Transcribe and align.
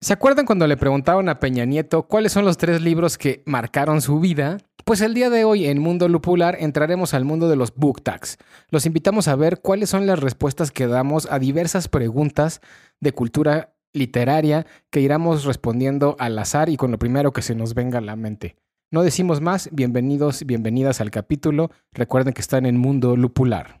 ¿Se 0.00 0.12
acuerdan 0.12 0.46
cuando 0.46 0.68
le 0.68 0.76
preguntaban 0.76 1.28
a 1.28 1.40
Peña 1.40 1.64
Nieto 1.64 2.04
cuáles 2.04 2.30
son 2.30 2.44
los 2.44 2.56
tres 2.56 2.80
libros 2.80 3.18
que 3.18 3.42
marcaron 3.46 4.00
su 4.00 4.20
vida? 4.20 4.58
Pues 4.84 5.00
el 5.00 5.12
día 5.12 5.28
de 5.28 5.42
hoy 5.42 5.66
en 5.66 5.80
Mundo 5.80 6.08
Lupular 6.08 6.56
entraremos 6.60 7.14
al 7.14 7.24
mundo 7.24 7.48
de 7.48 7.56
los 7.56 7.74
book 7.74 8.02
tags. 8.04 8.38
Los 8.70 8.86
invitamos 8.86 9.26
a 9.26 9.34
ver 9.34 9.60
cuáles 9.60 9.90
son 9.90 10.06
las 10.06 10.20
respuestas 10.20 10.70
que 10.70 10.86
damos 10.86 11.26
a 11.28 11.40
diversas 11.40 11.88
preguntas 11.88 12.60
de 13.00 13.10
cultura 13.10 13.74
literaria 13.92 14.66
que 14.90 15.00
iremos 15.00 15.44
respondiendo 15.44 16.14
al 16.20 16.38
azar 16.38 16.68
y 16.68 16.76
con 16.76 16.92
lo 16.92 16.98
primero 17.00 17.32
que 17.32 17.42
se 17.42 17.56
nos 17.56 17.74
venga 17.74 17.98
a 17.98 18.02
la 18.02 18.14
mente. 18.14 18.54
No 18.92 19.02
decimos 19.02 19.40
más, 19.40 19.68
bienvenidos, 19.72 20.46
bienvenidas 20.46 21.00
al 21.00 21.10
capítulo. 21.10 21.72
Recuerden 21.92 22.34
que 22.34 22.40
están 22.40 22.66
en 22.66 22.76
Mundo 22.76 23.16
Lupular. 23.16 23.80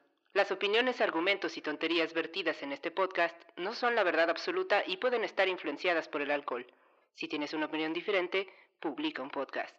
Las 0.33 0.49
opiniones, 0.49 1.01
argumentos 1.01 1.57
y 1.57 1.61
tonterías 1.61 2.13
vertidas 2.13 2.63
en 2.63 2.71
este 2.71 2.89
podcast 2.89 3.35
no 3.57 3.75
son 3.75 3.95
la 3.95 4.03
verdad 4.03 4.29
absoluta 4.29 4.81
y 4.87 4.95
pueden 4.95 5.25
estar 5.25 5.49
influenciadas 5.49 6.07
por 6.07 6.21
el 6.21 6.31
alcohol. 6.31 6.65
Si 7.15 7.27
tienes 7.27 7.53
una 7.53 7.65
opinión 7.65 7.91
diferente, 7.91 8.47
publica 8.79 9.21
un 9.21 9.29
podcast. 9.29 9.75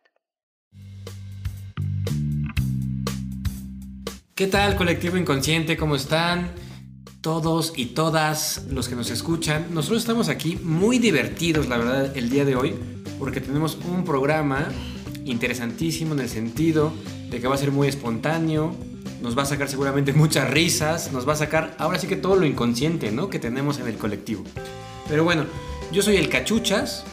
¿Qué 4.35 4.47
tal, 4.47 4.77
colectivo 4.77 5.17
inconsciente? 5.17 5.79
¿Cómo 5.79 5.97
están? 5.97 6.55
Todos 7.23 7.73
y 7.75 7.95
todas 7.95 8.67
los 8.71 8.91
que 8.91 8.95
nos 8.95 9.09
escuchan. 9.09 9.73
Nosotros 9.73 10.03
estamos 10.03 10.29
aquí 10.29 10.57
muy 10.57 10.99
divertidos, 10.99 11.67
la 11.67 11.79
verdad, 11.79 12.15
el 12.15 12.29
día 12.29 12.45
de 12.45 12.57
hoy, 12.57 12.75
porque 13.19 13.41
tenemos 13.41 13.77
un 13.87 14.05
programa 14.05 14.69
interesantísimo 15.25 16.13
en 16.13 16.21
el 16.21 16.29
sentido 16.29 16.93
de 17.31 17.41
que 17.41 17.49
va 17.49 17.55
a 17.55 17.59
ser 17.59 17.71
muy 17.71 17.89
espontáneo, 17.89 18.77
nos 19.23 19.39
va 19.39 19.43
a 19.43 19.47
sacar 19.47 19.69
seguramente 19.69 20.13
muchas 20.13 20.51
risas, 20.51 21.13
nos 21.13 21.27
va 21.27 21.35
a 21.35 21.37
sacar 21.37 21.75
ahora 21.79 21.99
sí 21.99 22.07
que 22.07 22.17
todo 22.17 22.37
lo 22.37 22.45
inconsciente, 22.45 23.13
¿no? 23.13 23.31
Que 23.31 23.39
tenemos 23.39 23.79
en 23.79 23.87
el 23.87 23.97
colectivo. 23.97 24.45
Pero 25.09 25.25
bueno, 25.25 25.45
yo 25.93 26.03
soy 26.03 26.17
el 26.17 26.29
Cachuchas. 26.29 27.05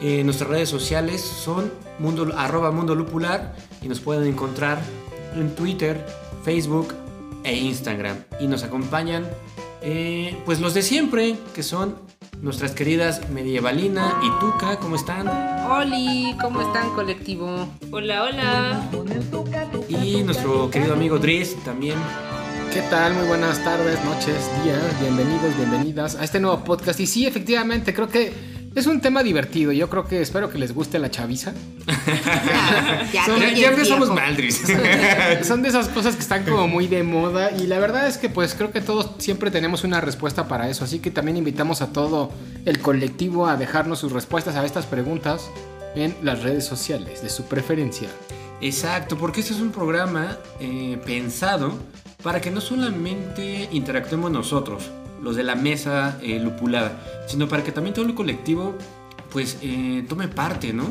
Eh, 0.00 0.22
nuestras 0.22 0.50
redes 0.50 0.68
sociales 0.68 1.20
son 1.20 1.72
mundo, 1.98 2.32
arroba 2.36 2.70
mundo 2.70 2.94
lupular 2.94 3.56
y 3.82 3.88
nos 3.88 4.00
pueden 4.00 4.28
encontrar 4.28 4.80
en 5.34 5.54
Twitter, 5.54 6.04
Facebook 6.44 6.94
e 7.44 7.56
Instagram. 7.56 8.16
Y 8.40 8.46
nos 8.46 8.62
acompañan 8.62 9.26
eh, 9.82 10.36
pues 10.44 10.60
los 10.60 10.74
de 10.74 10.82
siempre, 10.82 11.36
que 11.54 11.62
son 11.62 11.96
nuestras 12.40 12.72
queridas 12.72 13.28
Medievalina 13.30 14.20
y 14.22 14.40
Tuca, 14.40 14.78
¿cómo 14.78 14.96
están? 14.96 15.28
Oli, 15.70 16.36
¿cómo 16.40 16.60
están 16.60 16.90
colectivo? 16.90 17.68
Hola, 17.90 18.24
hola. 18.24 18.88
Y 19.88 20.22
nuestro 20.22 20.70
querido 20.70 20.94
amigo 20.94 21.18
Dries 21.18 21.56
también. 21.64 21.96
¿Qué 22.72 22.82
tal? 22.82 23.14
Muy 23.14 23.26
buenas 23.26 23.62
tardes, 23.64 24.02
noches, 24.04 24.36
días. 24.64 25.00
Bienvenidos, 25.00 25.56
bienvenidas 25.56 26.14
a 26.16 26.24
este 26.24 26.40
nuevo 26.40 26.62
podcast. 26.64 27.00
Y 27.00 27.06
sí, 27.06 27.26
efectivamente, 27.26 27.92
creo 27.92 28.08
que 28.08 28.32
es 28.74 28.86
un 28.86 29.00
tema 29.00 29.22
divertido. 29.22 29.72
Yo 29.72 29.88
creo 29.90 30.06
que 30.06 30.20
espero 30.20 30.50
que 30.50 30.58
les 30.58 30.72
guste 30.72 30.98
la 30.98 31.10
chaviza. 31.10 31.52
Ya, 33.12 33.26
Ya, 33.26 33.52
ya 33.54 33.68
empezamos 33.68 34.10
mal, 34.10 34.36
Dries. 34.36 34.62
Son 35.42 35.62
de 35.62 35.68
esas 35.68 35.88
cosas 35.88 36.14
que 36.14 36.22
están 36.22 36.44
como 36.44 36.68
muy 36.68 36.86
de 36.86 37.02
moda 37.02 37.50
y 37.50 37.66
la 37.66 37.78
verdad 37.78 38.06
es 38.06 38.18
que 38.18 38.28
pues 38.28 38.54
creo 38.54 38.70
que 38.70 38.80
todos 38.80 39.10
siempre 39.18 39.50
tenemos 39.50 39.84
una 39.84 40.00
respuesta 40.00 40.46
para 40.46 40.68
eso, 40.68 40.84
así 40.84 40.98
que 40.98 41.10
también 41.10 41.36
invitamos 41.36 41.80
a 41.82 41.92
todo 41.92 42.30
el 42.64 42.80
colectivo 42.80 43.46
a 43.46 43.56
dejarnos 43.56 43.98
sus 43.98 44.12
respuestas 44.12 44.56
a 44.56 44.64
estas 44.64 44.86
preguntas 44.86 45.50
en 45.94 46.14
las 46.22 46.42
redes 46.42 46.66
sociales 46.66 47.22
de 47.22 47.30
su 47.30 47.44
preferencia. 47.44 48.08
Exacto, 48.60 49.16
porque 49.16 49.40
este 49.40 49.54
es 49.54 49.60
un 49.60 49.70
programa 49.70 50.38
eh, 50.60 51.00
pensado 51.04 51.72
para 52.22 52.40
que 52.40 52.50
no 52.50 52.60
solamente 52.60 53.68
interactuemos 53.70 54.30
nosotros, 54.30 54.90
los 55.22 55.36
de 55.36 55.44
la 55.44 55.54
mesa 55.54 56.18
eh, 56.22 56.40
lupulada, 56.40 57.00
sino 57.28 57.48
para 57.48 57.62
que 57.62 57.70
también 57.70 57.94
todo 57.94 58.06
el 58.06 58.14
colectivo 58.14 58.74
pues 59.32 59.58
eh, 59.62 60.04
tome 60.08 60.26
parte, 60.26 60.72
¿no? 60.72 60.90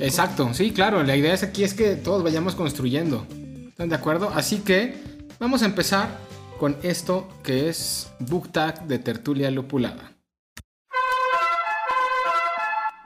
Exacto, 0.00 0.54
sí, 0.54 0.70
claro, 0.70 1.02
la 1.02 1.16
idea 1.16 1.34
es 1.34 1.42
aquí 1.42 1.64
es 1.64 1.74
que 1.74 1.96
todos 1.96 2.22
vayamos 2.22 2.54
construyendo. 2.54 3.26
¿Están 3.68 3.90
de 3.90 3.96
acuerdo? 3.96 4.30
Así 4.34 4.58
que 4.58 4.94
vamos 5.38 5.62
a 5.62 5.66
empezar 5.66 6.18
con 6.58 6.76
esto 6.82 7.28
que 7.42 7.68
es 7.68 8.10
Book 8.20 8.50
Tag 8.50 8.86
de 8.86 8.98
Tertulia 8.98 9.50
Lupulada. 9.50 10.17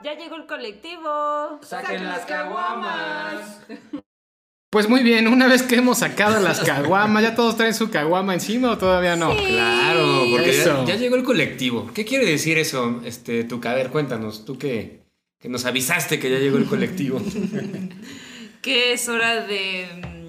Ya 0.03 0.17
llegó 0.17 0.35
el 0.35 0.45
colectivo. 0.45 1.59
¡Saquen 1.61 2.03
las 2.03 2.25
caguamas! 2.25 3.61
Pues 4.69 4.89
muy 4.89 5.03
bien, 5.03 5.27
una 5.27 5.47
vez 5.47 5.61
que 5.61 5.75
hemos 5.75 5.99
sacado 5.99 6.39
las 6.41 6.59
caguamas, 6.65 7.21
¿ya 7.21 7.35
todos 7.35 7.55
traen 7.55 7.75
su 7.75 7.91
caguama 7.91 8.33
encima 8.33 8.71
o 8.71 8.77
todavía 8.77 9.15
no? 9.15 9.35
Claro, 9.35 10.23
porque 10.31 10.51
ya, 10.87 10.95
llegó 10.95 11.15
el 11.15 11.23
colectivo. 11.23 11.91
¿Qué 11.93 12.05
quiere 12.05 12.25
decir 12.25 12.57
eso, 12.57 13.01
este, 13.05 13.43
Tuca? 13.43 13.71
A 13.71 13.75
ver, 13.75 13.91
cuéntanos, 13.91 14.45
tú 14.45 14.57
que, 14.57 15.03
que 15.39 15.47
nos 15.47 15.65
avisaste 15.65 16.19
que 16.19 16.31
ya 16.31 16.39
llegó 16.39 16.57
el 16.57 16.65
colectivo. 16.65 17.21
Que 18.63 18.93
es 18.93 19.09
hora 19.09 19.45
de. 19.45 20.22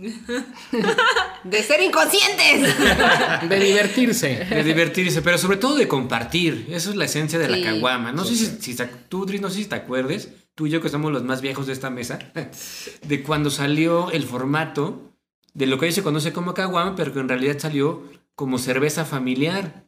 De 1.44 1.62
ser 1.62 1.82
inconscientes. 1.82 2.76
De 3.48 3.60
divertirse. 3.60 4.46
De 4.50 4.64
divertirse, 4.64 5.22
pero 5.22 5.38
sobre 5.38 5.56
todo 5.58 5.76
de 5.76 5.88
compartir. 5.88 6.66
Eso 6.70 6.90
es 6.90 6.96
la 6.96 7.04
esencia 7.04 7.38
de 7.38 7.46
Sí. 7.46 7.60
la 7.60 7.72
caguama. 7.72 8.12
No 8.12 8.24
sé 8.24 8.34
si, 8.34 8.46
si 8.74 8.76
tú, 9.08 9.26
Dri, 9.26 9.38
no 9.38 9.48
sé 9.50 9.58
si 9.58 9.66
te 9.66 9.76
acuerdes, 9.76 10.30
tú 10.54 10.66
y 10.66 10.70
yo 10.70 10.80
que 10.80 10.88
somos 10.88 11.12
los 11.12 11.22
más 11.22 11.40
viejos 11.40 11.66
de 11.66 11.72
esta 11.72 11.90
mesa, 11.90 12.18
de 13.06 13.22
cuando 13.22 13.50
salió 13.50 14.10
el 14.10 14.24
formato 14.24 15.12
de 15.54 15.66
lo 15.66 15.78
que 15.78 15.86
hoy 15.86 15.92
se 15.92 16.02
conoce 16.02 16.32
como 16.32 16.54
caguama, 16.54 16.96
pero 16.96 17.12
que 17.12 17.20
en 17.20 17.28
realidad 17.28 17.56
salió 17.58 18.02
como 18.34 18.58
cerveza 18.58 19.04
familiar. 19.04 19.84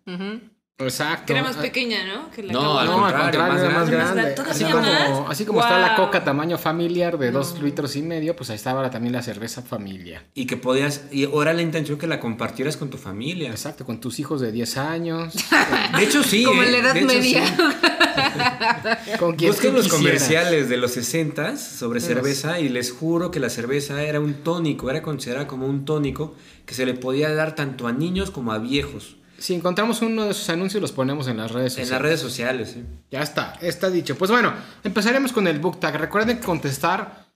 Exacto. 0.81 1.27
Que 1.27 1.33
era 1.33 1.43
más 1.43 1.57
pequeña, 1.57 2.05
¿no? 2.05 2.31
Que 2.31 2.45
la 2.45 2.53
No, 2.53 2.79
al 2.79 2.87
No, 2.87 3.05
al 3.05 3.13
contrario, 3.13 3.23
contrario, 3.25 3.53
más 3.53 3.63
era 3.63 3.79
más 3.79 3.91
grande. 3.91 4.15
grande. 4.15 4.35
¿Todavía 4.37 4.53
Así 4.53 4.65
como, 4.65 5.29
así 5.29 5.45
como 5.45 5.61
está 5.61 5.79
la 5.81 5.97
coca 5.97 6.23
tamaño 6.23 6.57
familiar 6.57 7.19
de 7.19 7.33
dos 7.33 7.61
litros 7.61 7.97
y 7.97 8.03
medio, 8.03 8.37
pues 8.37 8.51
ahí 8.51 8.57
estaba 8.57 8.79
ahora 8.79 8.91
también 8.91 9.13
la 9.13 9.23
cerveza 9.23 9.61
familiar. 9.63 10.23
Y 10.35 10.47
que 10.47 10.57
podías, 10.57 11.07
y 11.11 11.25
ahora 11.25 11.53
la 11.53 11.63
intención 11.63 11.99
que 11.99 12.07
la 12.07 12.21
compartieras 12.21 12.77
con 12.77 12.91
tu 12.91 12.97
familia. 12.97 13.51
Exacto, 13.51 13.85
con 13.85 13.99
tus 13.99 14.21
hijos 14.21 14.41
de 14.41 14.53
10 14.53 14.77
años. 14.77 15.35
De 15.97 16.05
hecho, 16.05 16.23
sí. 16.23 16.45
Como 16.45 16.63
en 16.63 16.69
¿eh? 16.69 16.73
la 16.73 16.79
Edad 16.79 16.95
Media. 16.95 17.45
sí. 17.45 17.53
Con 19.19 19.37
quien 19.37 19.53
Busquen 19.53 19.75
los 19.75 19.89
comerciales 19.89 20.69
de 20.69 20.77
los 20.77 20.93
60 20.93 21.57
sobre 21.57 22.01
cerveza 22.01 22.59
y 22.59 22.69
les 22.69 22.91
juro 22.93 23.31
que 23.31 23.39
la 23.39 23.49
cerveza 23.49 24.03
era 24.03 24.19
un 24.19 24.35
tónico, 24.43 24.91
era 24.91 25.03
considerada 25.03 25.47
como 25.47 25.67
un 25.67 25.85
tónico 25.85 26.35
que 26.67 26.75
se 26.75 26.85
le 26.85 26.95
podía 26.95 27.33
dar 27.33 27.55
tanto 27.55 27.87
a 27.87 27.93
niños 27.93 28.31
como 28.31 28.53
a 28.53 28.59
viejos. 28.59 29.17
Si 29.39 29.55
encontramos 29.55 30.03
uno 30.03 30.25
de 30.25 30.33
esos 30.33 30.49
anuncios, 30.51 30.81
los 30.83 30.93
ponemos 30.93 31.29
en 31.29 31.37
las 31.37 31.51
redes 31.53 31.73
En 31.79 31.85
sociales. 31.87 31.91
las 31.91 32.03
redes 32.03 32.21
sociales, 32.21 32.71
sí. 32.75 32.85
Ya 33.11 33.23
está, 33.23 33.57
está 33.61 33.89
dicho. 33.89 34.17
Pues 34.19 34.31
bueno, 34.31 34.53
empezaremos 34.85 35.33
con 35.33 35.47
el 35.47 35.59
book 35.61 35.79
tag. 35.81 35.97
Recuerden 35.97 36.39
contestar 36.39 37.27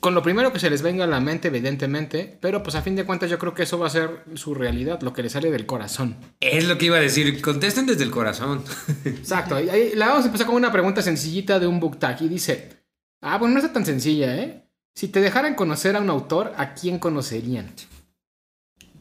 con 0.00 0.14
lo 0.14 0.22
primero 0.22 0.52
que 0.52 0.58
se 0.60 0.70
les 0.70 0.82
venga 0.82 1.04
a 1.04 1.06
la 1.06 1.20
mente, 1.20 1.48
evidentemente. 1.48 2.38
Pero 2.40 2.62
pues 2.62 2.74
a 2.74 2.82
fin 2.82 2.96
de 2.96 3.04
cuentas 3.04 3.28
yo 3.30 3.38
creo 3.38 3.52
que 3.54 3.64
eso 3.64 3.78
va 3.78 3.86
a 3.86 3.90
ser 3.90 4.24
su 4.34 4.54
realidad, 4.54 5.00
lo 5.02 5.12
que 5.12 5.22
les 5.22 5.32
sale 5.32 5.50
del 5.50 5.66
corazón. 5.66 6.16
Es 6.40 6.64
lo 6.66 6.78
que 6.78 6.86
iba 6.86 6.96
a 6.96 7.00
decir, 7.00 7.40
contesten 7.42 7.86
desde 7.86 8.04
el 8.04 8.10
corazón. 8.10 8.64
Exacto. 9.04 9.60
y 9.60 9.68
ahí- 9.68 9.92
la 9.94 10.08
vamos 10.08 10.24
a 10.24 10.26
empezar 10.28 10.46
con 10.46 10.56
una 10.56 10.72
pregunta 10.72 11.02
sencillita 11.02 11.58
de 11.58 11.66
un 11.66 11.80
book 11.80 11.98
tag. 11.98 12.20
Y 12.22 12.28
dice, 12.28 12.84
ah, 13.20 13.36
bueno, 13.38 13.54
no 13.54 13.60
está 13.60 13.72
tan 13.72 13.84
sencilla, 13.84 14.34
¿eh? 14.36 14.62
Si 14.94 15.08
te 15.08 15.20
dejaran 15.20 15.54
conocer 15.54 15.96
a 15.96 16.00
un 16.00 16.08
autor, 16.08 16.54
¿a 16.56 16.72
quién 16.72 16.98
conocerían? 16.98 17.70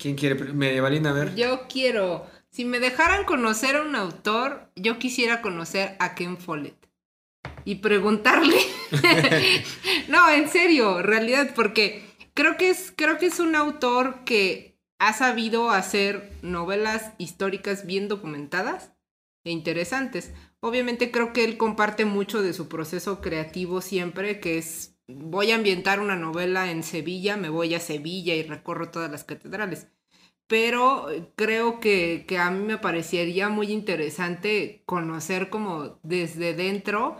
¿Quién 0.06 0.18
quiere? 0.18 0.36
Medievalina, 0.36 1.10
a 1.10 1.13
ver. 1.13 1.34
Yo 1.34 1.68
quiero. 1.68 2.28
Si 2.52 2.63
me 2.63 2.80
dejaran 2.80 3.25
conocer 3.25 3.75
a 3.75 3.81
un 3.81 3.96
autor, 3.96 4.69
yo 4.75 5.00
quisiera 5.00 5.42
conocer 5.42 5.96
a 5.98 6.13
Ken 6.13 6.38
Follett. 6.38 6.78
Y 7.63 7.78
preguntarle. 7.78 8.56
no, 10.07 10.30
en 10.30 10.48
serio, 10.48 11.02
realidad, 11.02 11.54
porque 11.56 12.06
creo 12.36 12.56
que 12.56 12.69
es, 12.69 12.94
creo 12.96 13.18
que 13.18 13.25
es 13.25 13.40
un 13.40 13.56
autor 13.56 14.24
que 14.25 14.78
ha 15.00 15.12
sabido 15.13 15.72
hacer 15.72 16.31
novelas 16.44 17.13
históricas 17.18 17.88
bien 17.88 18.07
documentadas 18.07 18.92
e 19.44 19.50
interesantes. 19.50 20.34
Obviamente 20.60 21.10
creo 21.10 21.34
que 21.34 21.46
él 21.46 21.57
comparte 21.57 22.06
mucho 22.06 22.44
de 22.44 22.54
su 22.54 22.68
proceso 22.68 23.22
creativo 23.22 23.81
siempre, 23.81 24.40
que 24.40 24.60
es 24.60 24.96
voy 25.07 25.52
a 25.52 25.56
ambientar 25.56 26.00
una 26.00 26.16
novela 26.16 26.69
en 26.72 26.84
Sevilla, 26.84 27.38
me 27.38 27.50
voy 27.50 27.74
a 27.75 27.80
Sevilla 27.80 28.36
y 28.36 28.44
recorro 28.44 28.90
todas 28.90 29.12
las 29.12 29.24
catedrales. 29.24 29.88
Pero 30.47 31.07
creo 31.36 31.80
que, 31.80 32.25
que 32.27 32.38
a 32.38 32.51
mí 32.51 32.63
me 32.63 32.77
parecería 32.77 33.50
muy 33.50 33.71
interesante 33.71 34.83
conocer 34.86 35.50
como 35.50 36.00
desde 36.03 36.53
dentro, 36.53 37.18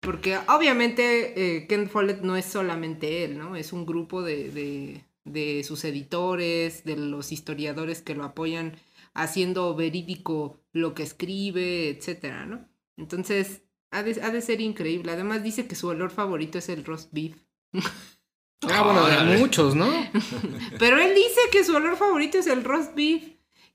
porque 0.00 0.38
obviamente 0.48 1.56
eh, 1.56 1.66
Ken 1.66 1.88
Follett 1.88 2.20
no 2.22 2.36
es 2.36 2.44
solamente 2.46 3.24
él, 3.24 3.38
¿no? 3.38 3.56
Es 3.56 3.72
un 3.72 3.86
grupo 3.86 4.22
de, 4.22 4.50
de, 4.50 5.04
de 5.24 5.64
sus 5.64 5.84
editores, 5.84 6.84
de 6.84 6.96
los 6.96 7.32
historiadores 7.32 8.02
que 8.02 8.14
lo 8.14 8.24
apoyan 8.24 8.76
haciendo 9.14 9.74
verídico 9.74 10.60
lo 10.72 10.94
que 10.94 11.04
escribe, 11.04 11.88
etcétera, 11.90 12.46
¿no? 12.46 12.68
Entonces, 12.96 13.62
ha 13.90 14.02
de, 14.02 14.20
ha 14.22 14.30
de 14.30 14.40
ser 14.42 14.60
increíble. 14.60 15.12
Además 15.12 15.42
dice 15.42 15.66
que 15.68 15.74
su 15.76 15.88
olor 15.88 16.10
favorito 16.10 16.58
es 16.58 16.68
el 16.68 16.84
roast 16.84 17.12
beef. 17.12 17.36
Ah, 18.62 18.82
bueno, 18.82 19.06
de 19.06 19.36
muchos, 19.38 19.74
¿no? 19.74 19.86
Pero 20.78 20.98
él 20.98 21.14
dice 21.14 21.40
que 21.52 21.64
su 21.64 21.74
olor 21.76 21.96
favorito 21.96 22.38
es 22.38 22.46
el 22.46 22.64
roast 22.64 22.94
beef. 22.94 23.22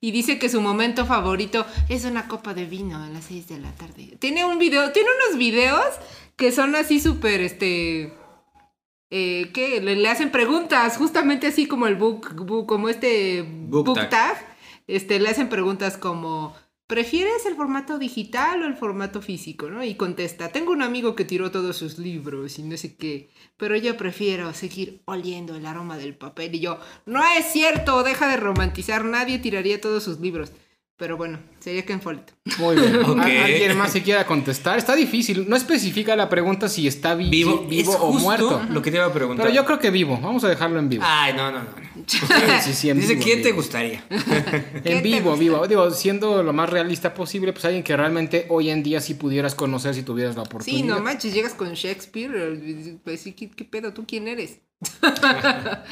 Y 0.01 0.11
dice 0.11 0.39
que 0.39 0.47
su 0.47 0.61
momento 0.61 1.05
favorito 1.05 1.65
es 1.89 2.05
una 2.05 2.29
copa 2.29 2.53
de 2.53 2.63
vino 2.65 3.03
a 3.03 3.09
las 3.09 3.25
6 3.25 3.49
de 3.49 3.59
la 3.59 3.71
tarde. 3.73 4.15
Tiene 4.19 4.45
un 4.45 4.57
video, 4.57 4.91
tiene 4.93 5.09
unos 5.27 5.37
videos 5.37 5.85
que 6.37 6.51
son 6.53 6.75
así 6.75 6.99
súper, 7.01 7.41
este... 7.41 8.13
Eh, 9.11 9.49
que 9.53 9.81
le, 9.81 9.95
le 9.95 10.07
hacen 10.07 10.31
preguntas, 10.31 10.95
justamente 10.97 11.47
así 11.47 11.65
como 11.67 11.87
el 11.87 11.95
book, 11.95 12.33
book- 12.45 12.67
como 12.67 12.87
este 12.89 13.41
Book 13.41 13.87
book, 13.87 13.95
tag. 13.95 14.09
tag. 14.09 14.55
Este, 14.87 15.19
le 15.19 15.29
hacen 15.29 15.49
preguntas 15.49 15.97
como, 15.97 16.55
¿prefieres 16.89 17.45
el 17.45 17.55
formato 17.55 17.99
digital 17.99 18.63
o 18.63 18.65
el 18.65 18.73
formato 18.75 19.21
físico? 19.21 19.69
¿no? 19.69 19.83
Y 19.83 19.93
contesta, 19.93 20.49
tengo 20.49 20.71
un 20.71 20.81
amigo 20.81 21.15
que 21.15 21.23
tiró 21.23 21.51
todos 21.51 21.77
sus 21.77 21.99
libros 21.99 22.57
y 22.57 22.63
no 22.63 22.75
sé 22.77 22.95
qué, 22.95 23.29
pero 23.57 23.77
yo 23.77 23.95
prefiero 23.95 24.51
seguir 24.55 24.99
oliendo 25.05 25.55
el 25.55 25.67
aroma 25.67 25.99
del 25.99 26.15
papel. 26.15 26.55
Y 26.55 26.61
yo, 26.61 26.79
no 27.05 27.21
es 27.37 27.45
cierto, 27.45 28.01
deja 28.01 28.27
de 28.27 28.37
romantizar, 28.37 29.05
nadie 29.05 29.37
tiraría 29.37 29.79
todos 29.79 30.03
sus 30.03 30.19
libros. 30.19 30.51
Pero 30.99 31.15
bueno, 31.15 31.39
sería 31.61 31.85
Ken 31.85 32.01
Follett. 32.01 32.33
Muy 32.57 32.75
bien. 32.75 32.97
Ok. 33.05 33.19
¿Al- 33.19 33.37
¿Alguien 33.37 33.77
más 33.77 33.93
se 33.93 34.03
quiera 34.03 34.25
contestar? 34.25 34.77
Está 34.77 34.95
difícil. 34.97 35.45
No 35.47 35.55
especifica 35.55 36.13
la 36.17 36.27
pregunta 36.27 36.67
si 36.67 36.87
está 36.89 37.15
vi- 37.15 37.29
Vivo, 37.29 37.59
si- 37.69 37.77
vivo 37.77 37.91
es 37.93 37.97
o 37.97 38.11
justo 38.11 38.19
muerto. 38.21 38.61
Lo 38.69 38.81
que 38.81 38.91
te 38.91 38.97
iba 38.97 39.05
a 39.05 39.13
preguntar. 39.13 39.45
Pero 39.45 39.55
yo 39.55 39.65
creo 39.65 39.79
que 39.79 39.91
vivo. 39.91 40.19
Vamos 40.21 40.43
a 40.43 40.49
dejarlo 40.49 40.77
en 40.77 40.89
vivo. 40.89 41.03
Ay, 41.07 41.31
no, 41.37 41.51
no, 41.53 41.59
no. 41.59 41.69
no. 41.69 41.89
Sí, 42.05 42.17
sí, 42.63 42.73
sí, 42.73 42.89
en 42.89 42.99
Dice, 42.99 43.13
vivo, 43.13 43.23
¿quién 43.23 43.41
te 43.41 43.51
gustaría? 43.53 44.03
En 44.09 44.81
¿Qué 44.83 44.95
te 44.95 45.01
vivo, 45.01 45.29
gusta? 45.31 45.39
vivo. 45.39 45.67
Digo, 45.67 45.89
siendo 45.91 46.43
lo 46.43 46.51
más 46.51 46.69
realista 46.69 47.13
posible, 47.13 47.53
pues 47.53 47.63
alguien 47.63 47.83
que 47.83 47.95
realmente 47.95 48.45
hoy 48.49 48.69
en 48.69 48.83
día 48.83 48.99
sí 48.99 49.13
pudieras 49.13 49.55
conocer 49.55 49.95
si 49.95 50.03
tuvieras 50.03 50.35
la 50.35 50.41
oportunidad. 50.41 50.81
Sí, 50.81 50.85
no 50.85 50.99
manches, 50.99 51.33
llegas 51.33 51.53
con 51.53 51.73
Shakespeare, 51.75 52.99
pues 53.05 53.21
sí, 53.21 53.31
¿qué, 53.33 53.49
qué 53.49 53.63
pedo? 53.63 53.93
¿Tú 53.93 54.05
quién 54.05 54.27
eres? 54.27 54.59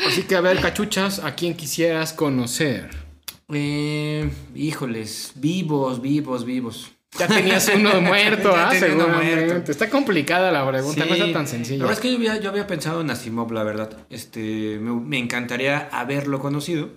Así 0.06 0.24
que 0.24 0.36
a 0.36 0.42
ver, 0.42 0.60
cachuchas, 0.60 1.20
¿a 1.20 1.34
quién 1.36 1.56
quisieras 1.56 2.12
conocer? 2.14 3.07
Eh, 3.50 4.30
híjoles, 4.56 5.32
vivos, 5.36 6.02
vivos, 6.02 6.46
vivos. 6.46 6.92
Ya 7.18 7.28
tenías 7.28 7.72
uno 7.74 8.02
muerto, 8.02 8.54
¿ah? 8.56 8.72
Seguramente. 8.78 9.46
muerto. 9.46 9.72
Está 9.72 9.90
complicada 9.90 10.52
la 10.52 10.68
pregunta, 10.70 11.06
no 11.06 11.14
está 11.14 11.32
tan 11.32 11.44
La 11.44 11.48
sencilla. 11.48 11.84
verdad 11.86 11.94
es 11.94 12.00
que 12.00 12.12
yo 12.12 12.18
había, 12.18 12.40
yo 12.40 12.50
había 12.50 12.68
pensado 12.68 13.02
en 13.02 13.10
Asimov, 13.10 13.52
la 13.52 13.64
verdad. 13.64 14.06
Este, 14.10 14.78
me, 14.80 14.92
me 14.94 15.18
encantaría 15.18 15.88
haberlo 15.92 16.40
conocido, 16.40 16.90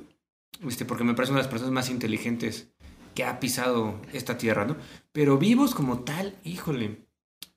este, 0.67 0.85
porque 0.85 1.05
me 1.05 1.14
parece 1.14 1.32
una 1.32 1.41
de 1.41 1.44
las 1.44 1.50
personas 1.50 1.73
más 1.73 1.91
inteligentes 1.91 2.69
que 3.14 3.25
ha 3.25 3.41
pisado 3.41 4.00
esta 4.12 4.37
tierra, 4.37 4.64
¿no? 4.67 4.76
Pero 5.12 5.38
vivos 5.38 5.75
como 5.75 6.00
tal, 6.00 6.35
híjole, 6.44 7.06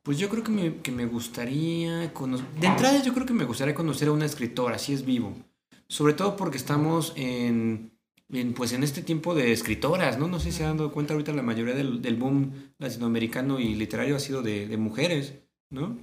pues 0.03 0.17
yo 0.17 0.29
creo 0.29 0.43
que 0.43 0.51
me, 0.51 0.77
que 0.77 0.91
me 0.91 1.05
gustaría 1.05 2.13
conocer... 2.13 2.45
De 2.59 2.67
entrada 2.67 3.01
yo 3.01 3.13
creo 3.13 3.25
que 3.25 3.33
me 3.33 3.45
gustaría 3.45 3.75
conocer 3.75 4.07
a 4.09 4.11
una 4.11 4.25
escritora, 4.25 4.77
si 4.77 4.93
es 4.93 5.05
vivo. 5.05 5.33
Sobre 5.87 6.13
todo 6.13 6.35
porque 6.35 6.57
estamos 6.57 7.13
en, 7.15 7.92
en, 8.31 8.53
pues 8.53 8.73
en 8.73 8.83
este 8.83 9.01
tiempo 9.01 9.35
de 9.35 9.51
escritoras, 9.51 10.17
¿no? 10.17 10.27
No 10.27 10.39
sé 10.39 10.51
si 10.51 10.57
se 10.57 10.65
han 10.65 10.77
dado 10.77 10.91
cuenta 10.91 11.13
ahorita 11.13 11.33
la 11.33 11.43
mayoría 11.43 11.75
del, 11.75 12.01
del 12.01 12.15
boom 12.15 12.73
latinoamericano 12.77 13.59
y 13.59 13.75
literario 13.75 14.15
ha 14.15 14.19
sido 14.19 14.41
de, 14.41 14.67
de 14.67 14.77
mujeres, 14.77 15.33
¿no? 15.69 15.97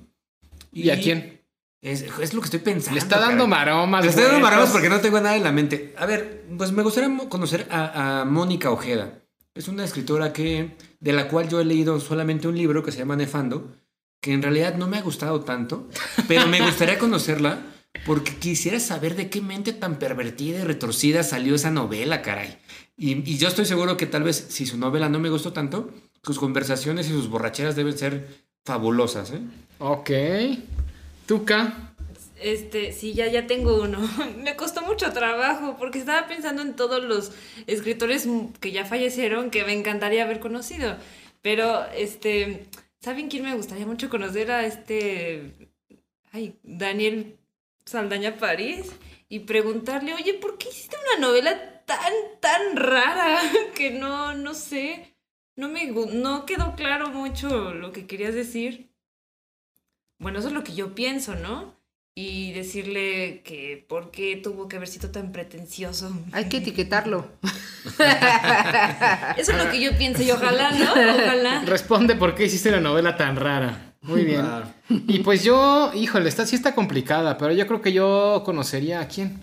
¿Y 0.73 0.91
a 0.91 1.01
quién? 1.01 1.41
Es, 1.83 2.03
es 2.03 2.35
lo 2.35 2.41
que 2.41 2.47
estoy 2.47 2.61
pensando. 2.61 2.95
Le 2.95 3.01
está 3.01 3.19
dando 3.19 3.47
maromas. 3.47 4.05
Le 4.05 4.11
estoy 4.11 4.25
dando 4.25 4.41
maromas 4.41 4.71
porque 4.71 4.91
no 4.91 5.01
tengo 5.01 5.21
nada 5.21 5.37
en 5.37 5.45
la 5.45 5.53
mente. 5.53 5.95
A 5.97 6.07
ver, 6.07 6.45
pues 6.57 6.73
me 6.73 6.83
gustaría 6.83 7.11
conocer 7.29 7.67
a, 7.71 8.21
a 8.21 8.25
Mónica 8.25 8.71
Ojeda. 8.71 9.19
Es 9.55 9.67
una 9.67 9.85
escritora 9.85 10.33
que, 10.33 10.77
de 11.01 11.13
la 11.13 11.29
cual 11.29 11.49
yo 11.49 11.61
he 11.61 11.65
leído 11.65 11.99
solamente 11.99 12.47
un 12.49 12.57
libro 12.57 12.85
que 12.85 12.93
se 12.93 12.99
llama 12.99 13.17
Nefando, 13.17 13.75
que 14.21 14.33
en 14.33 14.43
realidad 14.43 14.77
no 14.77 14.87
me 14.87 14.99
ha 14.99 15.03
gustado 15.03 15.41
tanto, 15.41 15.89
pero 16.29 16.47
me 16.47 16.61
gustaría 16.61 16.99
conocerla 16.99 17.59
porque 18.07 18.37
quisiera 18.37 18.81
saber 18.81 19.17
de 19.17 19.31
qué 19.31 19.41
mente 19.41 19.73
tan 19.73 19.99
pervertida 19.99 20.61
y 20.61 20.65
retorcida 20.65 21.23
salió 21.23 21.55
esa 21.55 21.71
novela, 21.71 22.23
caray. 22.23 22.59
Y, 22.97 23.31
y 23.31 23.39
yo 23.39 23.49
estoy 23.49 23.65
seguro 23.65 23.97
que 23.97 24.07
tal 24.07 24.23
vez 24.23 24.47
si 24.49 24.67
su 24.67 24.79
novela 24.79 25.09
no 25.09 25.19
me 25.19 25.31
gustó 25.31 25.53
tanto, 25.53 25.91
sus 26.23 26.39
conversaciones 26.39 27.09
y 27.09 27.13
sus 27.13 27.29
borracheras 27.29 27.77
deben 27.77 27.97
ser 27.97 28.27
fabulosas, 28.65 29.33
¿eh? 29.33 29.41
Ok. 29.79 30.11
Tuca. 31.27 31.95
Este, 32.41 32.93
sí, 32.93 33.13
ya, 33.13 33.27
ya 33.29 33.47
tengo 33.47 33.83
uno. 33.83 33.99
Me 34.39 34.57
costó 34.57 34.83
mucho 34.83 35.13
trabajo 35.13 35.77
porque 35.79 35.99
estaba 35.99 36.27
pensando 36.27 36.63
en 36.63 36.75
todos 36.75 37.03
los 37.05 37.33
escritores 37.67 38.27
que 38.61 38.73
ya 38.73 38.85
fallecieron 38.85 39.51
que 39.51 39.65
me 39.65 39.73
encantaría 39.73 40.25
haber 40.25 40.41
conocido. 40.41 40.97
Pero, 41.43 41.85
este, 41.97 42.67
¿saben 43.01 43.29
quién 43.29 43.45
me 43.45 43.55
gustaría 43.55 43.87
mucho 43.87 44.11
conocer? 44.11 44.51
A 44.51 44.67
este, 44.67 45.53
ay, 46.33 46.59
Daniel 46.63 47.37
Saldaña 47.91 48.37
París 48.37 48.93
y 49.29 49.41
preguntarle, 49.41 50.15
oye, 50.15 50.35
¿por 50.35 50.59
qué 50.59 50.69
hiciste 50.69 50.97
una 50.97 51.27
novela 51.27 51.83
tan, 51.87 52.13
tan 52.39 52.77
rara 52.77 53.41
que 53.75 53.91
no, 53.91 54.33
no 54.35 54.55
sé, 54.55 55.17
no 55.57 55.69
me, 55.69 55.87
no 55.87 56.47
quedó 56.47 56.77
claro 56.77 57.09
mucho 57.11 57.75
lo 57.75 57.91
que 57.91 58.07
querías 58.07 58.35
decir? 58.35 58.93
Bueno, 60.19 60.39
eso 60.39 60.49
es 60.49 60.55
lo 60.55 60.63
que 60.63 60.75
yo 60.75 60.95
pienso, 60.95 61.35
¿no? 61.35 61.75
Y 62.15 62.53
decirle 62.53 63.43
que 63.43 63.85
por 63.89 64.13
qué 64.13 64.37
tuvo 64.37 64.69
que 64.69 64.77
haber 64.77 64.89
sido 64.89 65.11
tan 65.11 65.33
pretencioso. 65.33 66.13
Hay 66.33 66.49
que 66.49 66.59
etiquetarlo. 66.59 67.29
Eso 69.39 69.53
es 69.53 69.65
lo 69.65 69.71
que 69.71 69.81
yo 69.81 69.97
pienso 69.97 70.23
y 70.23 70.31
ojalá, 70.31 70.73
¿no? 70.73 70.93
Ojalá. 70.93 71.63
Responde 71.65 72.17
por 72.17 72.35
qué 72.35 72.45
hiciste 72.45 72.71
la 72.71 72.81
novela 72.81 73.17
tan 73.17 73.37
rara. 73.37 73.90
Muy 74.11 74.25
bien. 74.25 74.41
Ah, 74.41 74.65
Y 74.89 75.21
pues 75.21 75.45
yo, 75.45 75.93
híjole, 75.95 76.29
esta 76.29 76.47
sí 76.47 76.57
está 76.57 76.75
complicada, 76.75 77.39
pero 77.39 77.53
yo 77.53 77.67
creo 77.67 77.81
que 77.81 77.93
yo 77.93 78.43
conocería 78.45 79.01
a 79.01 79.09
quién. 79.09 79.41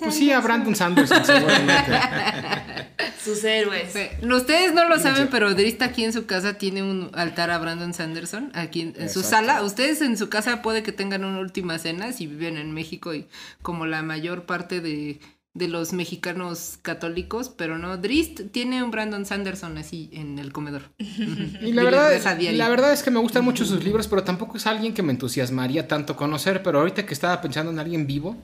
Pues 0.00 0.14
sí, 0.14 0.32
a 0.32 0.40
Brandon 0.40 0.74
Sanderson, 0.74 1.24
seguramente. 1.24 1.92
Sus 3.24 3.42
héroes. 3.44 3.92
Sí. 3.92 4.26
Ustedes 4.26 4.74
no 4.74 4.88
lo 4.88 4.98
saben, 4.98 5.28
pero 5.30 5.54
Drista 5.54 5.86
aquí 5.86 6.04
en 6.04 6.12
su 6.12 6.26
casa 6.26 6.54
tiene 6.54 6.82
un 6.82 7.10
altar 7.14 7.50
a 7.50 7.58
Brandon 7.58 7.94
Sanderson. 7.94 8.50
Aquí 8.54 8.82
en, 8.82 8.94
en 8.98 9.08
su 9.08 9.22
sala. 9.22 9.62
Ustedes 9.62 10.02
en 10.02 10.16
su 10.18 10.28
casa 10.28 10.62
puede 10.62 10.82
que 10.82 10.92
tengan 10.92 11.24
una 11.24 11.38
última 11.40 11.78
cena 11.78 12.12
si 12.12 12.26
viven 12.26 12.58
en 12.58 12.72
México 12.72 13.14
y 13.14 13.26
como 13.62 13.86
la 13.86 14.02
mayor 14.02 14.44
parte 14.44 14.80
de, 14.80 15.20
de 15.54 15.68
los 15.68 15.92
mexicanos 15.92 16.78
católicos, 16.82 17.48
pero 17.48 17.78
no. 17.78 17.96
Drist 17.96 18.40
tiene 18.50 18.82
un 18.82 18.90
Brandon 18.90 19.24
Sanderson 19.24 19.78
así 19.78 20.10
en 20.12 20.38
el 20.38 20.52
comedor. 20.52 20.82
Y 20.98 21.72
la 21.72 21.84
verdad, 21.84 22.36
diario. 22.36 22.58
la 22.58 22.68
verdad 22.68 22.92
es 22.92 23.02
que 23.02 23.10
me 23.10 23.20
gustan 23.20 23.44
mucho 23.44 23.64
sus 23.64 23.82
libros, 23.84 24.08
pero 24.08 24.24
tampoco 24.24 24.56
es 24.56 24.66
alguien 24.66 24.92
que 24.92 25.02
me 25.02 25.12
entusiasmaría 25.12 25.86
tanto 25.88 26.16
conocer. 26.16 26.62
Pero 26.62 26.80
ahorita 26.80 27.06
que 27.06 27.14
estaba 27.14 27.40
pensando 27.40 27.70
en 27.70 27.78
alguien 27.78 28.06
vivo, 28.06 28.36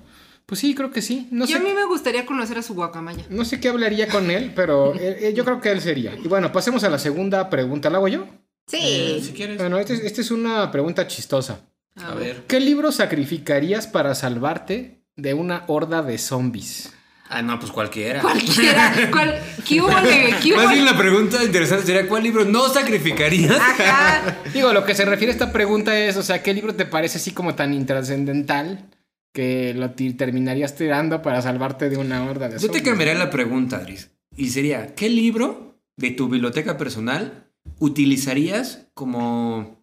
pues 0.47 0.61
sí, 0.61 0.75
creo 0.75 0.91
que 0.93 1.03
sí. 1.03 1.27
No 1.33 1.47
Yo 1.47 1.57
sé, 1.57 1.63
a 1.63 1.65
mí 1.65 1.75
me 1.75 1.85
gustaría 1.85 2.25
conocer 2.25 2.59
a 2.59 2.63
su 2.63 2.75
guacamaya. 2.75 3.25
no 3.29 3.45
sé 3.45 3.61
qué 3.61 3.69
hablaría 3.69 4.09
con 4.09 4.31
él, 4.31 4.53
pero 4.55 4.95
eh, 4.99 5.29
eh, 5.29 5.35
yo 5.35 5.45
creo 5.45 5.61
que 5.61 5.73
él 5.73 5.81
sería. 5.81 6.15
Y 6.15 6.29
bueno, 6.29 6.53
pasemos 6.53 6.85
a 6.85 6.91
la 6.91 6.99
segunda 6.99 7.51
pregunta. 7.51 7.91
¿La 7.91 7.99
hago 7.99 8.09
yo? 8.09 8.27
Sí. 8.69 8.79
eh, 8.81 9.21
si 9.23 9.33
quieres. 9.33 9.59
Bueno, 9.59 9.79
esta 9.79 9.95
es, 9.95 10.01
esta 10.01 10.21
es 10.21 10.31
una 10.31 10.71
pregunta 10.71 11.09
chistosa. 11.09 11.61
A 11.97 12.15
ver. 12.15 12.45
¿Qué 12.47 12.61
libro 12.61 12.93
sacrificarías 12.93 13.89
para 13.89 14.15
salvarte 14.15 15.03
de 15.17 15.35
una 15.35 15.65
horda 15.67 16.03
de 16.03 16.17
zombies? 16.19 16.93
Ah, 17.33 17.43
no, 17.43 17.61
pues 17.61 17.71
cualquiera. 17.71 18.21
Cualquiera. 18.21 19.09
Cual, 19.13 19.41
¿Qué 19.65 19.81
hubo, 19.81 19.89
qué 20.43 20.53
hubo? 20.53 20.57
Más 20.57 20.73
bien 20.73 20.85
la 20.85 20.99
pregunta 20.99 21.43
interesante 21.45 21.87
sería 21.87 22.09
¿cuál 22.09 22.25
libro 22.25 22.45
no 22.45 22.69
sacrificarías? 22.69 23.53
Ajá. 23.53 24.39
Digo, 24.53 24.73
lo 24.73 24.85
que 24.85 24.97
se 24.97 25.05
refiere 25.05 25.31
a 25.31 25.35
esta 25.35 25.53
pregunta 25.53 25.97
es, 25.97 26.17
o 26.17 26.25
sea, 26.25 26.43
¿qué 26.43 26.53
libro 26.53 26.75
te 26.75 26.87
parece 26.87 27.19
así 27.19 27.31
como 27.31 27.55
tan 27.55 27.73
intrascendental 27.73 28.91
que 29.33 29.75
lo 29.75 29.93
terminarías 29.93 30.75
tirando 30.75 31.23
para 31.23 31.41
salvarte 31.41 31.89
de 31.89 31.99
una 31.99 32.25
horda 32.25 32.49
de 32.49 32.59
Yo 32.59 32.69
te 32.69 32.83
cambiaría 32.83 33.15
la 33.15 33.31
pregunta, 33.31 33.77
Adris. 33.77 34.11
Y 34.37 34.51
sería, 34.51 34.97
¿qué 34.97 35.09
libro 35.09 35.81
de 35.97 36.11
tu 36.11 36.29
biblioteca 36.29 36.77
personal 36.77 37.47
utilizarías 37.79 38.89
como 38.95 39.80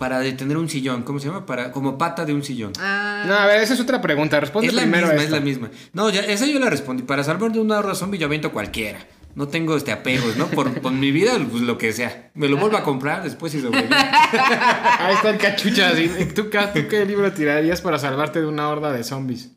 para 0.00 0.18
detener 0.20 0.56
un 0.56 0.68
sillón? 0.70 1.02
¿Cómo 1.02 1.20
se 1.20 1.26
llama? 1.28 1.44
Para, 1.44 1.70
como 1.72 1.98
pata 1.98 2.24
de 2.24 2.32
un 2.32 2.42
sillón. 2.42 2.72
Ah, 2.80 3.24
No, 3.28 3.34
a 3.34 3.44
ver, 3.46 3.60
esa 3.60 3.74
es 3.74 3.80
otra 3.80 4.00
pregunta. 4.00 4.40
Responde 4.40 4.68
Es 4.68 4.74
la 4.74 4.82
primero 4.82 5.06
misma, 5.08 5.22
esta. 5.22 5.24
es 5.26 5.30
la 5.30 5.40
misma. 5.46 5.70
No, 5.92 6.08
ya, 6.08 6.22
esa 6.22 6.46
yo 6.46 6.58
la 6.58 6.70
respondí. 6.70 7.02
Para 7.02 7.22
salvar 7.22 7.52
de 7.52 7.60
una 7.60 7.78
horda 7.78 7.94
zombie 7.94 8.18
yo 8.18 8.26
aviento 8.26 8.50
cualquiera. 8.50 9.06
No 9.34 9.46
tengo 9.46 9.76
este 9.76 9.92
apegos, 9.92 10.36
¿no? 10.38 10.48
Por, 10.48 10.80
por 10.80 10.90
mi 10.92 11.12
vida, 11.12 11.32
pues 11.50 11.62
lo 11.62 11.76
que 11.78 11.92
sea. 11.92 12.30
Me 12.34 12.48
lo 12.48 12.56
vuelvo 12.56 12.78
a 12.78 12.82
comprar 12.82 13.22
después 13.22 13.54
y 13.54 13.60
sobrevivo. 13.60 13.94
Ahí 13.94 15.14
está 15.14 15.30
el 15.30 15.38
cachucha. 15.38 15.90
así. 15.90 16.08
¿Tú, 16.34 16.48
Kat, 16.50 16.72
¿Tú 16.74 16.88
qué 16.88 17.04
libro 17.04 17.30
tirarías 17.32 17.80
para 17.82 17.98
salvarte 17.98 18.40
de 18.40 18.46
una 18.46 18.68
horda 18.70 18.92
de 18.92 19.04
zombies? 19.04 19.50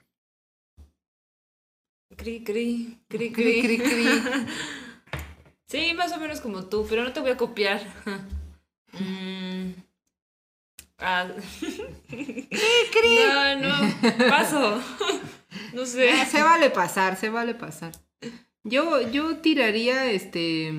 Cri, 2.15 2.43
cri, 2.43 2.99
cri, 3.07 3.31
Cri, 3.31 3.61
cri, 3.61 3.61
cri. 3.61 3.77
cri. 3.79 4.05
Sí, 5.67 5.95
más 5.95 6.11
o 6.11 6.19
menos 6.19 6.39
como 6.39 6.65
tú, 6.65 6.85
pero 6.87 7.03
no 7.03 7.13
te 7.13 7.19
voy 7.21 7.31
a 7.31 7.37
copiar. 7.37 7.81
Mm. 8.95 9.71
Ah. 11.05 11.27
No, 12.11 13.55
no, 13.59 14.29
paso. 14.29 14.81
No 15.73 15.85
sé. 15.85 16.11
Ah, 16.11 16.25
se 16.25 16.41
vale 16.41 16.69
pasar, 16.69 17.17
se 17.17 17.29
vale 17.29 17.53
pasar. 17.55 17.91
Yo, 18.63 19.01
yo 19.11 19.37
tiraría 19.37 20.09
este. 20.11 20.73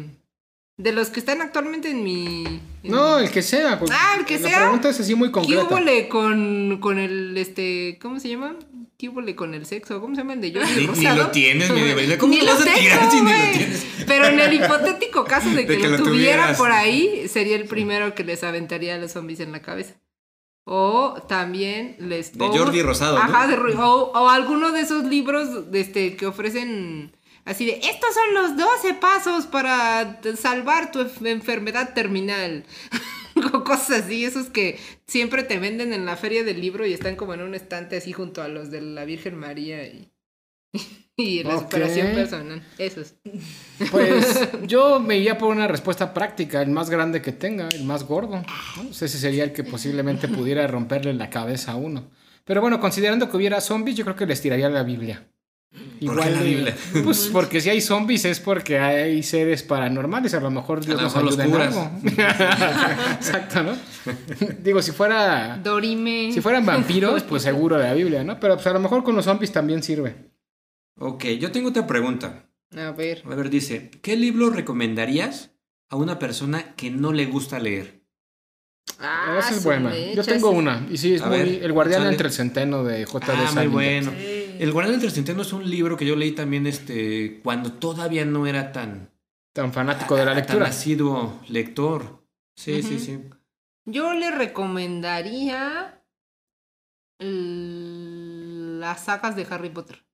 De 0.76 0.90
los 0.92 1.08
que 1.10 1.20
están 1.20 1.40
actualmente 1.42 1.90
en 1.90 2.02
mi. 2.02 2.44
en- 2.82 2.90
No, 2.90 3.18
el 3.18 3.30
que 3.30 3.42
sea. 3.42 3.78
pues, 3.78 3.90
Ah, 3.94 4.16
el 4.18 4.24
que 4.24 4.38
la 4.40 4.48
sea. 4.48 4.58
pregunta 4.62 4.88
es 4.88 4.98
así 4.98 5.14
muy 5.14 5.28
¿Qué 5.28 5.32
concreta. 5.32 5.62
húbole 5.64 6.08
con, 6.08 6.78
con 6.80 6.98
el 6.98 7.36
este. 7.36 7.98
¿Cómo 8.02 8.18
se 8.18 8.28
llama? 8.30 8.56
¿Qué 8.98 9.08
húbole 9.08 9.36
con 9.36 9.54
el 9.54 9.66
sexo? 9.66 10.00
¿Cómo 10.00 10.14
se 10.14 10.22
llama 10.22 10.32
el 10.34 10.40
de 10.40 10.52
Jordi 10.54 10.86
Ni- 10.96 11.16
lo 11.16 11.30
tienes, 11.30 11.70
mi 11.70 11.80
Debeida. 11.80 12.16
¿Cómo 12.18 12.32
Ni 12.32 12.40
lo 12.40 12.46
vas 12.52 12.62
a 12.62 12.64
tengo, 12.64 12.78
tirar 12.78 13.10
si 13.10 13.20
ni 13.20 13.30
lo 13.30 13.36
güey. 13.38 13.52
tienes? 13.58 13.86
Pero 14.06 14.26
en 14.26 14.40
el 14.40 14.52
hipotético 14.54 15.24
caso 15.24 15.50
de 15.50 15.66
que, 15.66 15.72
De 15.74 15.78
que 15.78 15.88
lo, 15.88 15.98
lo 15.98 16.04
tuviera 16.04 16.36
tuvieras. 16.42 16.58
por 16.58 16.72
ahí, 16.72 17.28
sería 17.28 17.56
el 17.56 17.66
primero 17.66 18.14
que 18.14 18.24
les 18.24 18.42
aventaría 18.42 18.94
a 18.94 18.98
los 18.98 19.12
zombies 19.12 19.40
en 19.40 19.52
la 19.52 19.60
cabeza. 19.62 19.94
O 20.66 21.14
también 21.28 21.96
les. 21.98 22.36
De 22.36 22.44
o- 22.44 22.52
Jordi 22.52 22.80
Rosado, 22.82 23.16
¿no? 23.18 23.22
Ajá, 23.22 23.46
de 23.46 23.56
Ru- 23.56 23.78
o, 23.78 24.12
o 24.12 24.28
alguno 24.28 24.72
de 24.72 24.80
esos 24.80 25.04
libros 25.04 25.70
de 25.70 25.80
este, 25.80 26.16
que 26.16 26.26
ofrecen 26.26 27.14
así 27.44 27.66
de: 27.66 27.80
estos 27.84 28.14
son 28.14 28.32
los 28.34 28.56
12 28.56 28.94
pasos 28.94 29.46
para 29.46 30.20
salvar 30.36 30.90
tu 30.90 31.00
enf- 31.00 31.26
enfermedad 31.26 31.92
terminal. 31.94 32.64
O 33.52 33.64
cosas 33.64 34.04
así, 34.04 34.24
esos 34.24 34.46
que 34.48 34.78
siempre 35.08 35.42
te 35.42 35.58
venden 35.58 35.92
en 35.92 36.06
la 36.06 36.16
feria 36.16 36.44
del 36.44 36.60
libro 36.60 36.86
y 36.86 36.92
están 36.92 37.16
como 37.16 37.34
en 37.34 37.42
un 37.42 37.56
estante 37.56 37.96
así 37.96 38.12
junto 38.12 38.42
a 38.42 38.46
los 38.48 38.70
de 38.70 38.80
la 38.80 39.04
Virgen 39.04 39.36
María 39.36 39.84
y, 39.88 40.08
y 41.16 41.42
la 41.44 41.56
Ok. 41.56 41.62
superación 41.62 42.08
personal. 42.14 42.62
Esos. 42.78 43.14
Pues 43.90 44.48
yo 44.66 44.98
me 45.00 45.16
iría 45.18 45.38
por 45.38 45.50
una 45.50 45.68
respuesta 45.68 46.12
práctica, 46.12 46.60
el 46.62 46.70
más 46.70 46.90
grande 46.90 47.22
que 47.22 47.32
tenga, 47.32 47.68
el 47.68 47.84
más 47.84 48.04
gordo. 48.04 48.42
¿no? 48.76 48.90
Ese 48.90 49.08
sería 49.08 49.44
el 49.44 49.52
que 49.52 49.64
posiblemente 49.64 50.28
pudiera 50.28 50.66
romperle 50.66 51.14
la 51.14 51.30
cabeza 51.30 51.72
a 51.72 51.76
uno. 51.76 52.10
Pero 52.44 52.60
bueno, 52.60 52.80
considerando 52.80 53.30
que 53.30 53.36
hubiera 53.36 53.60
zombies, 53.60 53.96
yo 53.96 54.04
creo 54.04 54.16
que 54.16 54.26
les 54.26 54.40
tiraría 54.40 54.68
la 54.68 54.82
Biblia. 54.82 55.24
¿Por 56.04 56.20
qué 56.20 56.30
la 56.30 56.40
Biblia? 56.42 56.76
Pues 57.02 57.28
porque 57.32 57.60
si 57.60 57.68
hay 57.70 57.80
zombies 57.80 58.24
es 58.26 58.38
porque 58.38 58.78
hay 58.78 59.22
seres 59.22 59.62
paranormales, 59.64 60.32
a 60.34 60.40
lo 60.40 60.50
mejor 60.50 60.84
Dios 60.84 60.96
lo 60.96 61.02
nos 61.02 61.14
mejor 61.16 61.28
ayuda 61.30 61.44
en 61.44 61.54
algo. 61.54 61.90
Exacto, 63.14 63.62
¿no? 63.62 63.72
Digo, 64.62 64.82
si 64.82 64.92
fuera 64.92 65.58
Dorime. 65.62 66.30
si 66.32 66.40
fueran 66.40 66.64
vampiros, 66.66 67.22
pues 67.24 67.42
seguro 67.42 67.76
de 67.76 67.84
la 67.84 67.94
Biblia, 67.94 68.22
¿no? 68.24 68.38
Pero 68.38 68.54
pues 68.54 68.66
a 68.66 68.72
lo 68.72 68.80
mejor 68.80 69.02
con 69.02 69.16
los 69.16 69.24
zombies 69.24 69.50
también 69.52 69.82
sirve. 69.82 70.14
Ok, 70.96 71.24
yo 71.40 71.50
tengo 71.52 71.70
otra 71.70 71.86
pregunta. 71.86 72.48
A 72.76 72.90
ver. 72.92 73.22
A 73.24 73.34
ver, 73.34 73.50
dice, 73.50 73.90
¿qué 74.02 74.16
libro 74.16 74.50
recomendarías 74.50 75.52
a 75.88 75.96
una 75.96 76.18
persona 76.18 76.74
que 76.74 76.90
no 76.90 77.12
le 77.12 77.26
gusta 77.26 77.58
leer? 77.58 78.02
Ah, 78.98 79.36
Esa 79.38 79.54
es 79.56 79.64
buena. 79.64 79.92
Yo 80.14 80.22
tengo 80.24 80.50
una. 80.50 80.86
Y 80.90 80.98
sí, 80.98 81.14
es 81.14 81.22
A 81.22 81.26
muy. 81.28 81.38
ver, 81.38 81.48
el 81.64 81.72
guardián 81.72 82.06
entre 82.06 82.28
el 82.28 82.32
centeno 82.32 82.84
de 82.84 83.04
J.D. 83.04 83.38
Ah, 83.38 83.52
muy 83.54 83.66
bueno. 83.68 84.12
Sí. 84.12 84.40
El 84.58 84.70
Guardián 84.70 85.00
del 85.00 85.10
Centeno 85.10 85.42
es 85.42 85.52
un 85.52 85.68
libro 85.68 85.96
que 85.96 86.06
yo 86.06 86.14
leí 86.14 86.30
también 86.30 86.68
este, 86.68 87.40
cuando 87.42 87.72
todavía 87.72 88.24
no 88.24 88.46
era 88.46 88.70
tan, 88.70 89.10
Tan 89.52 89.72
fanático 89.72 90.14
de 90.14 90.24
la 90.24 90.30
tan 90.32 90.36
lectura. 90.42 90.66
asiduo 90.68 91.40
lector. 91.48 92.24
Sí, 92.54 92.80
sí, 92.84 93.00
sí. 93.00 93.18
Yo 93.84 94.12
le 94.14 94.30
recomendaría 94.30 96.00
las 97.18 99.04
sagas 99.04 99.34
de 99.34 99.44
Harry 99.50 99.70
Potter. 99.70 100.04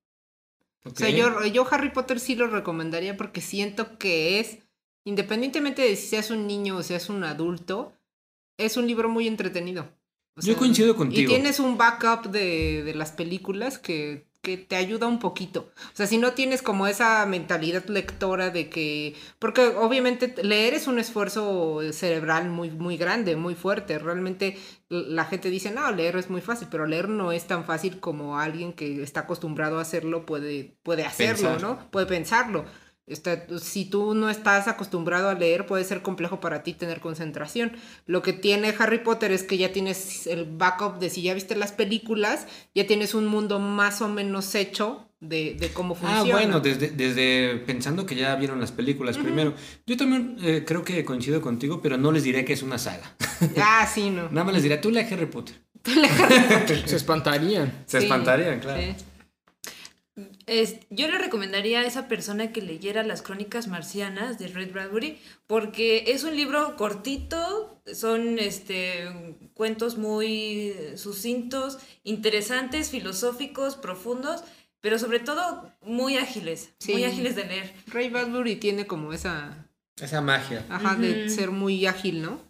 O 0.85 0.91
sea, 0.95 1.11
yo, 1.11 1.45
yo 1.47 1.67
Harry 1.71 1.91
Potter 1.91 2.19
sí 2.21 2.35
lo 2.35 2.47
recomendaría 2.47 3.17
porque 3.17 3.41
siento 3.41 3.99
que 3.99 4.41
es, 4.41 4.59
independientemente 5.05 5.83
de 5.83 5.97
si 5.97 6.09
seas 6.09 6.31
un 6.31 6.47
niño 6.47 6.77
o 6.79 6.83
seas 6.83 7.09
un 7.11 7.23
adulto, 7.25 7.93
es 8.59 8.77
un 8.77 8.87
libro 8.87 9.09
muy 9.09 9.27
entretenido. 9.29 9.91
O 10.37 10.41
Yo 10.41 10.57
coincido 10.57 10.93
Y 10.93 10.97
contigo. 10.97 11.31
tienes 11.31 11.61
un 11.61 11.77
backup 11.77 12.31
de, 12.31 12.83
de 12.83 12.95
las 12.95 13.13
películas 13.13 13.79
que, 13.79 14.30
que 14.43 14.57
te 14.57 14.77
ayuda 14.77 15.07
un 15.07 15.19
poquito. 15.19 15.71
O 15.93 15.97
sea, 15.97 16.07
si 16.07 16.19
no 16.19 16.33
tienes 16.33 16.63
como 16.63 16.87
esa 16.87 17.25
mentalidad 17.27 17.85
lectora 17.87 18.51
de 18.51 18.69
que... 18.71 19.15
Porque 19.39 19.63
obviamente 19.63 20.35
leer 20.43 20.75
es 20.75 20.87
un 20.87 20.99
esfuerzo 20.99 21.81
cerebral 21.93 22.49
muy, 22.49 22.71
muy 22.71 22.97
grande, 22.97 23.37
muy 23.37 23.55
fuerte. 23.55 23.99
Realmente 23.99 24.57
la 24.89 25.25
gente 25.25 25.51
dice, 25.51 25.71
no, 25.71 25.91
leer 25.93 26.17
es 26.17 26.31
muy 26.31 26.41
fácil, 26.41 26.69
pero 26.71 26.87
leer 26.87 27.09
no 27.09 27.33
es 27.33 27.47
tan 27.47 27.65
fácil 27.65 28.01
como 28.01 28.39
alguien 28.39 28.73
que 28.73 29.03
está 29.03 29.21
acostumbrado 29.21 29.79
a 29.79 29.83
hacerlo 29.83 30.25
puede, 30.25 30.77
puede 30.83 31.05
hacerlo, 31.05 31.51
Pensar. 31.51 31.63
¿no? 31.63 31.91
Puede 31.91 32.07
pensarlo. 32.07 32.65
Está- 33.11 33.47
si 33.59 33.85
tú 33.85 34.15
no 34.15 34.31
estás 34.31 34.69
acostumbrado 34.69 35.29
a 35.29 35.35
leer, 35.35 35.67
puede 35.67 35.85
ser 35.85 36.01
complejo 36.01 36.41
para 36.41 36.63
ti 36.63 36.73
tener 36.75 37.01
concentración. 37.01 37.73
Lo 38.07 38.23
que 38.23 38.33
tiene 38.33 38.75
Harry 38.79 38.99
Potter 39.01 39.33
es 39.33 39.43
que 39.43 39.59
ya 39.59 39.73
tienes 39.73 40.27
el 40.27 40.45
backup 40.47 40.99
de 40.99 41.11
si 41.11 41.23
ya 41.23 41.35
viste 41.35 41.57
las 41.57 41.73
películas, 41.73 42.47
ya 42.75 42.87
tienes 42.87 43.15
un 43.15 43.27
mundo 43.27 43.59
más 43.59 44.01
o 44.01 44.09
menos 44.09 44.55
hecho 44.55 45.07
de, 45.21 45.55
de 45.59 45.69
cómo 45.69 45.95
funciona. 45.95 46.21
Ah, 46.23 46.33
bueno, 46.33 46.61
desde, 46.61 46.89
desde 46.91 47.57
pensando 47.67 48.07
que 48.07 48.15
ya 48.15 48.35
vieron 48.37 48.59
las 48.61 48.73
películas 48.73 49.19
primero. 49.19 49.53
Yo 49.87 49.97
también 49.99 50.37
eh, 50.43 50.65
creo 50.67 50.83
que 50.83 51.05
coincido 51.05 51.43
contigo, 51.43 51.83
pero 51.83 51.99
no 51.99 52.11
les 52.13 52.23
diré 52.25 52.45
que 52.47 52.53
es 52.55 52.63
una 52.63 52.79
saga. 52.79 53.15
Ah, 53.59 53.89
sí, 53.93 54.11
no. 54.11 54.25
Nada 54.31 54.45
más 54.45 54.55
les 54.55 54.63
diré, 54.63 54.77
tú 54.79 54.91
lee 54.91 55.01
Harry 55.11 55.27
Potter. 55.27 55.57
Se 56.87 56.97
espantarían. 56.97 57.85
Se 57.87 57.99
Sí, 57.99 58.05
espantarían, 58.05 58.61
claro. 58.61 58.81
sí. 58.83 58.95
Es- 60.51 60.79
yo 60.91 61.07
le 61.09 61.17
recomendaría 61.17 61.79
a 61.79 61.87
esa 61.87 62.09
persona 62.09 62.51
que 62.51 62.61
leyera 62.61 63.05
Las 63.05 63.23
Crónicas 63.23 63.69
Marcianas 63.69 64.37
de 64.41 64.49
Red 64.49 64.73
Bradbury 64.73 65.17
porque 65.47 66.07
es 66.09 66.25
un 66.25 66.35
libro 66.35 66.75
cortito, 66.77 67.81
son 67.95 68.41
este, 68.41 69.05
cuentos 69.55 69.97
muy 69.97 70.75
sucintos, 70.97 71.79
interesantes, 72.03 72.91
filosóficos, 72.91 73.77
profundos, 73.77 74.43
pero 74.81 74.99
sobre 74.99 75.21
todo 75.21 75.71
muy 75.87 76.17
ágiles, 76.17 76.71
Sí. 76.81 76.95
muy 76.95 77.05
ágiles 77.05 77.37
de 77.37 77.45
leer. 77.45 77.73
Ray 77.87 78.09
Bradbury 78.11 78.57
tiene 78.57 78.89
como 78.89 79.13
esa... 79.13 79.69
Esa 80.03 80.21
magia. 80.21 80.67
Ajá, 80.69 80.97
de 80.97 81.29
ser 81.29 81.53
muy 81.53 81.87
ágil, 81.87 82.23
¿no? 82.23 82.41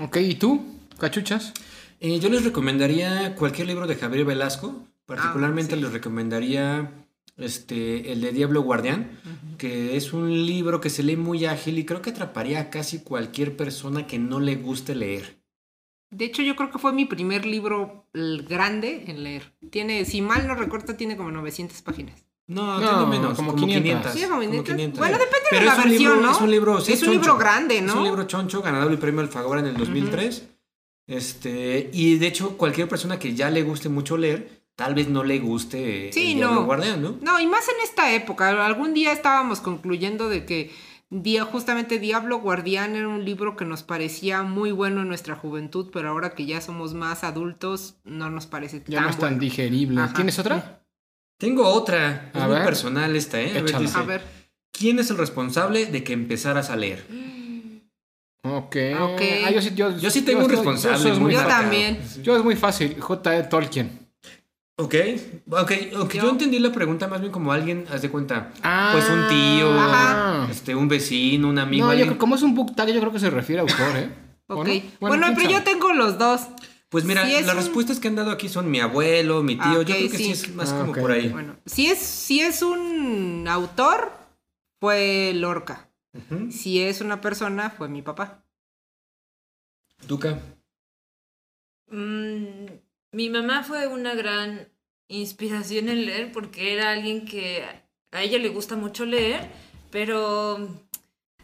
Ok, 0.00 0.16
¿y 0.16 0.34
tú? 0.36 0.64
¿Cachuchas? 0.98 1.52
Eh, 2.00 2.18
yo 2.20 2.30
les 2.30 2.42
recomendaría 2.42 3.34
cualquier 3.34 3.66
libro 3.66 3.86
de 3.86 3.96
Javier 3.96 4.24
Velasco. 4.24 4.82
Particularmente 5.06 5.74
Ah, 5.74 5.76
sí. 5.76 5.82
les 5.82 5.92
recomendaría 5.92 7.06
este, 7.36 8.12
el 8.12 8.20
de 8.20 8.32
Diablo 8.32 8.62
Guardián, 8.62 9.18
que 9.58 9.96
es 9.96 10.12
un 10.12 10.30
libro 10.46 10.80
que 10.80 10.90
se 10.90 11.02
lee 11.02 11.16
muy 11.16 11.44
ágil 11.46 11.78
y 11.78 11.84
creo 11.84 12.02
que 12.02 12.10
atraparía 12.10 12.60
a 12.60 12.70
casi 12.70 13.00
cualquier 13.02 13.56
persona 13.56 14.06
que 14.06 14.18
no 14.18 14.38
le 14.40 14.56
guste 14.56 14.94
leer. 14.94 15.42
De 16.10 16.26
hecho, 16.26 16.42
yo 16.42 16.56
creo 16.56 16.70
que 16.70 16.78
fue 16.78 16.92
mi 16.92 17.06
primer 17.06 17.46
libro 17.46 18.06
grande 18.12 19.04
en 19.06 19.24
leer. 19.24 19.54
Tiene, 19.70 20.04
si 20.04 20.20
mal 20.20 20.46
no 20.46 20.54
recuerdo, 20.54 20.94
tiene 20.94 21.16
como 21.16 21.30
900 21.30 21.80
páginas. 21.82 22.24
No, 22.46 22.78
No, 22.80 22.88
tiene 23.06 23.06
menos, 23.18 23.34
como 23.36 23.52
como 23.52 23.64
500. 23.66 24.12
500. 24.12 24.12
Sí, 24.12 24.28
como 24.28 24.40
500. 24.42 24.74
500. 24.74 24.98
Bueno, 24.98 25.18
depende 25.18 25.46
Pero 25.48 25.60
de 25.60 25.66
la 25.66 25.72
es 25.72 25.78
un 25.78 25.84
versión, 25.90 26.12
libro, 26.12 26.26
¿no? 26.28 26.32
Es 26.36 26.40
un 26.42 26.50
libro, 26.50 26.80
sí, 26.82 26.92
Es 26.92 27.00
un 27.02 27.06
choncho. 27.08 27.20
libro 27.22 27.38
grande, 27.38 27.80
¿no? 27.80 27.92
Es 27.92 27.98
un 27.98 28.04
libro 28.04 28.24
choncho, 28.24 28.60
ganador 28.62 28.90
del 28.90 28.98
premio 28.98 29.20
Alfaguara 29.22 29.60
en 29.62 29.68
el 29.68 29.76
2003. 29.78 30.48
Este, 31.06 31.90
y 31.92 32.18
de 32.18 32.26
hecho, 32.26 32.56
cualquier 32.58 32.88
persona 32.88 33.18
que 33.18 33.34
ya 33.34 33.50
le 33.50 33.62
guste 33.62 33.88
mucho 33.88 34.16
leer, 34.18 34.61
tal 34.76 34.94
vez 34.94 35.08
no 35.08 35.24
le 35.24 35.38
guste 35.38 36.10
Sí, 36.12 36.32
el 36.32 36.40
no. 36.40 36.64
Guardián, 36.64 37.02
¿no? 37.02 37.16
No, 37.22 37.38
y 37.40 37.46
más 37.46 37.68
en 37.68 37.74
esta 37.84 38.12
época. 38.14 38.64
Algún 38.64 38.94
día 38.94 39.12
estábamos 39.12 39.60
concluyendo 39.60 40.28
de 40.28 40.44
que 40.46 40.70
día, 41.10 41.44
justamente 41.44 41.98
Diablo 41.98 42.38
Guardián 42.40 42.96
era 42.96 43.06
un 43.08 43.24
libro 43.24 43.54
que 43.56 43.64
nos 43.66 43.82
parecía 43.82 44.42
muy 44.42 44.72
bueno 44.72 45.02
en 45.02 45.08
nuestra 45.08 45.36
juventud, 45.36 45.90
pero 45.92 46.08
ahora 46.08 46.30
que 46.34 46.46
ya 46.46 46.60
somos 46.60 46.94
más 46.94 47.22
adultos, 47.22 47.96
no 48.04 48.30
nos 48.30 48.46
parece 48.46 48.82
Ya 48.86 48.96
tan 48.96 49.04
no 49.04 49.10
es 49.10 49.18
tan 49.18 49.28
bueno. 49.30 49.40
digerible. 49.40 50.00
Ajá. 50.00 50.14
¿Tienes 50.14 50.38
otra? 50.38 50.82
Tengo 51.38 51.66
otra, 51.66 52.30
es 52.34 52.40
A 52.40 52.46
muy 52.46 52.54
ver. 52.56 52.64
personal 52.64 53.14
esta, 53.16 53.40
¿eh? 53.40 53.50
A 53.58 53.62
ver, 53.62 53.78
dice, 53.78 53.98
A 53.98 54.02
ver. 54.02 54.22
¿quién 54.70 54.98
es 55.00 55.10
el 55.10 55.18
responsable 55.18 55.86
de 55.86 56.02
que 56.04 56.12
empezaras 56.12 56.70
a 56.70 56.76
leer? 56.76 57.04
Ok. 58.44 58.76
Ah, 58.96 59.50
yo, 59.52 59.60
sí, 59.62 59.70
yo, 59.74 59.96
Yo 59.98 60.10
sí 60.10 60.22
tengo 60.22 60.44
un 60.44 60.50
responsable 60.50 60.98
Yo, 61.04 61.10
muy 61.14 61.20
muy 61.20 61.32
Yo 61.34 61.46
también. 61.46 61.98
yo 62.22 62.36
es 62.36 62.42
muy 62.44 62.56
fácil. 62.56 62.98
J.E. 63.00 63.44
Tolkien. 63.44 64.01
Ok, 64.76 64.94
ok, 65.50 65.72
ok. 65.98 66.12
Yo... 66.14 66.22
Yo- 66.22 66.30
entendí 66.30 66.58
la 66.58 66.72
pregunta 66.72 67.06
más 67.06 67.20
bien 67.20 67.30
como 67.32 67.52
alguien, 67.52 67.84
haz 67.90 68.02
de 68.02 68.10
cuenta, 68.10 68.52
Ah, 68.62 68.90
pues 68.92 69.08
un 69.08 69.28
tío, 69.28 69.70
Ajá. 69.78 70.48
este, 70.50 70.74
un 70.74 70.88
vecino, 70.88 71.48
un 71.48 71.58
amigo. 71.58 71.86
No, 71.86 71.92
yo 71.92 72.00
alguien- 72.00 72.18
como 72.18 72.34
es 72.36 72.42
un 72.42 72.54
book 72.54 72.74
tag, 72.74 72.88
yo 72.88 72.98
creo 73.00 73.12
que 73.12 73.18
se 73.20 73.30
refiere 73.30 73.60
a 73.60 73.62
autor, 73.62 73.96
¿eh? 73.96 74.10
¿O 74.48 74.60
Ok. 74.60 74.66
no? 74.68 75.08
Bueno, 75.08 75.26
¿quién 75.26 75.36
pero 75.36 75.50
yo 75.50 75.62
tengo 75.62 75.92
los 75.92 76.18
dos. 76.18 76.42
Pues 76.88 77.04
mira, 77.04 77.24
Si 77.24 77.32
las 77.32 77.48
un- 77.50 77.56
respuestas 77.56 78.00
que 78.00 78.08
han 78.08 78.16
dado 78.16 78.30
aquí 78.30 78.48
son 78.48 78.70
mi 78.70 78.80
abuelo, 78.80 79.42
mi 79.42 79.54
tío. 79.54 79.64
Ah, 79.64 79.74
yo 79.74 79.84
creo 79.84 80.10
que 80.10 80.16
sí, 80.16 80.24
sí. 80.24 80.30
es 80.32 80.54
más 80.54 80.72
Ah, 80.72 80.80
como 80.80 80.92
por 80.94 81.10
ahí. 81.12 81.28
Bueno, 81.28 81.56
si 81.64 81.86
es, 81.86 81.98
si 81.98 82.40
es 82.40 82.60
un 82.62 83.46
autor, 83.48 84.10
fue 84.80 85.32
Lorca. 85.34 85.88
Si 86.50 86.80
es 86.82 87.00
una 87.00 87.20
persona, 87.22 87.70
fue 87.70 87.88
mi 87.88 88.02
papá. 88.02 88.44
Tuca. 90.06 90.38
Mm, 91.90 92.66
mi 93.12 93.28
mamá 93.30 93.62
fue 93.62 93.86
una 93.86 94.14
gran 94.14 94.68
inspiración 95.08 95.88
en 95.88 96.06
leer 96.06 96.32
porque 96.32 96.72
era 96.72 96.90
alguien 96.90 97.24
que 97.24 97.64
a 98.10 98.22
ella 98.22 98.38
le 98.38 98.48
gusta 98.48 98.76
mucho 98.76 99.04
leer, 99.04 99.48
pero 99.90 100.68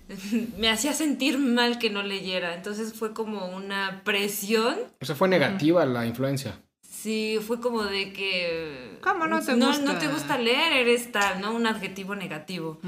me 0.59 0.71
hacía 0.71 0.93
sentir 0.93 1.39
mal 1.39 1.79
que 1.79 1.91
no 1.91 2.03
leyera. 2.03 2.55
Entonces 2.55 2.95
fue 2.95 3.13
como 3.13 3.47
una 3.55 4.03
presión. 4.05 4.77
O 5.01 5.05
sea, 5.05 5.15
fue 5.15 5.29
negativa 5.29 5.85
la 5.87 6.07
influencia. 6.07 6.61
Sí, 6.83 7.39
fue 7.47 7.61
como 7.61 7.85
de 7.85 8.13
que... 8.13 8.99
¿Cómo 9.03 9.27
no 9.29 9.41
te 9.41 9.55
no, 9.55 9.69
gusta? 9.69 9.93
No 9.93 9.99
te 9.99 10.09
gusta 10.09 10.37
leer, 10.37 10.73
eres 10.73 11.13
tal, 11.13 11.41
¿no? 11.41 11.55
Un 11.55 11.67
adjetivo 11.67 12.17
negativo. 12.17 12.81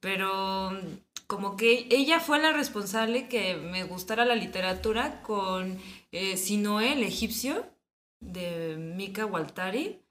Pero 0.00 0.70
como 1.26 1.56
que 1.56 1.86
ella 1.90 2.20
fue 2.20 2.40
la 2.40 2.52
responsable 2.52 3.28
que 3.28 3.56
me 3.56 3.84
gustara 3.84 4.24
la 4.24 4.34
literatura 4.34 5.20
con 5.22 5.78
eh, 6.10 6.36
Sinoé, 6.36 6.94
el 6.94 7.02
egipcio, 7.02 7.66
de 8.20 8.76
Mika 8.78 9.26
Waltari. 9.26 10.02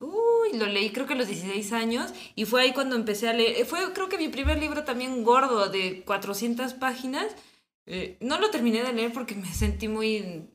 Uy, 0.00 0.58
lo 0.58 0.66
leí 0.66 0.90
creo 0.90 1.06
que 1.06 1.14
a 1.14 1.16
los 1.16 1.28
16 1.28 1.72
años 1.72 2.12
y 2.34 2.44
fue 2.44 2.62
ahí 2.62 2.72
cuando 2.72 2.96
empecé 2.96 3.28
a 3.28 3.32
leer. 3.32 3.56
Eh, 3.60 3.64
Fue 3.64 3.92
creo 3.92 4.08
que 4.08 4.18
mi 4.18 4.28
primer 4.28 4.58
libro 4.58 4.84
también 4.84 5.24
gordo 5.24 5.68
de 5.68 6.02
400 6.04 6.74
páginas. 6.74 7.34
Eh, 7.86 8.16
no 8.20 8.38
lo 8.40 8.50
terminé 8.50 8.82
de 8.82 8.92
leer 8.92 9.12
porque 9.12 9.34
me 9.34 9.52
sentí 9.52 9.88
muy... 9.88 10.16
eh, 10.16 10.48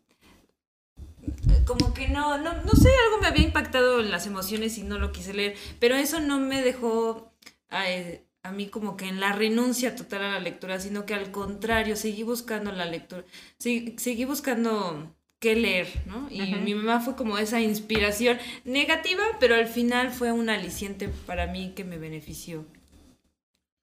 Como 1.65 1.93
que 1.93 2.07
no, 2.07 2.37
no, 2.37 2.53
no 2.63 2.71
sé, 2.71 2.89
algo 3.05 3.21
me 3.21 3.27
había 3.27 3.43
impactado 3.45 3.99
en 3.99 4.11
las 4.11 4.25
emociones 4.27 4.77
y 4.77 4.83
no 4.83 4.99
lo 4.99 5.11
quise 5.11 5.33
leer, 5.33 5.55
pero 5.79 5.95
eso 5.95 6.19
no 6.19 6.39
me 6.39 6.61
dejó 6.61 7.31
a, 7.69 8.51
mí 8.51 8.67
como 8.67 8.97
que 8.97 9.07
en 9.07 9.19
la 9.19 9.33
renuncia 9.33 9.95
total 9.95 10.23
a 10.23 10.31
la 10.31 10.39
lectura, 10.39 10.79
sino 10.79 11.05
que 11.05 11.13
al 11.13 11.31
contrario, 11.31 11.95
seguí 11.95 12.23
buscando 12.23 12.71
la 12.71 12.85
lectura, 12.85 13.23
seguí 13.59 14.25
buscando 14.25 15.15
qué 15.39 15.55
leer, 15.55 15.87
¿no? 16.05 16.27
Y 16.29 16.53
mi 16.55 16.75
mamá 16.75 16.99
fue 16.99 17.15
como 17.15 17.37
esa 17.37 17.61
inspiración 17.61 18.37
negativa, 18.65 19.23
pero 19.39 19.55
al 19.55 19.67
final 19.67 20.11
fue 20.11 20.31
un 20.31 20.49
aliciente 20.49 21.09
para 21.25 21.47
mí 21.47 21.73
que 21.75 21.85
me 21.85 21.97
benefició. 21.97 22.65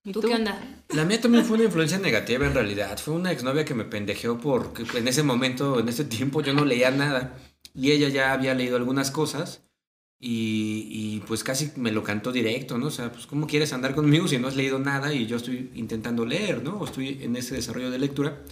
¿Y 0.04 0.12
¿Tú, 0.12 0.20
tú? 0.20 0.28
qué 0.28 0.34
onda? 0.34 0.60
La 0.90 1.04
mía 1.04 1.20
también 1.20 1.44
fue 1.44 1.56
una 1.56 1.64
influencia 1.64 1.98
negativa 1.98 2.46
en 2.46 2.54
realidad. 2.54 2.98
Fue 2.98 3.14
una 3.14 3.32
exnovia 3.32 3.64
que 3.64 3.75
me 3.75 3.84
pendejeó 3.84 4.38
porque 4.38 4.84
en 4.96 5.08
ese 5.08 5.22
momento, 5.22 5.80
en 5.80 5.88
ese 5.88 6.04
tiempo, 6.04 6.42
yo 6.42 6.52
no 6.52 6.64
leía 6.64 6.90
nada. 6.90 7.36
Y 7.75 7.90
ella 7.90 8.08
ya 8.08 8.32
había 8.32 8.54
leído 8.54 8.76
algunas 8.76 9.10
cosas. 9.10 9.62
Y, 10.18 10.88
y, 10.90 11.20
pues 11.26 11.44
casi 11.44 11.72
me 11.76 11.92
lo 11.92 12.02
cantó 12.02 12.32
directo, 12.32 12.78
¿no? 12.78 12.86
O 12.86 12.90
sea, 12.90 13.12
pues 13.12 13.26
¿cómo 13.26 13.46
quieres 13.46 13.75
andar 13.75 13.94
conmigo 13.94 14.26
si 14.26 14.38
no 14.38 14.48
has 14.48 14.56
leído 14.56 14.78
nada 14.78 15.12
y 15.12 15.26
yo 15.26 15.36
estoy 15.36 15.70
intentando 15.75 16.25
leer, 16.25 16.62
¿no? 16.62 16.78
O 16.78 16.86
estoy 16.86 17.18
en 17.20 17.36
ese 17.36 17.54
desarrollo 17.54 17.90
de 17.90 17.98
lectura. 17.98 18.42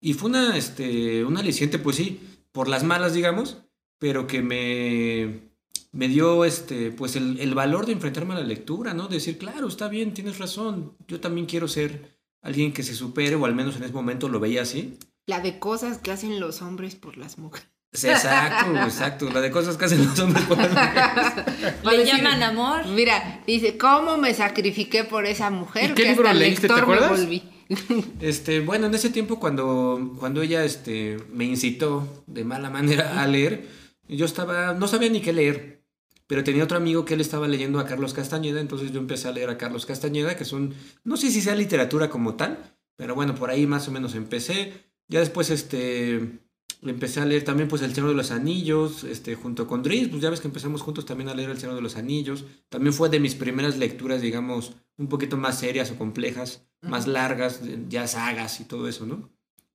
Y 0.00 0.14
fue 0.14 0.28
una, 0.28 0.56
este, 0.56 1.24
un 1.24 1.38
aliciente, 1.38 1.78
pues 1.78 1.96
sí, 1.96 2.20
por 2.58 2.66
las 2.66 2.82
malas, 2.82 3.12
digamos, 3.12 3.58
pero 4.00 4.26
que 4.26 4.42
me, 4.42 5.52
me 5.92 6.08
dio 6.08 6.44
este, 6.44 6.90
pues 6.90 7.14
el, 7.14 7.38
el 7.38 7.54
valor 7.54 7.86
de 7.86 7.92
enfrentarme 7.92 8.34
a 8.34 8.38
la 8.38 8.44
lectura, 8.44 8.94
¿no? 8.94 9.06
Decir, 9.06 9.38
claro, 9.38 9.68
está 9.68 9.86
bien, 9.86 10.12
tienes 10.12 10.38
razón, 10.40 10.96
yo 11.06 11.20
también 11.20 11.46
quiero 11.46 11.68
ser 11.68 12.18
alguien 12.42 12.72
que 12.72 12.82
se 12.82 12.96
supere, 12.96 13.36
o 13.36 13.46
al 13.46 13.54
menos 13.54 13.76
en 13.76 13.84
ese 13.84 13.92
momento 13.92 14.28
lo 14.28 14.40
veía 14.40 14.62
así. 14.62 14.98
La 15.24 15.38
de 15.38 15.60
cosas 15.60 15.98
que 15.98 16.10
hacen 16.10 16.40
los 16.40 16.60
hombres 16.60 16.96
por 16.96 17.16
las 17.16 17.38
mujeres. 17.38 17.68
Exacto, 17.92 18.74
exacto, 18.74 19.30
la 19.30 19.40
de 19.40 19.52
cosas 19.52 19.76
que 19.76 19.84
hacen 19.84 20.04
los 20.04 20.18
hombres 20.18 20.44
por 20.46 20.58
las 20.58 20.70
mujeres. 20.70 21.74
Le 21.84 22.04
llaman 22.06 22.42
amor. 22.42 22.86
Mira, 22.88 23.40
dice, 23.46 23.78
¿cómo 23.78 24.18
me 24.18 24.34
sacrifiqué 24.34 25.04
por 25.04 25.26
esa 25.26 25.50
mujer? 25.50 25.92
¿Y 25.92 25.94
qué 25.94 26.02
que 26.02 26.08
libro 26.08 26.26
hasta 26.26 26.40
leíste, 26.40 26.66
te 26.66 26.74
lector 26.74 26.88
me 26.88 26.94
acuerdas? 26.94 27.20
volví. 27.20 27.57
Este, 28.20 28.60
bueno, 28.60 28.86
en 28.86 28.94
ese 28.94 29.10
tiempo 29.10 29.38
cuando, 29.38 30.16
cuando 30.18 30.42
ella 30.42 30.64
este, 30.64 31.18
me 31.32 31.44
incitó 31.44 32.24
de 32.26 32.44
mala 32.44 32.70
manera 32.70 33.22
a 33.22 33.26
leer, 33.26 33.68
yo 34.08 34.24
estaba, 34.24 34.74
no 34.74 34.88
sabía 34.88 35.10
ni 35.10 35.20
qué 35.20 35.32
leer, 35.32 35.84
pero 36.26 36.44
tenía 36.44 36.64
otro 36.64 36.76
amigo 36.76 37.04
que 37.04 37.14
él 37.14 37.20
estaba 37.20 37.48
leyendo 37.48 37.78
a 37.78 37.86
Carlos 37.86 38.14
Castañeda, 38.14 38.60
entonces 38.60 38.92
yo 38.92 39.00
empecé 39.00 39.28
a 39.28 39.32
leer 39.32 39.50
a 39.50 39.58
Carlos 39.58 39.86
Castañeda, 39.86 40.36
que 40.36 40.44
son, 40.44 40.74
no 41.04 41.16
sé 41.16 41.30
si 41.30 41.40
sea 41.40 41.54
literatura 41.54 42.10
como 42.10 42.34
tal, 42.36 42.78
pero 42.96 43.14
bueno, 43.14 43.34
por 43.34 43.50
ahí 43.50 43.66
más 43.66 43.88
o 43.88 43.92
menos 43.92 44.14
empecé. 44.14 44.72
Ya 45.08 45.20
después, 45.20 45.50
este, 45.50 46.40
empecé 46.82 47.20
a 47.20 47.24
leer 47.24 47.44
también 47.44 47.68
pues 47.68 47.82
El 47.82 47.94
Señor 47.94 48.10
de 48.10 48.16
los 48.16 48.30
Anillos, 48.30 49.04
este, 49.04 49.34
junto 49.34 49.66
con 49.66 49.82
Dries, 49.82 50.08
pues 50.08 50.20
ya 50.20 50.30
ves 50.30 50.40
que 50.40 50.48
empezamos 50.48 50.82
juntos 50.82 51.06
también 51.06 51.28
a 51.28 51.34
leer 51.34 51.50
El 51.50 51.58
Señor 51.58 51.76
de 51.76 51.82
los 51.82 51.96
Anillos. 51.96 52.44
También 52.68 52.92
fue 52.92 53.08
de 53.08 53.20
mis 53.20 53.34
primeras 53.34 53.78
lecturas, 53.78 54.20
digamos, 54.20 54.74
un 54.96 55.08
poquito 55.08 55.36
más 55.36 55.58
serias 55.58 55.90
o 55.90 55.96
complejas, 55.96 56.67
más 56.82 57.06
largas, 57.06 57.60
ya 57.88 58.06
sagas 58.06 58.60
y 58.60 58.64
todo 58.64 58.88
eso, 58.88 59.06
¿no? 59.06 59.28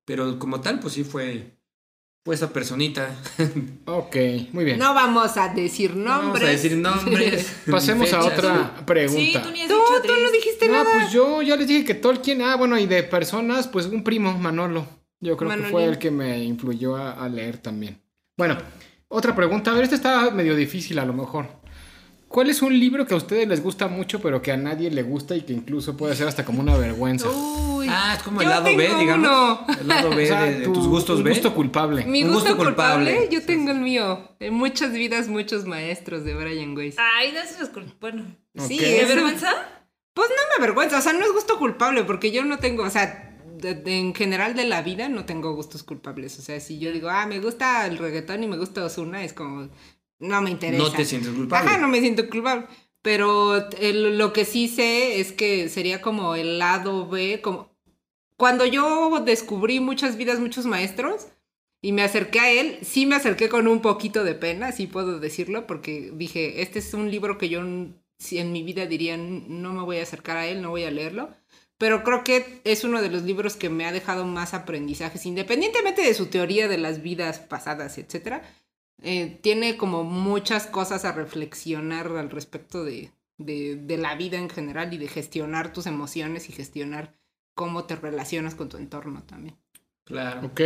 Pero 0.05 0.37
como 0.39 0.61
tal, 0.61 0.79
pues 0.79 0.93
sí 0.93 1.03
fue, 1.03 1.57
fue 2.25 2.35
esa 2.35 2.51
personita. 2.51 3.09
Ok, 3.85 4.15
muy 4.53 4.63
bien. 4.63 4.79
No 4.79 4.93
vamos 4.93 5.35
a 5.37 5.49
decir 5.49 5.95
No 5.95 6.05
Vamos 6.09 6.25
nombres. 6.25 6.47
a 6.47 6.51
decir 6.51 6.77
nombres. 6.77 7.55
Pasemos 7.69 8.11
a 8.13 8.21
otra 8.23 8.75
Sí, 8.77 8.83
pregunta. 8.85 9.41
tú 9.43 9.51
ni 9.51 9.61
has 9.61 9.67
Tú, 9.67 9.73
dicho 9.75 10.01
tú 10.07 10.13
no 10.23 10.31
dijiste 10.31 10.67
No, 10.67 10.73
nada. 10.73 10.89
pues 10.93 11.11
yo 11.11 11.41
ya 11.41 11.55
les 11.57 11.67
dije 11.67 11.83
que 11.85 11.95
Tolkien, 11.95 12.41
ah, 12.41 12.55
bueno, 12.55 12.77
y 12.79 12.85
de 12.85 13.03
personas, 13.03 13.67
pues 13.67 13.85
un 13.87 14.03
primo, 14.03 14.37
Manolo. 14.37 14.87
Yo 15.19 15.37
creo 15.37 15.51
que 15.51 15.63
fue 15.63 15.85
el 15.85 15.97
que 15.99 16.11
me 16.11 16.43
influyó 16.43 16.95
a, 16.97 17.11
a 17.23 17.29
leer 17.29 17.57
también. 17.57 18.01
Bueno, 18.37 18.57
otra 19.09 19.35
pregunta. 19.35 19.71
A 19.71 19.73
ver, 19.75 19.83
esta 19.83 19.95
está 19.95 20.31
medio 20.31 20.55
difícil 20.55 20.99
a 20.99 21.05
lo 21.05 21.13
mejor. 21.13 21.47
¿Cuál 22.33 22.49
es 22.49 22.63
un 22.63 22.77
libro 22.79 23.05
que 23.05 23.13
a 23.13 23.17
ustedes 23.17 23.47
les 23.47 23.61
gusta 23.61 23.87
mucho, 23.87 24.19
pero 24.19 24.41
que 24.41 24.51
a 24.51 24.57
nadie 24.57 24.89
le 24.89 25.03
gusta 25.03 25.35
y 25.35 25.41
que 25.43 25.53
incluso 25.53 25.95
puede 25.95 26.15
ser 26.15 26.27
hasta 26.27 26.43
como 26.43 26.61
una 26.61 26.75
vergüenza? 26.75 27.29
Uy, 27.29 27.85
Ah, 27.87 28.15
es 28.17 28.23
como 28.23 28.41
el 28.41 28.49
lado 28.49 28.63
B, 28.75 28.89
digamos. 28.97 29.27
uno. 29.27 29.65
El 29.79 29.87
lado 29.87 30.09
B 30.09 30.23
O 30.23 30.27
sea, 30.27 30.43
de, 30.45 30.59
de 30.59 30.65
tu- 30.65 30.73
tus 30.73 30.87
gustos 30.87 31.17
un 31.19 31.25
B. 31.25 31.29
gusto 31.29 31.53
culpable. 31.53 32.05
Mi 32.05 32.23
Un 32.23 32.33
gusto, 32.33 32.49
gusto 32.55 32.63
culpable, 32.65 33.11
culpable. 33.11 33.35
yo 33.39 33.45
tengo 33.45 33.69
el 33.69 33.77
mío. 33.81 34.35
En 34.39 34.55
muchas 34.55 34.93
vidas, 34.93 35.27
muchos 35.27 35.65
maestros 35.65 36.23
de 36.25 36.33
Brian 36.33 36.75
Weiss. 36.75 36.95
Ay, 36.97 37.33
no 37.33 37.39
es 37.39 37.55
Bueno, 38.01 38.25
Sí, 38.55 38.77
Ok. 38.79 38.81
es 38.81 38.97
¿qué 38.97 39.03
un- 39.03 39.09
vergüenza? 39.09 39.51
Pues 40.15 40.29
no 40.29 40.35
me 40.49 40.63
avergüenza, 40.63 40.97
o 40.97 41.01
sea, 41.01 41.13
no 41.13 41.23
es 41.25 41.31
gusto 41.33 41.59
culpable, 41.59 42.03
porque 42.03 42.31
yo 42.31 42.43
no 42.43 42.57
tengo, 42.57 42.81
o 42.83 42.89
sea, 42.89 43.37
de- 43.59 43.75
de- 43.75 43.99
en 43.99 44.15
general 44.15 44.55
de 44.55 44.65
la 44.65 44.81
vida 44.81 45.07
no 45.07 45.25
tengo 45.25 45.53
gustos 45.53 45.83
culpables. 45.83 46.39
O 46.39 46.41
sea, 46.41 46.59
si 46.59 46.79
yo 46.79 46.91
digo, 46.91 47.09
ah, 47.09 47.27
me 47.27 47.39
gusta 47.39 47.85
el 47.85 47.99
reggaetón 47.99 48.43
y 48.43 48.47
me 48.47 48.57
gusta 48.57 48.83
Ozuna, 48.83 49.23
es 49.23 49.33
como, 49.33 49.69
no 50.19 50.41
me 50.41 50.51
interesa. 50.51 50.83
No 50.83 50.91
te 50.91 51.05
sientes 51.05 51.31
culpable. 51.31 51.69
Ajá, 51.69 51.77
no 51.79 51.87
me 51.87 51.99
siento 51.99 52.29
culpable. 52.29 52.65
Pero 53.01 53.69
el- 53.79 54.17
lo 54.17 54.31
que 54.31 54.45
sí 54.45 54.67
sé 54.69 55.19
es 55.19 55.31
que 55.33 55.67
sería 55.69 56.01
como 56.01 56.35
el 56.35 56.57
lado 56.59 57.07
B, 57.09 57.41
como 57.41 57.73
cuando 58.37 58.65
yo 58.65 59.21
descubrí 59.25 59.79
muchas 59.79 60.15
vidas, 60.17 60.39
muchos 60.39 60.65
maestros 60.65 61.27
y 61.81 61.91
me 61.91 62.01
acerqué 62.03 62.39
a 62.39 62.51
él, 62.51 62.79
sí 62.81 63.05
me 63.05 63.15
acerqué 63.15 63.49
con 63.49 63.67
un 63.67 63.81
poquito 63.81 64.23
de 64.23 64.35
pena, 64.35 64.71
sí 64.71 64.87
puedo 64.87 65.19
decirlo, 65.19 65.67
porque 65.67 66.11
dije, 66.13 66.61
este 66.61 66.79
es 66.79 66.93
un 66.93 67.11
libro 67.11 67.37
que 67.37 67.49
yo 67.49 67.61
si 68.17 68.37
en 68.37 68.53
mi 68.53 68.63
vida 68.63 68.85
diría, 68.85 69.15
"N- 69.15 69.43
no 69.49 69.73
me 69.73 69.83
voy 69.83 69.97
a 69.97 70.03
acercar 70.03 70.37
a 70.37 70.47
él, 70.47 70.61
no 70.61 70.69
voy 70.69 70.83
a 70.85 70.91
leerlo. 70.91 71.29
Pero 71.77 72.03
creo 72.05 72.23
que 72.23 72.61
es 72.63 72.85
uno 72.85 73.01
de 73.01 73.09
los 73.09 73.23
libros 73.23 73.57
que 73.57 73.69
me 73.69 73.85
ha 73.85 73.91
dejado 73.91 74.25
más 74.25 74.53
aprendizajes, 74.53 75.25
independientemente 75.25 76.01
de 76.03 76.13
su 76.13 76.27
teoría 76.27 76.69
de 76.69 76.77
las 76.77 77.01
vidas 77.01 77.39
pasadas, 77.39 77.97
etcétera 77.97 78.43
eh, 79.01 79.39
tiene 79.41 79.77
como 79.77 80.03
muchas 80.03 80.67
cosas 80.67 81.05
a 81.05 81.11
reflexionar 81.11 82.07
al 82.15 82.29
respecto 82.29 82.83
de, 82.83 83.11
de, 83.37 83.75
de 83.75 83.97
la 83.97 84.15
vida 84.15 84.37
en 84.37 84.49
general 84.49 84.93
y 84.93 84.97
de 84.97 85.07
gestionar 85.07 85.73
tus 85.73 85.85
emociones 85.87 86.49
y 86.49 86.53
gestionar 86.53 87.17
cómo 87.55 87.85
te 87.85 87.95
relacionas 87.95 88.55
con 88.55 88.69
tu 88.69 88.77
entorno 88.77 89.23
también. 89.23 89.57
Claro. 90.05 90.47
Ok. 90.47 90.61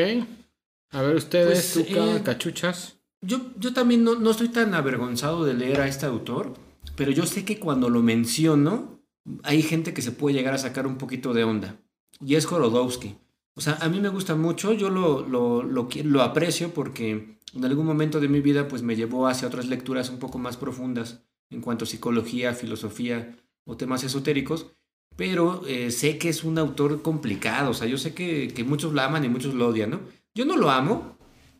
A 0.91 1.01
ver, 1.01 1.15
ustedes, 1.15 1.71
Pues, 1.73 1.87
Tuca, 1.87 2.15
eh, 2.15 2.23
cachuchas. 2.23 2.99
Yo, 3.21 3.51
yo 3.57 3.73
también 3.73 4.03
no, 4.03 4.15
no 4.15 4.31
estoy 4.31 4.49
tan 4.49 4.73
avergonzado 4.73 5.43
de 5.43 5.53
leer 5.53 5.81
a 5.81 5.87
este 5.87 6.05
autor, 6.05 6.53
pero 6.95 7.11
yo 7.11 7.25
sé 7.25 7.43
que 7.45 7.59
cuando 7.59 7.89
lo 7.89 8.01
menciono, 8.01 9.01
hay 9.43 9.61
gente 9.61 9.93
que 9.93 10.01
se 10.01 10.11
puede 10.11 10.35
llegar 10.35 10.53
a 10.53 10.59
sacar 10.59 10.87
un 10.87 10.97
poquito 10.97 11.33
de 11.33 11.43
onda. 11.43 11.77
Y 12.25 12.35
es 12.35 12.45
Jorodowski. 12.45 13.17
O 13.57 13.61
sea, 13.61 13.73
a 13.81 13.89
mí 13.89 13.99
me 13.99 14.09
gusta 14.09 14.35
mucho, 14.35 14.71
yo 14.71 14.91
lo, 14.91 15.27
lo, 15.27 15.63
lo, 15.63 16.21
aprecio 16.21 16.75
porque 16.75 17.39
en 17.55 17.65
algún 17.65 17.87
momento 17.87 18.19
de 18.19 18.27
mi 18.27 18.39
vida 18.39 18.67
pues 18.67 18.83
me 18.83 18.95
llevó 18.95 19.27
hacia 19.27 19.47
otras 19.47 19.65
lecturas 19.65 20.11
un 20.11 20.19
poco 20.19 20.37
más 20.37 20.57
profundas 20.57 21.23
en 21.49 21.61
cuanto 21.61 21.85
a 21.85 21.87
psicología, 21.87 22.53
filosofía 22.53 23.35
o 23.65 23.75
temas 23.75 24.03
esotéricos, 24.03 24.67
pero 25.15 25.63
eh, 25.65 25.89
sé 25.89 26.19
que 26.19 26.29
es 26.29 26.43
un 26.43 26.59
autor 26.59 27.01
complicado, 27.01 27.71
o 27.71 27.73
sea, 27.73 27.87
yo 27.87 27.97
sé 27.97 28.13
que, 28.13 28.49
que 28.49 28.63
muchos 28.63 28.93
lo 28.93 29.01
aman 29.01 29.25
y 29.25 29.29
muchos 29.29 29.55
lo 29.55 29.69
odian, 29.69 29.89
¿no? 29.89 30.01
Yo 30.35 30.45
no 30.45 30.55
lo 30.55 30.69
amo, 30.69 31.17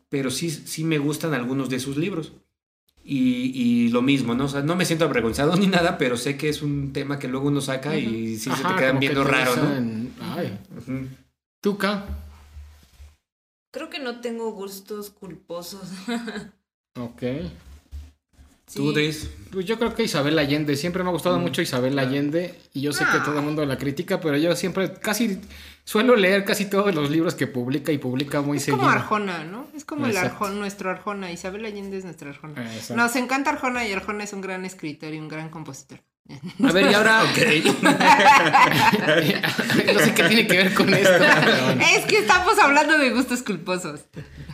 pero 0.08 0.30
sí, 0.30 0.52
sí 0.52 0.84
me 0.84 1.00
gustan 1.00 1.34
algunos 1.34 1.68
de 1.68 1.80
sus 1.80 1.98
libros. 1.98 2.34
Y, 3.04 3.52
y 3.56 3.90
lo 3.90 4.04
mismo, 4.04 4.36
¿no? 4.36 4.46
O 4.46 4.50
sea, 4.50 4.62
no 4.62 4.76
me 4.76 4.86
siento 4.86 5.06
avergonzado 5.06 5.56
ni 5.56 5.66
nada, 5.66 5.98
pero 5.98 6.16
sé 6.16 6.38
que 6.38 6.50
es 6.50 6.62
un 6.62 6.94
tema 6.94 7.18
que 7.18 7.28
luego 7.28 7.48
uno 7.48 7.62
saca 7.62 7.98
y 7.98 8.38
sí 8.38 8.52
se 8.52 8.64
te 8.64 8.76
quedan 8.76 9.00
que 9.00 9.00
viendo 9.00 9.24
te 9.24 9.32
raro, 9.32 9.56
¿no? 9.56 10.10
Ay. 10.36 10.60
Ujú. 10.78 11.08
Tuca. 11.68 12.06
Creo 13.74 13.90
que 13.90 14.00
no 14.00 14.22
tengo 14.22 14.52
gustos 14.52 15.10
culposos. 15.10 15.82
Ok. 17.00 17.22
Tú. 18.74 18.92
Dries. 18.92 19.30
Pues 19.52 19.66
yo 19.66 19.78
creo 19.78 19.94
que 19.94 20.02
Isabel 20.04 20.40
Allende, 20.40 20.76
siempre 20.76 21.04
me 21.04 21.10
ha 21.10 21.12
gustado 21.12 21.38
mucho 21.38 21.62
Isabel 21.62 22.00
Allende 22.00 22.58
y 22.74 22.82
yo 22.82 22.92
sé 22.92 23.06
que 23.12 23.20
todo 23.20 23.38
el 23.38 23.46
mundo 23.46 23.64
la 23.66 23.78
critica, 23.78 24.20
pero 24.20 24.36
yo 24.36 24.56
siempre 24.56 24.94
casi 24.94 25.40
suelo 25.84 26.16
leer 26.16 26.44
casi 26.44 26.66
todos 26.66 26.96
los 26.96 27.12
libros 27.12 27.36
que 27.36 27.46
publica 27.46 27.92
y 27.92 28.00
publica 28.00 28.42
muy 28.42 28.58
Es 28.58 28.64
seguido. 28.64 28.80
como 28.80 28.90
Arjona, 28.90 29.44
¿no? 29.44 29.68
Es 29.76 29.86
como 29.86 30.08
el. 30.08 30.18
Arjona, 30.18 30.56
nuestro 30.56 30.90
Arjona. 30.90 31.32
Isabel 31.32 31.66
Allende 31.66 31.98
es 31.98 32.06
nuestro 32.06 32.30
Arjona. 32.30 32.56
Ah, 32.58 32.74
exacto. 32.74 32.96
Nos 32.96 33.16
encanta 33.16 33.52
Arjona 33.52 33.88
y 33.88 33.92
Arjona 33.92 34.24
es 34.24 34.34
un 34.34 34.42
gran 34.42 34.66
escritor 34.66 35.14
y 35.14 35.20
un 35.20 35.28
gran 35.28 35.50
compositor. 35.50 36.00
A 36.64 36.72
ver, 36.72 36.92
y 36.92 36.94
ahora 36.94 37.24
no 39.94 40.00
sé 40.00 40.14
qué 40.14 40.24
tiene 40.24 40.48
que 40.48 40.58
ver 40.58 40.74
con 40.74 40.94
esto. 40.94 41.10
perdón. 41.20 41.82
es 41.96 42.06
que 42.06 42.20
estamos 42.20 42.58
hablando 42.60 42.98
de 42.98 43.10
gustos 43.12 43.42
culposos. 43.44 44.02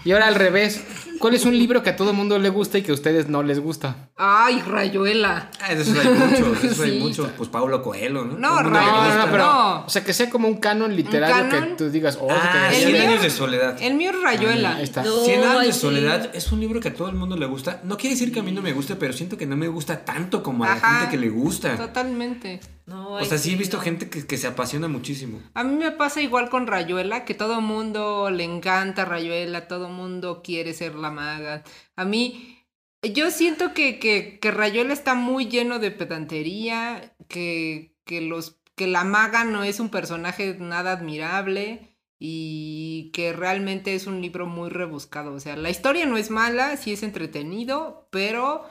Y 0.05 0.11
ahora 0.11 0.27
al 0.27 0.35
revés, 0.35 0.83
¿cuál 1.19 1.33
es 1.33 1.45
un 1.45 1.57
libro 1.57 1.81
que 1.81 1.91
a 1.91 1.95
todo 1.95 2.13
mundo 2.13 2.37
le 2.37 2.49
gusta 2.49 2.77
y 2.77 2.81
que 2.81 2.91
a 2.91 2.93
ustedes 2.93 3.29
no 3.29 3.41
les 3.41 3.59
gusta? 3.61 4.09
Ay, 4.17 4.61
Rayuela. 4.67 5.49
Ah, 5.61 5.71
eso 5.71 5.93
hay 5.99 6.07
muchos, 6.09 6.61
eso 6.63 6.83
hay 6.83 6.91
Sí. 6.91 6.99
muchos. 6.99 7.29
Pues 7.37 7.47
Paulo 7.49 7.81
Coelho, 7.81 8.25
¿no? 8.25 8.37
No, 8.37 8.61
Rayo, 8.61 8.91
No, 8.91 9.15
no, 9.25 9.31
pero 9.31 9.45
No. 9.45 9.85
o 9.85 9.89
sea, 9.89 10.03
que 10.03 10.11
sea 10.11 10.29
como 10.29 10.49
un 10.49 10.57
canon 10.57 10.93
literario 10.93 11.49
canon? 11.49 11.69
que 11.69 11.75
tú 11.75 11.89
digas, 11.89 12.17
oh, 12.19 12.27
Ah, 12.29 12.67
que- 12.69 12.77
El 12.79 12.83
Cien 12.83 12.91
mío- 13.01 13.09
años 13.11 13.21
de 13.23 13.29
soledad. 13.29 13.77
El 13.81 13.93
mío 13.93 14.09
es 14.11 14.21
Rayuela. 14.21 14.75
Ahí 14.75 14.83
está. 14.83 15.03
No. 15.03 15.23
Cien 15.23 15.41
años 15.41 15.67
de 15.67 15.73
soledad 15.73 16.29
es 16.33 16.51
un 16.51 16.59
libro 16.59 16.81
que 16.81 16.89
a 16.89 16.93
todo 16.93 17.07
el 17.07 17.15
mundo 17.15 17.37
le 17.37 17.45
gusta. 17.45 17.79
No 17.85 17.95
quiere 17.97 18.15
decir 18.15 18.33
que 18.33 18.41
a 18.41 18.43
mí 18.43 18.51
no 18.51 18.61
me 18.61 18.73
guste, 18.73 18.97
pero 18.97 19.13
siento 19.13 19.37
que 19.37 19.45
no 19.45 19.55
me 19.55 19.69
gusta 19.69 20.03
tanto 20.03 20.43
como 20.43 20.65
a 20.65 20.67
la 20.67 20.73
Ajá. 20.73 20.95
gente 20.99 21.11
que 21.11 21.17
le 21.17 21.29
gusta. 21.29 21.62
Totalmente. 21.71 22.59
No, 22.85 23.13
O 23.17 23.25
sea, 23.25 23.37
sí 23.37 23.53
he 23.53 23.55
visto 23.55 23.77
no. 23.77 23.83
gente 23.83 24.09
que, 24.09 24.25
que 24.27 24.37
se 24.37 24.47
apasiona 24.47 24.87
muchísimo. 24.87 25.41
A 25.53 25.63
mí 25.63 25.75
me 25.75 25.91
pasa 25.91 26.21
igual 26.21 26.49
con 26.49 26.67
Rayuela, 26.67 27.25
que 27.25 27.33
todo 27.33 27.61
mundo 27.61 28.29
le 28.29 28.43
encanta 28.43 29.05
Rayuela, 29.05 29.67
todo 29.67 29.89
mundo 29.89 30.41
quiere 30.43 30.73
ser 30.73 30.95
la 30.95 31.11
maga. 31.11 31.63
A 31.95 32.05
mí, 32.05 32.67
yo 33.01 33.31
siento 33.31 33.73
que, 33.73 33.99
que, 33.99 34.39
que 34.39 34.51
Rayuela 34.51 34.93
está 34.93 35.15
muy 35.15 35.47
lleno 35.47 35.79
de 35.79 35.91
pedantería, 35.91 37.15
que, 37.27 37.95
que, 38.05 38.21
los, 38.21 38.59
que 38.75 38.87
la 38.87 39.03
maga 39.03 39.43
no 39.43 39.63
es 39.63 39.79
un 39.79 39.89
personaje 39.89 40.55
nada 40.59 40.91
admirable 40.93 41.97
y 42.19 43.11
que 43.13 43.33
realmente 43.33 43.95
es 43.95 44.07
un 44.07 44.21
libro 44.21 44.45
muy 44.47 44.69
rebuscado. 44.69 45.33
O 45.33 45.39
sea, 45.39 45.55
la 45.57 45.69
historia 45.69 46.05
no 46.05 46.17
es 46.17 46.29
mala, 46.31 46.77
sí 46.77 46.93
es 46.93 47.03
entretenido, 47.03 48.07
pero 48.11 48.65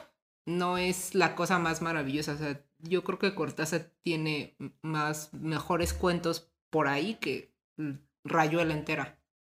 no 0.45 0.77
es 0.77 1.15
la 1.15 1.35
cosa 1.35 1.59
más 1.59 1.81
maravillosa. 1.81 2.33
O 2.33 2.37
sea, 2.37 2.65
yo 2.83 3.03
creo 3.03 3.17
que 3.19 3.33
Cortázar 3.35 3.91
tiene 4.03 4.55
más 4.81 5.33
mejores 5.33 5.93
cuentos 5.93 6.51
por 6.69 6.87
ahí 6.87 7.15
que 7.15 7.53
mm, 7.77 7.91
Rayuela 8.25 8.73
entera. 8.73 9.19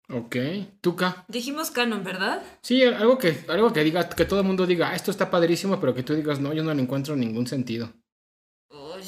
Ok. 0.10 0.36
Tuca. 0.82 1.26
Dijimos 1.28 1.72
canon, 1.72 2.04
¿verdad? 2.04 2.44
Sí, 2.62 2.84
algo 2.84 3.18
que, 3.18 3.46
algo 3.48 3.72
que 3.74 3.84
diga, 3.84 4.10
que 4.10 4.26
todo 4.26 4.42
el 4.42 4.46
mundo 4.46 4.66
diga, 4.68 4.90
"Ah, 4.90 4.96
esto 4.96 5.12
está 5.12 5.32
padrísimo, 5.32 5.80
pero 5.80 5.96
que 5.96 6.04
tú 6.04 6.14
digas, 6.14 6.40
no, 6.40 6.54
yo 6.54 6.64
no 6.64 6.74
le 6.74 6.82
encuentro 6.82 7.16
ningún 7.16 7.48
sentido. 7.48 7.92
Uy. 8.70 9.04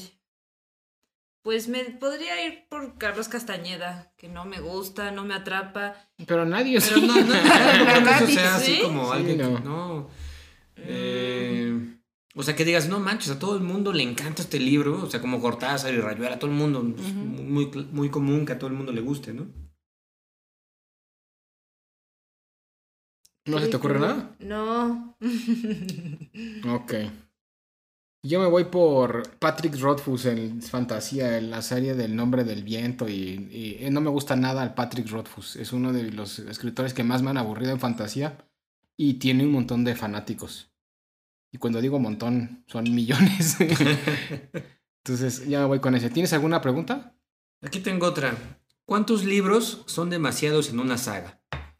Pues 1.44 1.68
me 1.68 1.84
podría 1.84 2.44
ir 2.48 2.68
por 2.70 2.98
Carlos 2.98 3.28
Castañeda, 3.28 4.14
que 4.18 4.28
no 4.30 4.46
me 4.46 4.60
gusta, 4.62 5.12
no 5.12 5.26
me 5.26 5.36
atrapa. 5.36 5.94
Pero 6.26 6.44
nadie. 6.46 6.80
Pero 6.82 7.02
no, 7.02 7.14
no, 7.22 8.02
no, 8.02 8.28
¿Sí? 8.60 8.80
como 8.82 9.06
Sí, 9.06 9.12
alguien 9.18 9.38
que 9.38 9.44
no. 9.44 9.60
no. 9.60 10.10
O 12.38 12.44
sea, 12.44 12.56
que 12.56 12.66
digas, 12.66 12.90
no 12.90 13.00
manches, 13.00 13.32
a 13.32 13.40
todo 13.40 13.56
el 13.56 13.64
mundo 13.64 13.94
le 13.94 14.04
encanta 14.04 14.42
este 14.42 14.60
libro. 14.60 15.02
O 15.04 15.10
sea, 15.10 15.22
como 15.22 15.40
Cortázar 15.40 15.94
y 15.94 16.02
Rayuela, 16.02 16.36
a 16.36 16.40
todo 16.40 16.52
el 16.52 16.58
mundo. 16.58 16.86
es 16.98 17.14
muy, 17.14 17.72
muy 17.92 18.10
común 18.10 18.46
que 18.46 18.54
a 18.54 18.60
todo 18.60 18.70
el 18.70 18.76
mundo 18.76 18.92
le 18.92 19.02
guste, 19.02 19.34
¿no? 19.34 19.48
¿No 23.46 23.60
se 23.60 23.68
te 23.68 23.78
ocurre 23.78 24.00
nada? 24.00 24.36
No. 24.40 25.18
Ok. 26.68 26.94
Yo 28.24 28.40
me 28.40 28.48
voy 28.48 28.66
por 28.66 29.38
Patrick 29.38 29.80
Rothfuss 29.80 30.26
en 30.26 30.60
Fantasía, 30.64 31.38
en 31.38 31.52
la 31.52 31.62
serie 31.62 31.94
del 31.94 32.16
nombre 32.16 32.44
del 32.44 32.64
viento 32.64 33.08
y, 33.08 33.48
y, 33.52 33.78
eh, 33.80 33.92
no 33.92 34.02
me 34.02 34.10
gusta 34.10 34.36
nada 34.36 34.64
al 34.64 34.74
Patrick 34.74 35.08
Rothfuss. 35.10 35.56
Es 35.58 35.72
uno 35.74 35.94
de 35.94 36.12
los 36.12 36.40
escritores 36.40 36.96
que 36.96 37.04
más 37.04 37.22
me 37.22 37.30
han 37.30 37.38
aburrido 37.38 37.72
en 37.72 37.80
fantasía 37.80 38.50
y 38.98 39.16
tiene 39.16 39.46
un 39.46 39.52
montón 39.52 39.84
de 39.84 39.96
fanáticos. 39.96 40.75
Y 41.56 41.58
cuando 41.58 41.80
digo 41.80 42.00
montón, 42.00 42.66
son 42.68 42.84
millones. 42.94 43.56
Entonces, 45.06 45.48
ya 45.48 45.62
me 45.62 45.66
voy 45.68 45.80
con 45.80 45.96
ese. 45.96 46.10
¿Tienes 46.10 46.34
alguna 46.34 46.60
pregunta? 46.60 47.16
Aquí 47.62 47.80
tengo 47.80 48.08
otra. 48.08 48.36
¿Cuántos 48.84 49.24
libros 49.24 49.84
son 49.86 50.10
demasiados 50.10 50.70
en 50.70 50.82
una 50.82 50.98
saga? 50.98 51.40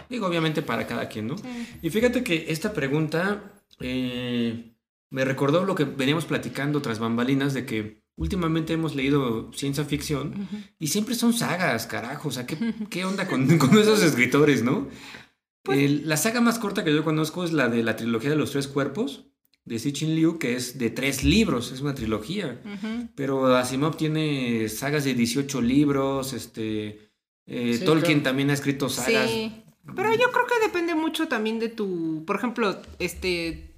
Digo, 0.10 0.28
obviamente 0.28 0.62
para 0.62 0.88
cada 0.88 1.10
quien, 1.10 1.28
¿no? 1.28 1.36
Y 1.82 1.90
fíjate 1.90 2.24
que 2.24 2.46
esta 2.48 2.72
pregunta 2.72 3.52
eh, 3.82 4.78
me 5.10 5.26
recordó 5.26 5.66
lo 5.66 5.76
que 5.76 5.84
veníamos 5.84 6.24
platicando 6.24 6.82
tras 6.82 7.00
bambalinas 7.00 7.54
de 7.54 7.66
que 7.66 8.02
últimamente 8.16 8.72
hemos 8.72 8.96
leído 8.96 9.52
ciencia 9.52 9.84
ficción 9.84 10.48
y 10.80 10.88
siempre 10.88 11.16
son 11.16 11.34
sagas, 11.34 11.86
carajo. 11.86 12.30
O 12.30 12.32
sea, 12.32 12.46
¿qué, 12.46 12.56
qué 12.90 13.04
onda 13.04 13.28
con, 13.28 13.46
con 13.58 13.78
esos 13.78 14.02
escritores, 14.02 14.64
no? 14.64 14.88
El- 15.68 16.08
la 16.08 16.16
saga 16.16 16.40
más 16.40 16.60
corta 16.60 16.86
que 16.86 16.94
yo 16.96 17.04
conozco 17.04 17.44
es 17.44 17.52
la 17.52 17.68
de 17.68 17.84
la 17.84 17.98
trilogía 17.98 18.30
de 18.30 18.36
los 18.38 18.52
tres 18.52 18.70
cuerpos 18.70 19.25
de 19.66 19.80
Sichin 19.80 20.16
Liu, 20.16 20.38
que 20.40 20.56
es 20.56 20.78
de 20.78 20.90
tres 20.92 21.24
libros, 21.24 21.72
es 21.72 21.82
una 21.82 21.96
trilogía. 21.96 22.62
Pero 23.16 23.56
Asimov 23.56 23.98
tiene 23.98 24.70
sagas 24.70 25.04
de 25.04 25.14
18 25.16 25.62
libros, 25.62 26.34
este... 26.34 27.10
eh, 27.48 27.78
Sí, 27.80 27.86
Tolkien 27.86 28.20
claro. 28.20 28.24
también 28.24 28.50
ha 28.52 28.54
escrito 28.54 28.90
sagas. 28.90 29.30
Sí. 29.30 29.52
Pero 29.96 30.12
yo 30.14 30.32
creo 30.32 30.46
que 30.48 30.66
depende 30.66 30.96
mucho 30.96 31.28
también 31.28 31.60
de 31.60 31.70
tu. 31.70 32.24
Por 32.26 32.36
ejemplo, 32.38 32.80
este. 33.00 33.72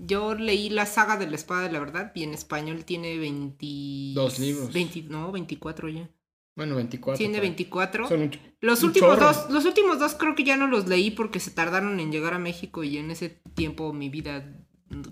Yo 0.00 0.34
leí 0.36 0.70
la 0.70 0.86
saga 0.86 1.16
de 1.16 1.28
la 1.28 1.34
espada 1.36 1.62
de 1.62 1.72
la 1.72 1.80
verdad 1.80 2.12
y 2.14 2.22
en 2.22 2.32
español 2.34 2.84
tiene 2.84 3.18
20. 3.18 3.66
Dos 4.14 4.38
libros. 4.38 4.72
20, 4.72 5.02
no, 5.08 5.30
24 5.32 5.88
ya. 5.88 6.08
Bueno, 6.56 6.74
24. 6.76 7.18
Tiene 7.18 7.34
pero 7.34 7.42
24. 7.42 8.08
Son 8.08 8.22
un- 8.22 8.30
Los 8.60 8.80
un 8.82 8.86
últimos 8.88 9.10
chorro. 9.18 9.26
dos, 9.32 9.50
los 9.50 9.64
últimos 9.64 9.98
dos 10.00 10.14
creo 10.14 10.34
que 10.34 10.42
ya 10.44 10.56
no 10.56 10.66
los 10.68 10.86
leí 10.88 11.10
porque 11.12 11.38
se 11.40 11.50
tardaron 11.52 11.98
en 12.00 12.10
llegar 12.12 12.34
a 12.34 12.38
México 12.40 12.82
y 12.84 12.98
en 12.98 13.10
ese 13.12 13.40
tiempo 13.54 13.92
mi 13.92 14.08
vida 14.08 14.44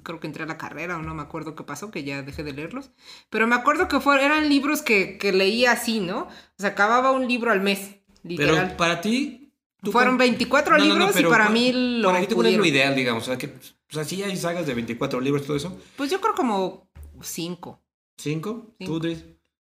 creo 0.03 0.21
que 0.21 0.27
entré 0.27 0.45
a 0.45 0.47
la 0.47 0.59
carrera 0.59 0.97
o 0.99 1.03
no 1.03 1.15
me 1.15 1.23
acuerdo 1.23 1.55
qué 1.55 1.65
pasó, 1.65 1.91
que 1.91 2.05
ya 2.05 2.23
dejé 2.23 2.43
de 2.45 2.53
leerlos. 2.53 2.91
Pero 3.31 3.47
me 3.47 3.55
acuerdo 3.55 3.89
que 3.89 4.01
fueron, 4.01 4.25
eran 4.25 4.49
libros 4.49 4.83
que, 4.83 5.19
que 5.19 5.33
leía 5.33 5.73
así, 5.73 6.01
¿no? 6.01 6.21
O 6.23 6.29
sea, 6.59 6.71
acababa 6.71 7.11
un 7.13 7.29
libro 7.29 7.51
al 7.53 7.61
mes, 7.61 7.97
literal. 8.23 8.55
Pero 8.69 8.77
para 8.77 9.01
ti... 9.01 9.53
tú 9.83 9.93
Fueron 9.93 10.17
cuán- 10.17 10.29
24 10.29 10.79
No, 10.79 10.85
no, 10.85 10.89
no, 10.91 10.95
libros 10.99 11.15
pero 11.15 11.29
y 11.29 11.31
para 11.33 11.47
cu- 11.47 11.53
mí 11.53 11.73
lo 12.01 12.09
Para 12.09 12.27
ti, 12.27 12.35
¿cuál 12.35 12.47
es 12.49 12.53
lo 12.55 12.59
pudieron. 12.61 12.67
ideal, 12.67 12.95
digamos? 12.97 13.23
O 13.25 13.27
sea, 13.27 13.39
que, 13.39 13.47
o 13.47 13.93
sea, 13.93 14.05
sí 14.05 14.23
hay 14.23 14.37
sagas 14.37 14.67
de 14.67 14.75
24 14.75 15.21
libros, 15.21 15.45
todo 15.47 15.57
eso. 15.57 15.79
Pues 15.97 16.11
yo 16.11 16.21
creo 16.21 16.35
como 16.35 16.89
5. 17.21 17.83
¿Cinco? 18.19 18.75
Cinco. 18.79 18.93
¿Tú, 18.93 18.99
Dries? 19.01 19.25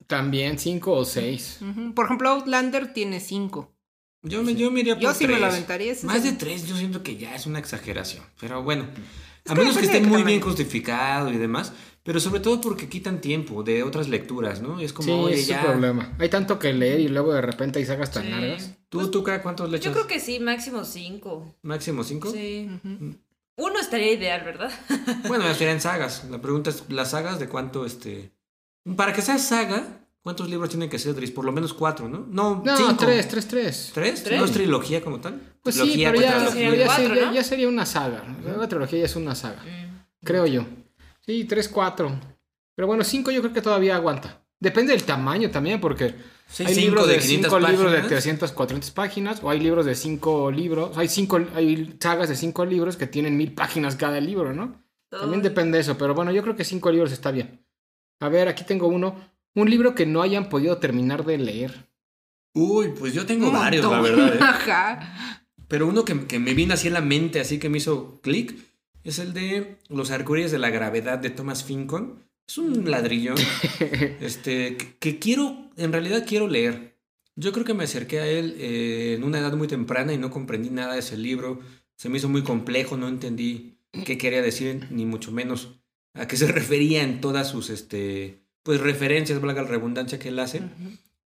También 0.07 0.59
5 0.59 0.93
o 0.93 1.05
6. 1.05 1.61
Por 1.95 2.07
ejemplo, 2.07 2.31
Outlander 2.31 2.93
tiene 2.95 3.21
5. 3.21 3.75
Yo, 4.23 4.43
me, 4.43 4.55
yo 4.55 4.71
me 4.71 4.81
iría 4.81 4.95
por 4.95 5.03
Yo 5.03 5.15
sí 5.15 5.25
me 5.27 5.35
tres. 5.35 5.41
lo 5.41 5.47
aventaría, 5.47 5.95
Más 6.05 6.23
de 6.25 6.33
tres 6.33 6.67
yo 6.67 6.77
siento 6.77 7.03
que 7.05 7.17
ya 7.19 7.35
es 7.37 7.47
una 7.47 7.59
exageración. 7.61 8.25
Pero 8.41 8.63
bueno, 8.65 8.87
a 9.51 9.55
que 9.55 9.61
menos 9.61 9.77
que 9.79 9.87
esté 9.87 10.01
muy 10.01 10.23
bien 10.23 10.41
justificado 10.41 11.33
y 11.33 11.37
demás. 11.37 11.73
Pero 12.03 12.21
sobre 12.21 12.41
todo 12.41 12.61
porque 12.61 12.89
quitan 12.89 13.21
tiempo 13.21 13.63
de 13.63 13.83
otras 13.83 14.09
lecturas, 14.09 14.63
¿no? 14.63 14.81
Es 14.81 14.95
como, 14.95 15.07
Sí, 15.07 15.13
oye, 15.13 15.41
es 15.41 15.47
ya... 15.47 15.61
problema. 15.63 16.17
Hay 16.19 16.31
tanto 16.31 16.59
que 16.59 16.73
leer 16.73 17.01
y 17.01 17.09
luego 17.09 17.35
de 17.35 17.43
repente 17.43 17.81
hay 17.81 17.85
sagas 17.85 18.11
tan 18.11 18.25
Sí. 18.25 18.31
largas. 18.31 18.75
¿Tú, 18.89 19.11
tú, 19.11 19.23
Cara, 19.23 19.43
cuántos 19.43 19.71
le 19.71 19.79
Yo 19.79 19.93
creo 19.93 20.07
que 20.07 20.19
sí, 20.19 20.41
máximo 20.41 20.85
cinco. 20.87 21.55
¿Máximo 21.63 22.05
cinco? 22.05 22.31
Sí. 22.31 22.71
Ujú. 22.83 23.15
Uno 23.57 23.79
estaría 23.81 24.13
ideal, 24.13 24.43
¿verdad? 24.45 24.71
Bueno, 25.27 25.45
ya 25.49 25.53
serían 25.55 25.81
sagas. 25.83 26.25
La 26.31 26.41
pregunta 26.41 26.71
es, 26.71 26.85
¿las 26.89 27.11
sagas 27.11 27.39
de 27.41 27.49
cuánto, 27.49 27.85
este... 27.85 28.33
Para 28.97 29.13
que 29.13 29.21
sea 29.21 29.37
saga, 29.39 29.98
¿cuántos 30.23 30.49
libros 30.49 30.69
tienen 30.71 30.89
que 30.89 30.99
ser, 30.99 31.15
Dries? 31.15 31.31
Por 31.31 31.45
lo 31.45 31.53
menos 31.53 31.73
cuatro, 31.75 32.09
¿no? 32.09 32.27
No, 32.31 32.63
No, 32.65 32.77
cinco. 32.77 32.97
3, 32.99 33.29
3, 33.29 33.49
3. 33.49 33.91
¿Tres? 33.95 34.25
¿Tres? 34.25 34.39
¿No 34.39 34.45
es 34.47 34.53
trilogía 34.53 35.03
como 35.03 35.21
tal? 35.21 35.41
Pues 35.63 35.75
sí, 35.75 35.83
Trilogía, 35.83 36.11
pero 36.11 36.23
ya, 36.23 36.33
cuatro- 36.35 36.53
serían 36.53 36.71
pero 36.71 36.81
ya 36.81 36.87
cuatro, 36.87 37.07
sería, 37.09 37.27
¿no? 37.27 37.33
ya 37.35 37.45
sería 37.45 37.69
una 37.69 37.87
saga. 37.87 38.25
La 38.59 38.69
trilogía 38.69 38.99
ya 39.01 39.05
es 39.05 39.17
una 39.17 39.35
saga. 39.35 39.63
Creo 40.23 40.47
yo. 40.47 40.65
Sí, 41.25 41.45
3, 41.45 41.69
4. 41.69 42.21
Pero 42.75 42.87
bueno, 42.87 43.05
5 43.05 43.31
yo 43.31 43.41
creo 43.43 43.53
que 43.53 43.63
todavía 43.63 43.97
aguanta. 43.97 44.43
Depende 44.61 44.93
del 44.93 45.05
tamaño 45.05 45.51
también, 45.51 45.81
porque 45.81 46.15
Sí, 46.49 46.65
hay 46.65 46.75
cinco 46.75 46.87
libros 46.87 47.09
de 47.09 47.19
500 47.19 47.51
5 47.53 47.69
libros 47.71 47.91
de 47.93 47.99
páginas. 47.99 48.09
300, 48.09 48.53
400 48.53 48.91
páginas, 48.93 49.41
o 49.43 49.51
hay 49.51 49.61
libros 49.61 49.85
de 49.87 49.95
5 49.95 50.51
libros, 50.51 50.97
hay 50.97 51.09
cinco, 51.09 51.39
hay 51.55 51.97
sagas 52.01 52.29
de 52.31 52.35
5 52.37 52.65
libros 52.65 52.97
que 52.97 53.07
tienen 53.07 53.37
mil 53.37 53.53
páginas 53.53 53.97
cada 53.97 54.19
libro, 54.21 54.53
¿no? 54.55 54.83
También 55.11 55.43
depende 55.43 55.77
de 55.79 55.83
eso, 55.83 55.97
pero 55.99 56.15
bueno, 56.15 56.33
yo 56.33 56.43
creo 56.43 56.57
que 56.57 56.65
5 56.65 56.91
libros 56.91 57.13
está 57.13 57.31
bien. 57.31 57.65
A 58.21 58.29
ver, 58.29 58.49
aquí 58.49 58.65
tengo 58.65 58.89
uno. 58.89 59.15
Un 59.59 59.71
libro 59.71 59.97
que 59.97 60.07
no 60.07 60.23
hayan 60.23 60.49
podido 60.49 60.79
terminar 60.79 61.25
de 61.25 61.37
leer. 61.37 61.89
Uy, 62.55 62.93
pues 62.97 63.13
yo 63.13 63.27
tengo 63.27 63.51
varios, 63.51 63.91
la 63.91 64.01
verdad. 64.01 64.37
¿eh? 64.37 64.39
Ajá. 64.41 65.45
Pero 65.67 65.89
uno 65.89 66.05
que, 66.05 66.27
que 66.27 66.39
me 66.39 66.55
vino 66.55 66.75
así 66.75 66.87
en 66.87 66.95
la 66.95 67.01
mente, 67.01 67.41
así 67.41 67.59
que 67.59 67.69
me 67.69 67.79
hizo 67.79 68.21
clic, 68.21 68.57
es 69.03 69.19
el 69.19 69.33
de 69.33 69.79
Los 69.89 70.13
Arcurias 70.13 70.53
de 70.53 70.61
la 70.61 70.71
Gravedad 70.71 71.19
de 71.19 71.31
Thomas 71.31 71.65
Fincon. 71.65 72.23
Es 72.47 72.57
un 72.57 72.89
ladrillo 72.89 73.35
este, 74.21 74.77
que, 74.77 74.97
que 74.97 75.19
quiero, 75.19 75.71
en 75.77 75.91
realidad 75.91 76.25
quiero 76.25 76.47
leer. 76.47 76.97
Yo 77.35 77.53
creo 77.53 77.65
que 77.65 77.75
me 77.75 77.85
acerqué 77.85 78.21
a 78.21 78.29
él 78.29 78.55
eh, 78.59 79.15
en 79.17 79.25
una 79.25 79.41
edad 79.41 79.55
muy 79.55 79.67
temprana 79.67 80.13
y 80.13 80.19
no 80.19 80.31
comprendí 80.31 80.71
nada 80.71 80.93
de 80.93 81.01
ese 81.01 81.17
libro. 81.17 81.59
Se 81.97 82.09
me 82.09 82.19
hizo 82.19 82.29
muy 82.29 82.43
complejo, 82.43 82.97
no 82.97 83.09
entendí 83.09 83.81
qué 84.05 84.19
quería 84.19 84.41
decir, 84.41 84.87
ni 84.91 85.05
mucho 85.05 85.33
menos 85.33 85.81
a 86.15 86.29
qué 86.29 86.37
se 86.37 86.47
refería 86.53 87.03
en 87.03 87.21
todas 87.21 87.49
sus 87.51 87.71
este, 87.71 88.45
pues, 88.63 88.81
referencias, 88.81 89.41
valga 89.41 89.63
la 89.63 89.69
redundancia 89.69 90.19
que 90.19 90.29
él 90.29 90.39
hace. 90.39 90.63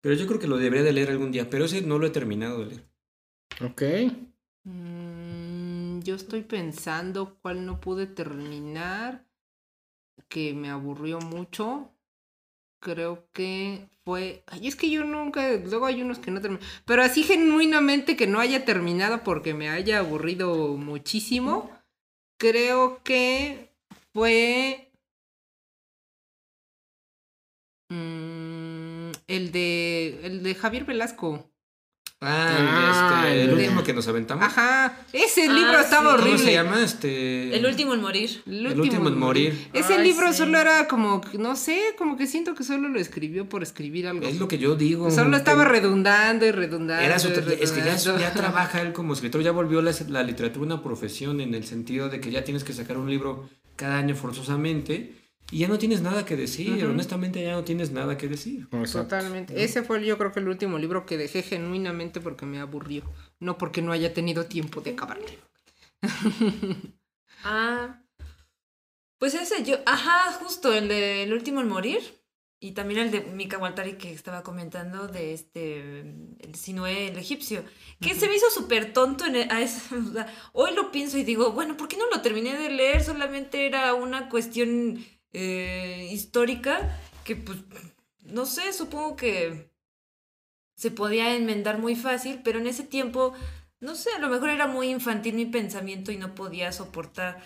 Pero 0.01 0.15
yo 0.15 0.27
creo 0.27 0.41
que 0.41 0.47
lo 0.47 0.57
debería 0.57 0.85
de 0.85 0.93
leer 0.93 1.11
algún 1.11 1.33
día, 1.33 1.51
pero 1.51 1.67
ese 1.67 1.83
no 1.83 1.99
lo 1.99 2.07
he 2.07 2.11
terminado 2.11 2.61
de 2.61 2.67
leer. 2.67 2.85
Ok. 3.63 3.83
Mm, 4.65 6.01
yo 6.01 6.15
estoy 6.15 6.43
pensando 6.43 7.39
cuál 7.43 7.67
no 7.67 7.81
pude 7.81 8.07
terminar, 8.07 9.27
que 10.29 10.55
me 10.55 10.71
aburrió 10.71 11.19
mucho. 11.19 11.93
Creo 12.81 13.29
que 13.33 13.89
fue. 14.05 14.43
Ay, 14.47 14.69
es 14.69 14.77
que 14.77 14.91
yo 14.91 15.05
nunca. 15.05 15.53
Luego 15.57 15.87
hay 15.87 16.01
unos 16.03 16.19
que 16.19 16.31
no 16.31 16.41
terminan. 16.41 16.67
Pero 16.87 17.03
así 17.03 17.23
genuinamente 17.23 18.17
que 18.17 18.27
no 18.27 18.41
haya 18.41 18.65
terminado 18.65 19.23
porque 19.23 19.53
me 19.53 19.69
haya 19.69 19.99
aburrido 19.99 20.77
muchísimo. 20.77 21.71
Creo 22.39 23.03
que 23.03 23.71
fue. 24.15 24.90
Mm, 27.91 29.11
el 29.29 29.53
de. 29.53 30.21
El 30.25 30.43
de 30.43 30.55
Javier 30.55 30.85
Velasco. 30.85 31.47
Ah, 32.23 32.49
Ah, 33.23 33.29
el, 33.29 33.39
este, 33.39 33.45
el 33.45 33.49
el- 33.49 33.55
último 33.57 33.83
que 33.83 33.95
nos 33.95 34.07
aventamos. 34.07 34.45
Ajá. 34.45 34.95
Ese 35.11 35.45
Ah, 35.49 35.53
libro 35.55 35.81
estaba 35.81 36.11
sí. 36.11 36.17
¿Cómo 36.19 36.23
horrible. 36.33 36.39
se 36.45 36.53
llama? 36.53 36.83
Este... 36.83 37.57
El 37.57 37.65
último 37.65 37.95
en 37.95 38.03
morir. 38.03 38.43
El 38.47 38.79
último 38.79 39.09
en 39.09 39.19
morir. 39.19 39.69
Ese 39.73 39.95
Ay, 39.95 40.05
libro 40.05 40.31
sí. 40.31 40.37
solo 40.39 40.59
era 40.59 40.87
como, 40.87 41.23
no 41.39 41.57
sé, 41.57 41.81
como 41.97 42.19
que 42.19 42.27
siento 42.27 42.55
que 42.55 42.63
solo 42.63 42.91
lo 42.91 43.01
escribió 43.01 43.49
por 43.49 43.63
escribir 43.63 44.07
algo. 44.07 44.29
Es 44.29 44.39
lo 44.39 44.49
que 44.49 44.59
yo 44.59 44.75
digo. 44.77 45.11
Solo 45.11 45.35
estaba 45.35 45.65
que 45.65 45.71
redundando 45.71 46.45
y 46.45 46.51
redundando. 46.53 47.03
Era 47.03 47.19
su- 47.19 47.29
y 47.29 47.33
es 47.59 47.73
que 47.73 47.79
ya, 47.81 47.95
redundando. 47.97 48.19
ya 48.21 48.33
trabaja 48.35 48.83
él 48.83 48.93
como 48.93 49.15
escritor, 49.15 49.41
ya 49.43 49.53
volvió 49.53 49.81
la, 49.81 49.93
la 50.09 50.23
literatura 50.23 50.67
una 50.67 50.83
profesión 50.83 51.41
en 51.41 51.55
el 51.55 51.65
sentido 51.65 52.11
de 52.11 52.21
que 52.21 52.31
ya 52.31 52.45
tienes 52.45 52.65
que 52.65 52.75
sacar 52.75 52.99
un 52.99 53.09
libro 53.09 53.49
cada 53.77 53.97
año 53.97 54.15
forzosamente 54.15 55.15
y 55.51 55.59
ya 55.59 55.69
no 55.69 55.79
tienes 55.79 56.01
nada 56.03 56.25
que 56.25 56.37
decir. 56.37 56.85
Honestamente, 56.85 57.43
ya 57.43 57.53
no 57.53 57.65
tienes 57.65 57.91
nada 57.91 58.17
que 58.17 58.29
decir. 58.29 58.69
Exacto. 58.73 59.09
Totalmente. 59.17 59.63
Ese 59.63 59.83
fue 59.83 60.05
yo 60.05 60.17
creo 60.19 60.33
que 60.33 60.41
el 60.41 60.49
último 60.49 60.79
libro 60.79 61.07
que 61.07 61.17
dejé 61.19 61.43
genuinamente 61.43 62.21
porque 62.21 62.47
me 62.47 62.59
aburrió. 62.61 63.03
No 63.39 63.59
porque 63.59 63.83
no 63.83 63.93
haya 63.93 64.13
tenido 64.15 64.47
tiempo 64.47 64.81
de 64.81 64.91
acabarlo. 64.91 65.27
Ah. 67.43 68.03
Pues 69.19 69.35
ese 69.35 69.65
yo, 69.65 69.79
ajá, 69.87 70.33
justo 70.33 70.73
el 70.73 70.89
de 70.89 71.23
El 71.23 71.33
último 71.33 71.61
en 71.61 71.69
morir. 71.69 72.01
Y 72.63 72.73
también 72.73 73.01
el 73.01 73.11
de 73.11 73.23
Mika 73.23 73.57
Waltari 73.57 73.95
que 73.97 74.13
estaba 74.13 74.43
comentando 74.43 75.09
de 75.09 75.33
este, 75.33 76.01
el 76.01 76.55
Sinué, 76.55 77.09
el 77.09 77.17
egipcio. 77.17 77.65
Que 78.03 78.15
se 78.15 78.29
me 78.29 78.37
hizo 78.37 78.51
súper 78.51 78.93
tonto 78.93 79.25
en 79.25 79.37
el- 79.37 79.51
a 79.51 79.63
ese- 79.63 79.95
o 79.97 80.13
sea, 80.13 80.27
hoy 80.53 80.75
lo 80.75 80.91
pienso 80.93 81.17
y 81.17 81.25
digo, 81.25 81.53
bueno, 81.53 81.79
¿por 81.79 81.89
qué 81.89 81.97
no 81.97 82.05
lo 82.11 82.21
terminé 82.21 82.59
de 82.59 82.69
leer? 82.69 83.03
Solamente 83.03 83.65
era 83.67 83.95
una 83.95 84.29
cuestión 84.29 85.03
eh, 85.33 86.09
histórica 86.11 86.99
que 87.25 87.37
pues, 87.37 87.59
no 88.25 88.47
sé, 88.47 88.73
supongo 88.73 89.17
que 89.17 89.71
se 90.75 90.91
podía 90.91 91.37
enmendar 91.37 91.79
muy 91.79 91.95
fácil, 91.95 92.41
pero 92.43 92.59
en 92.59 92.67
ese 92.67 92.85
tiempo, 92.85 93.35
no 93.81 93.95
sé, 93.95 94.11
a 94.17 94.19
lo 94.19 94.29
mejor 94.29 94.49
era 94.51 94.67
muy 94.67 94.89
infantil 94.89 95.35
mi 95.35 95.47
pensamiento 95.47 96.11
y 96.11 96.17
no 96.17 96.35
podía 96.35 96.73
soportar 96.73 97.43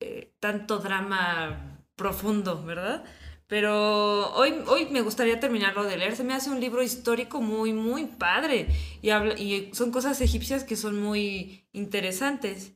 eh, 0.00 0.34
tanto 0.38 0.78
drama 0.80 1.80
profundo, 1.96 2.62
¿verdad? 2.62 3.04
Pero 3.46 4.34
hoy, 4.34 4.52
hoy 4.66 4.86
me 4.90 5.00
gustaría 5.00 5.40
terminarlo 5.40 5.84
de 5.84 5.96
leer. 5.96 6.16
Se 6.16 6.24
me 6.24 6.34
hace 6.34 6.50
un 6.50 6.60
libro 6.60 6.82
histórico 6.82 7.40
muy, 7.40 7.72
muy 7.72 8.04
padre. 8.04 8.68
Y, 9.00 9.10
habla, 9.10 9.34
y 9.38 9.70
son 9.72 9.90
cosas 9.90 10.20
egipcias 10.20 10.64
que 10.64 10.76
son 10.76 11.00
muy 11.00 11.66
interesantes. 11.72 12.73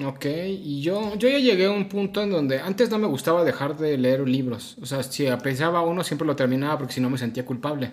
Ok, 0.00 0.24
y 0.24 0.80
yo, 0.80 1.14
yo 1.16 1.28
ya 1.28 1.38
llegué 1.38 1.66
a 1.66 1.70
un 1.70 1.88
punto 1.88 2.22
en 2.22 2.30
donde 2.30 2.60
antes 2.60 2.88
no 2.90 2.98
me 2.98 3.06
gustaba 3.06 3.44
dejar 3.44 3.76
de 3.76 3.98
leer 3.98 4.26
libros. 4.26 4.78
O 4.80 4.86
sea, 4.86 5.02
si 5.02 5.26
apreciaba 5.26 5.82
uno, 5.82 6.02
siempre 6.02 6.26
lo 6.26 6.34
terminaba 6.34 6.78
porque 6.78 6.94
si 6.94 7.00
no 7.00 7.10
me 7.10 7.18
sentía 7.18 7.44
culpable. 7.44 7.92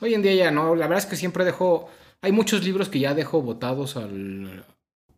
Hoy 0.00 0.14
en 0.14 0.22
día 0.22 0.34
ya 0.34 0.50
no, 0.50 0.74
la 0.74 0.86
verdad 0.86 1.04
es 1.04 1.10
que 1.10 1.16
siempre 1.16 1.44
dejo. 1.44 1.88
Hay 2.20 2.32
muchos 2.32 2.62
libros 2.64 2.90
que 2.90 3.00
ya 3.00 3.14
dejo 3.14 3.40
botados 3.40 3.96
al. 3.96 4.66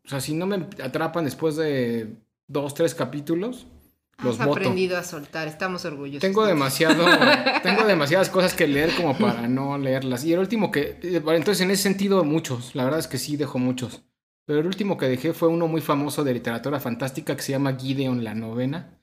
O 0.05 0.09
sea, 0.09 0.21
si 0.21 0.35
no 0.35 0.47
me 0.47 0.67
atrapan 0.83 1.25
después 1.25 1.57
de 1.57 2.15
dos, 2.47 2.75
tres 2.75 2.95
capítulos, 2.95 3.67
los 4.23 4.39
Has 4.39 4.47
voto. 4.47 4.61
aprendido 4.61 4.97
a 4.97 5.03
soltar, 5.03 5.49
estamos 5.49 5.85
orgullosos. 5.85 6.21
Tengo 6.21 6.47
demasiado, 6.47 7.05
tengo 7.65 7.85
demasiadas 7.85 8.29
cosas 8.29 8.55
que 8.55 8.69
leer 8.69 8.95
como 8.97 9.19
para 9.19 9.49
no 9.49 9.77
leerlas. 9.77 10.25
Y 10.25 10.33
el 10.33 10.39
último 10.39 10.71
que, 10.71 10.99
eh, 11.03 11.23
entonces 11.25 11.61
en 11.61 11.73
ese 11.73 11.83
sentido 11.83 12.23
muchos, 12.23 12.77
la 12.77 12.85
verdad 12.85 13.01
es 13.01 13.09
que 13.09 13.19
sí 13.19 13.37
dejo 13.37 13.59
muchos. 13.59 14.03
Pero 14.53 14.61
el 14.61 14.67
último 14.67 14.99
que 14.99 15.09
dejé 15.09 15.33
fue 15.33 15.49
uno 15.49 15.67
muy 15.67 15.81
famoso 15.81 16.25
de 16.25 16.35
literatura 16.35 16.79
fantástica 16.79 17.35
que 17.35 17.41
se 17.41 17.53
llama 17.53 17.75
Gideon 17.75 18.23
la 18.23 18.35
novena. 18.35 18.99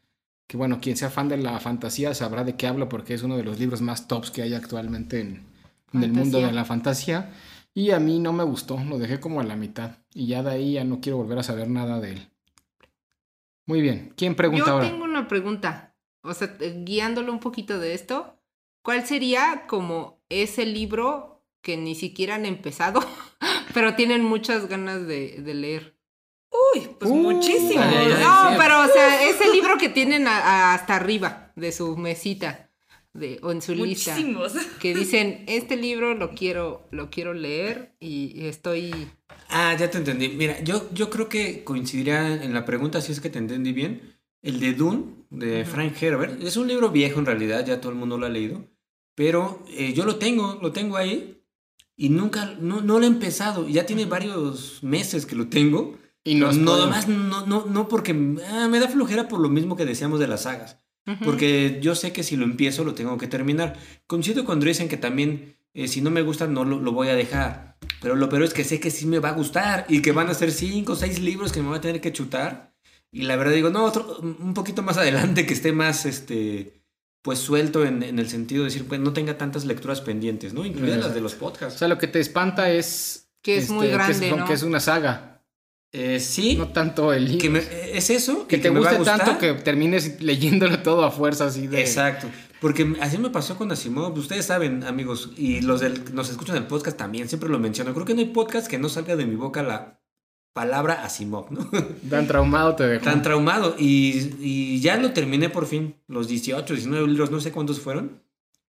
Que 0.46 0.58
bueno, 0.58 0.80
quien 0.80 0.96
sea 0.96 1.10
fan 1.10 1.28
de 1.28 1.38
la 1.38 1.60
fantasía 1.60 2.14
sabrá 2.14 2.44
de 2.44 2.56
qué 2.56 2.68
hablo 2.68 2.88
porque 2.88 3.16
es 3.16 3.24
uno 3.24 3.36
de 3.36 3.44
los 3.44 3.60
libros 3.60 3.82
más 3.82 4.08
tops 4.08 4.30
que 4.30 4.44
hay 4.44 4.54
actualmente 4.54 5.22
en, 5.22 5.48
en 5.92 6.04
el 6.04 6.14
mundo 6.14 6.40
de 6.40 6.52
la 6.52 6.66
fantasía. 6.66 7.34
Y 7.74 7.90
a 7.90 8.00
mí 8.00 8.20
no 8.20 8.32
me 8.32 8.44
gustó, 8.44 8.80
lo 8.88 9.00
dejé 9.00 9.20
como 9.20 9.42
a 9.42 9.44
la 9.44 9.56
mitad. 9.56 9.98
Y 10.14 10.28
ya 10.28 10.44
de 10.44 10.52
ahí 10.52 10.74
ya 10.74 10.84
no 10.84 11.02
quiero 11.02 11.18
volver 11.18 11.40
a 11.40 11.44
saber 11.44 11.68
nada 11.68 12.00
de 12.00 12.12
él. 12.12 12.30
Muy 13.66 13.82
bien, 13.82 14.14
¿quién 14.16 14.36
pregunta 14.36 14.68
Yo 14.68 14.74
ahora? 14.74 14.88
tengo 14.88 15.04
una 15.04 15.28
pregunta. 15.28 15.96
O 16.22 16.36
sea, 16.36 16.56
eh, 16.60 16.84
guiándolo 16.86 17.32
un 17.32 17.40
poquito 17.40 17.80
de 17.80 17.96
esto. 17.96 18.36
¿Cuál 18.84 19.04
sería 19.08 19.64
como 19.68 20.22
ese 20.30 20.68
libro 20.68 21.42
que 21.64 21.76
ni 21.76 21.96
siquiera 21.96 22.36
han 22.36 22.46
empezado, 22.46 23.02
pero 23.74 23.96
tienen 23.96 24.24
muchas 24.24 24.68
ganas 24.68 25.06
de, 25.08 25.42
de 25.42 25.54
leer? 25.54 25.96
Uy, 26.74 26.88
pues 27.00 27.12
Uh, 27.12 27.16
muchísimo. 27.16 27.82
ay, 27.82 27.96
ay, 27.98 28.12
ay. 28.18 28.24
No, 28.24 28.50
sí. 28.52 28.56
pero 28.58 28.82
o 28.82 28.88
sea, 28.88 29.30
ese 29.30 29.52
libro 29.52 29.78
que 29.78 29.90
tienen 29.90 30.28
a- 30.28 30.38
a- 30.40 30.74
hasta 30.74 30.96
arriba 30.96 31.52
de 31.56 31.72
su 31.72 31.96
mesita 31.98 32.72
de, 33.14 33.40
o 33.44 33.52
en 33.52 33.62
su 33.62 33.74
lista. 33.76 34.12
Muchísimos. 34.16 34.54
Que 34.80 34.94
dicen, 34.96 35.44
este 35.48 35.76
libro 35.78 36.16
lo 36.16 36.32
quiero, 36.32 36.88
lo 36.92 37.10
quiero 37.10 37.34
leer 37.34 37.96
y 38.00 38.46
estoy... 38.48 39.10
Ah, 39.50 39.76
ya 39.78 39.90
te 39.92 39.98
entendí. 39.98 40.30
Mira, 40.30 40.60
yo, 40.62 40.90
yo 40.94 41.10
creo 41.10 41.28
que 41.30 41.64
coincidiría 41.64 42.34
en 42.44 42.54
la 42.54 42.66
pregunta, 42.66 43.02
si 43.02 43.12
es 43.12 43.20
que 43.20 43.30
te 43.30 43.40
entendí 43.40 43.74
bien. 43.74 44.16
El 44.42 44.60
de 44.60 44.74
Dune, 44.74 45.04
de 45.32 45.66
Frank 45.66 46.02
Herbert. 46.02 46.42
Es 46.42 46.56
un 46.56 46.68
libro 46.68 46.90
viejo 46.92 47.20
en 47.20 47.26
realidad, 47.26 47.66
ya 47.66 47.82
todo 47.82 47.92
el 47.92 47.98
mundo 47.98 48.18
lo 48.18 48.26
ha 48.26 48.30
leído. 48.30 48.64
Pero 49.16 49.64
eh, 49.70 49.92
yo 49.94 50.06
lo 50.06 50.16
tengo, 50.16 50.58
lo 50.62 50.72
tengo 50.72 50.96
ahí. 50.98 51.39
Y 52.02 52.08
nunca, 52.08 52.56
no, 52.62 52.80
no 52.80 52.98
lo 52.98 53.04
he 53.04 53.08
empezado. 53.08 53.68
Ya 53.68 53.86
tiene 53.86 54.06
varios 54.06 54.82
meses 54.84 55.26
que 55.26 55.36
lo 55.36 55.50
tengo. 55.50 55.98
Y 56.24 56.36
no, 56.36 56.54
no, 56.54 56.54
spoiler. 56.54 56.88
más, 56.88 57.08
no, 57.10 57.46
no, 57.46 57.66
no 57.66 57.90
porque 57.90 58.12
ah, 58.48 58.70
me 58.70 58.80
da 58.80 58.88
flojera 58.88 59.28
por 59.28 59.42
lo 59.42 59.50
mismo 59.50 59.76
que 59.76 59.86
decíamos 59.86 60.22
de 60.22 60.28
las 60.30 60.44
sagas. 60.44 60.78
Ujú. 61.06 61.26
Porque 61.26 61.80
yo 61.82 61.96
sé 61.96 62.14
que 62.14 62.24
si 62.24 62.38
lo 62.38 62.46
empiezo 62.46 62.86
lo 62.86 62.94
tengo 62.94 63.18
que 63.18 63.28
terminar. 63.28 63.78
Coincido 64.08 64.46
cuando 64.46 64.66
dicen 64.66 64.88
que 64.88 64.96
también 64.96 65.58
eh, 65.74 65.90
si 65.90 66.00
no 66.00 66.10
me 66.10 66.22
gusta 66.22 66.48
no 66.48 66.64
lo, 66.64 66.80
lo 66.80 66.94
voy 66.94 67.10
a 67.10 67.16
dejar. 67.16 67.78
Pero 68.02 68.16
lo 68.16 68.30
peor 68.30 68.44
es 68.44 68.54
que 68.54 68.64
sé 68.64 68.80
que 68.80 68.92
sí 68.92 69.06
me 69.06 69.20
va 69.20 69.30
a 69.30 69.34
gustar 69.34 69.86
y 69.90 70.02
que 70.02 70.14
van 70.14 70.30
a 70.30 70.34
ser 70.34 70.54
cinco 70.54 70.94
o 70.94 70.96
seis 70.96 71.20
libros 71.20 71.52
que 71.52 71.62
me 71.62 71.68
voy 71.68 71.80
a 71.80 71.82
tener 71.82 72.00
que 72.00 72.14
chutar. 72.14 72.74
Y 73.12 73.24
la 73.24 73.36
verdad 73.36 73.54
digo, 73.54 73.72
no, 73.72 73.84
otro, 73.84 74.20
un 74.22 74.54
poquito 74.54 74.84
más 74.84 74.98
adelante 74.98 75.46
que 75.46 75.54
esté 75.54 75.74
más, 75.74 76.06
este, 76.06 76.79
pues 77.22 77.40
suelto 77.40 77.86
en, 77.86 78.02
en 78.04 78.18
el 78.20 78.30
sentido 78.30 78.64
de 78.64 78.70
decir, 78.70 78.88
pues 78.88 79.00
no 79.00 79.14
tenga 79.14 79.38
tantas 79.38 79.66
lecturas 79.66 80.02
pendientes, 80.02 80.54
¿no? 80.54 80.66
Incluidas 80.66 81.00
las 81.00 81.14
de 81.14 81.22
los 81.22 81.34
O 81.36 81.38
podcasts. 81.40 81.80
sea, 81.80 81.88
lo 81.88 81.98
que 81.98 82.08
te 82.08 82.20
espanta 82.20 82.72
es... 82.72 83.30
Que 83.42 83.58
es 83.58 83.70
muy 83.70 83.88
grande, 83.88 84.20
que 84.20 84.30
es, 84.30 84.38
¿no? 84.38 84.46
que 84.46 84.54
es 84.54 84.64
una 84.64 84.80
saga. 84.80 85.42
Eh, 85.92 86.20
sí, 86.20 86.56
No 86.56 86.68
tanto 86.70 87.14
el 87.14 87.26
libro. 87.26 87.40
que 87.42 87.50
me- 87.50 87.98
es 87.98 88.10
eso. 88.10 88.46
que 88.48 88.58
y 88.58 88.60
te 88.62 88.70
me 88.70 88.80
va 88.80 88.92
a 88.92 88.96
guste 88.98 89.06
tanto 89.18 89.38
que 89.40 89.54
termines 89.54 90.22
leyéndolo 90.22 90.80
todo 90.84 91.04
a 91.06 91.12
fuerza 91.12 91.46
así 91.46 91.68
de... 91.68 91.80
Exacto. 91.82 92.28
Porque 92.62 92.94
así 93.00 93.18
me 93.18 93.30
pasó 93.30 93.58
con 93.58 93.72
Asimov. 93.72 94.18
Ustedes 94.18 94.46
saben, 94.46 94.84
amigos, 94.84 95.32
y 95.38 95.62
los 95.62 95.80
del, 95.80 96.14
nos 96.14 96.30
escuchan 96.30 96.58
en 96.58 96.64
el 96.64 96.68
podcast 96.68 96.98
también, 96.98 97.30
siempre 97.30 97.50
lo 97.50 97.58
menciono. 97.60 97.94
Creo 97.94 98.06
que 98.06 98.14
no 98.14 98.20
hay 98.20 98.28
podcast 98.28 98.68
que 98.68 98.78
no 98.78 98.90
salga 98.90 99.16
de 99.16 99.26
mi 99.26 99.36
boca 99.36 99.64
la 99.64 100.00
palabra 100.54 101.04
Asimov, 101.04 101.52
¿no? 101.52 101.70
Tan 102.10 102.28
traumado 102.28 102.76
te 102.76 102.88
dejó. 102.88 103.06
Tan 103.06 103.22
traumado. 103.22 103.76
Y, 103.78 104.32
y 104.40 104.80
ya 104.82 104.98
lo 104.98 105.12
terminé 105.12 105.50
por 105.50 105.66
fin. 105.66 105.96
Los 106.08 106.28
18, 106.28 106.74
19 106.74 107.08
libros, 107.08 107.32
no 107.32 107.40
sé 107.40 107.52
cuántos 107.52 107.80
fueron. 107.80 108.22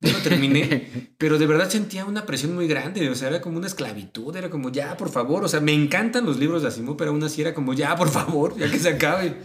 Ya 0.01 0.13
lo 0.13 0.19
terminé. 0.19 0.91
pero 1.19 1.39
de 1.39 1.47
verdad 1.47 1.71
sentía 1.71 2.05
una 2.05 2.27
presión 2.27 2.55
muy 2.55 2.67
grande. 2.67 3.09
O 3.09 3.15
sea, 3.15 3.29
era 3.29 3.41
como 3.41 3.59
una 3.59 3.67
esclavitud. 3.67 4.35
Era 4.37 4.51
como, 4.51 4.71
ya, 4.71 4.97
por 4.97 5.11
favor. 5.11 5.45
O 5.45 5.49
sea, 5.49 5.61
me 5.61 5.73
encantan 5.73 6.27
los 6.27 6.39
libros 6.39 6.63
de 6.63 6.69
Asimov, 6.69 6.97
pero 6.97 7.11
aún 7.13 7.23
así 7.25 7.41
era 7.41 7.55
como, 7.55 7.73
ya, 7.73 7.95
por 7.97 8.09
favor, 8.11 8.57
ya 8.59 8.71
que 8.71 8.79
se 8.79 8.91
acabe. 8.91 9.37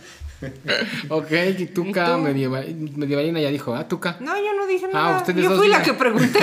ok, 1.09 1.31
y 1.59 1.65
Tuca 1.67 2.17
medieval, 2.17 2.73
medievalina 2.95 3.39
ya 3.39 3.49
dijo, 3.49 3.75
ah, 3.75 3.87
Tuca. 3.87 4.17
No, 4.19 4.35
yo 4.35 4.55
no 4.57 4.65
dije 4.65 4.87
Ah, 4.87 4.93
nada. 4.93 5.17
ustedes 5.19 5.43
yo 5.43 5.49
dos 5.51 5.59
fui 5.59 5.67
la 5.67 5.83
que 5.83 5.93
pregunté. 5.93 6.39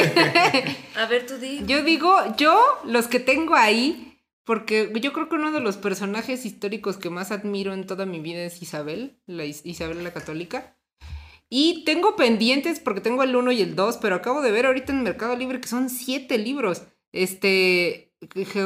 A 0.97 1.07
ver, 1.07 1.27
tú 1.27 1.37
di. 1.39 1.65
Yo 1.67 1.83
digo, 1.83 2.15
yo, 2.37 2.57
los 2.87 3.09
que 3.09 3.19
tengo 3.19 3.57
ahí, 3.57 4.08
porque 4.49 4.91
yo 5.03 5.13
creo 5.13 5.29
que 5.29 5.35
uno 5.35 5.53
de 5.53 5.61
los 5.61 5.77
personajes 5.77 6.47
históricos 6.47 6.97
que 6.97 7.11
más 7.11 7.33
admiro 7.33 7.75
en 7.75 7.87
toda 7.87 8.07
mi 8.07 8.19
vida 8.19 8.43
es 8.45 8.63
Isabel, 8.63 9.21
la 9.27 9.45
Is- 9.45 9.61
Isabel 9.67 10.03
la 10.03 10.15
Católica. 10.15 10.79
Y 11.51 11.85
tengo 11.85 12.17
pendientes 12.17 12.81
porque 12.81 13.03
tengo 13.03 13.23
el 13.23 13.37
1 13.37 13.53
y 13.53 13.61
el 13.61 13.77
2, 13.77 13.99
pero 13.99 14.15
acabo 14.15 14.41
de 14.41 14.51
ver 14.51 14.65
ahorita 14.65 14.91
en 14.95 15.03
Mercado 15.03 15.37
Libre 15.37 15.61
que 15.61 15.69
son 15.69 15.91
siete 15.91 16.39
libros. 16.39 16.85
Este, 17.13 18.15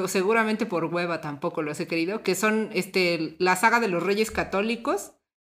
seguramente 0.07 0.67
por 0.67 0.85
hueva 0.85 1.21
tampoco 1.21 1.63
los 1.63 1.81
he 1.81 1.89
querido, 1.89 2.23
que 2.23 2.37
son 2.37 2.71
este, 2.75 3.35
la 3.41 3.57
saga 3.57 3.81
de 3.81 3.89
los 3.89 4.05
Reyes 4.05 4.31
Católicos, 4.31 5.15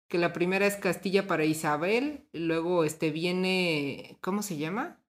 que 0.10 0.18
la 0.18 0.34
primera 0.34 0.66
es 0.66 0.76
Castilla 0.76 1.28
para 1.28 1.46
Isabel, 1.46 2.28
luego 2.34 2.84
este, 2.84 3.12
viene, 3.12 4.18
¿cómo 4.22 4.42
se 4.42 4.58
llama? 4.58 5.00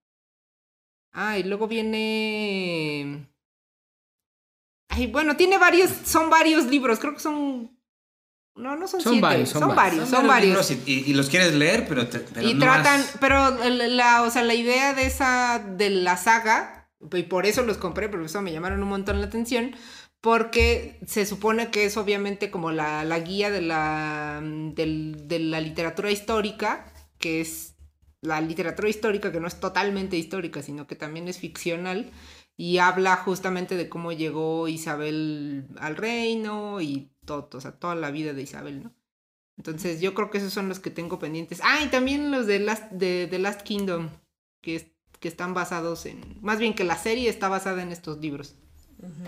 Ah, 1.12 1.38
y 1.38 1.42
luego 1.42 1.68
viene... 1.68 3.30
Ay, 4.88 5.06
bueno, 5.08 5.36
tiene 5.36 5.58
varios, 5.58 5.90
son 6.04 6.30
varios 6.30 6.64
libros, 6.66 6.98
creo 6.98 7.14
que 7.14 7.20
son... 7.20 7.76
No, 8.54 8.74
no 8.74 8.88
son, 8.88 9.02
Son 9.02 9.12
siete, 9.12 9.20
varios, 9.22 9.48
son, 9.50 9.60
son 9.60 9.76
varios, 9.76 10.08
son 10.08 10.26
varios. 10.26 10.70
libros 10.70 10.88
Y, 10.88 11.12
los 11.12 11.28
quieres 11.28 11.52
leer, 11.54 11.86
pero, 11.86 12.06
te- 12.08 12.20
pero 12.20 12.48
y 12.48 12.54
no 12.54 12.60
tratan, 12.60 13.00
has- 13.00 13.16
pero 13.20 13.50
la, 13.68 14.22
o 14.22 14.30
sea, 14.30 14.42
la 14.44 14.54
idea 14.54 14.94
de 14.94 15.04
esa, 15.04 15.58
de 15.76 15.90
la 15.90 16.16
saga, 16.16 16.88
y 17.12 17.24
por 17.24 17.44
eso 17.44 17.62
los 17.62 17.76
compré, 17.76 18.08
por 18.08 18.22
eso 18.22 18.40
me 18.40 18.52
llamaron 18.52 18.82
un 18.82 18.88
montón 18.88 19.20
la 19.20 19.26
atención, 19.26 19.76
porque 20.22 20.98
se 21.06 21.26
supone 21.26 21.70
que 21.70 21.84
es 21.84 21.98
obviamente 21.98 22.50
como 22.50 22.72
la, 22.72 23.04
la 23.04 23.18
guía 23.18 23.50
de 23.50 23.60
la, 23.60 24.40
del- 24.42 25.28
de 25.28 25.38
la 25.38 25.60
literatura 25.60 26.10
histórica, 26.10 26.90
que 27.18 27.42
es 27.42 27.74
la 28.22 28.40
literatura 28.40 28.88
histórica 28.88 29.30
que 29.32 29.38
no 29.40 29.48
es 29.48 29.60
totalmente 29.60 30.16
histórica, 30.16 30.62
sino 30.62 30.86
que 30.86 30.96
también 30.96 31.28
es 31.28 31.38
ficcional, 31.38 32.10
y 32.56 32.78
habla 32.78 33.16
justamente 33.16 33.76
de 33.76 33.88
cómo 33.88 34.12
llegó 34.12 34.66
Isabel 34.68 35.66
al 35.78 35.96
reino 35.96 36.80
y 36.80 37.10
todo, 37.24 37.48
o 37.52 37.60
sea, 37.60 37.72
toda 37.72 37.94
la 37.94 38.10
vida 38.10 38.32
de 38.32 38.42
Isabel, 38.42 38.82
¿no? 38.84 38.92
Entonces 39.58 40.00
yo 40.00 40.14
creo 40.14 40.30
que 40.30 40.38
esos 40.38 40.52
son 40.52 40.68
los 40.68 40.80
que 40.80 40.90
tengo 40.90 41.18
pendientes. 41.18 41.60
Ah, 41.64 41.80
y 41.82 41.88
también 41.88 42.30
los 42.30 42.46
de 42.46 42.58
Last, 42.60 42.90
de, 42.92 43.26
de 43.26 43.38
Last 43.38 43.62
Kingdom, 43.62 44.10
que, 44.60 44.76
es- 44.76 44.86
que 45.18 45.28
están 45.28 45.54
basados 45.54 46.04
en... 46.06 46.20
Más 46.42 46.58
bien 46.58 46.74
que 46.74 46.84
la 46.84 46.98
serie 46.98 47.28
está 47.30 47.48
basada 47.48 47.82
en 47.82 47.90
estos 47.90 48.18
libros. 48.18 48.54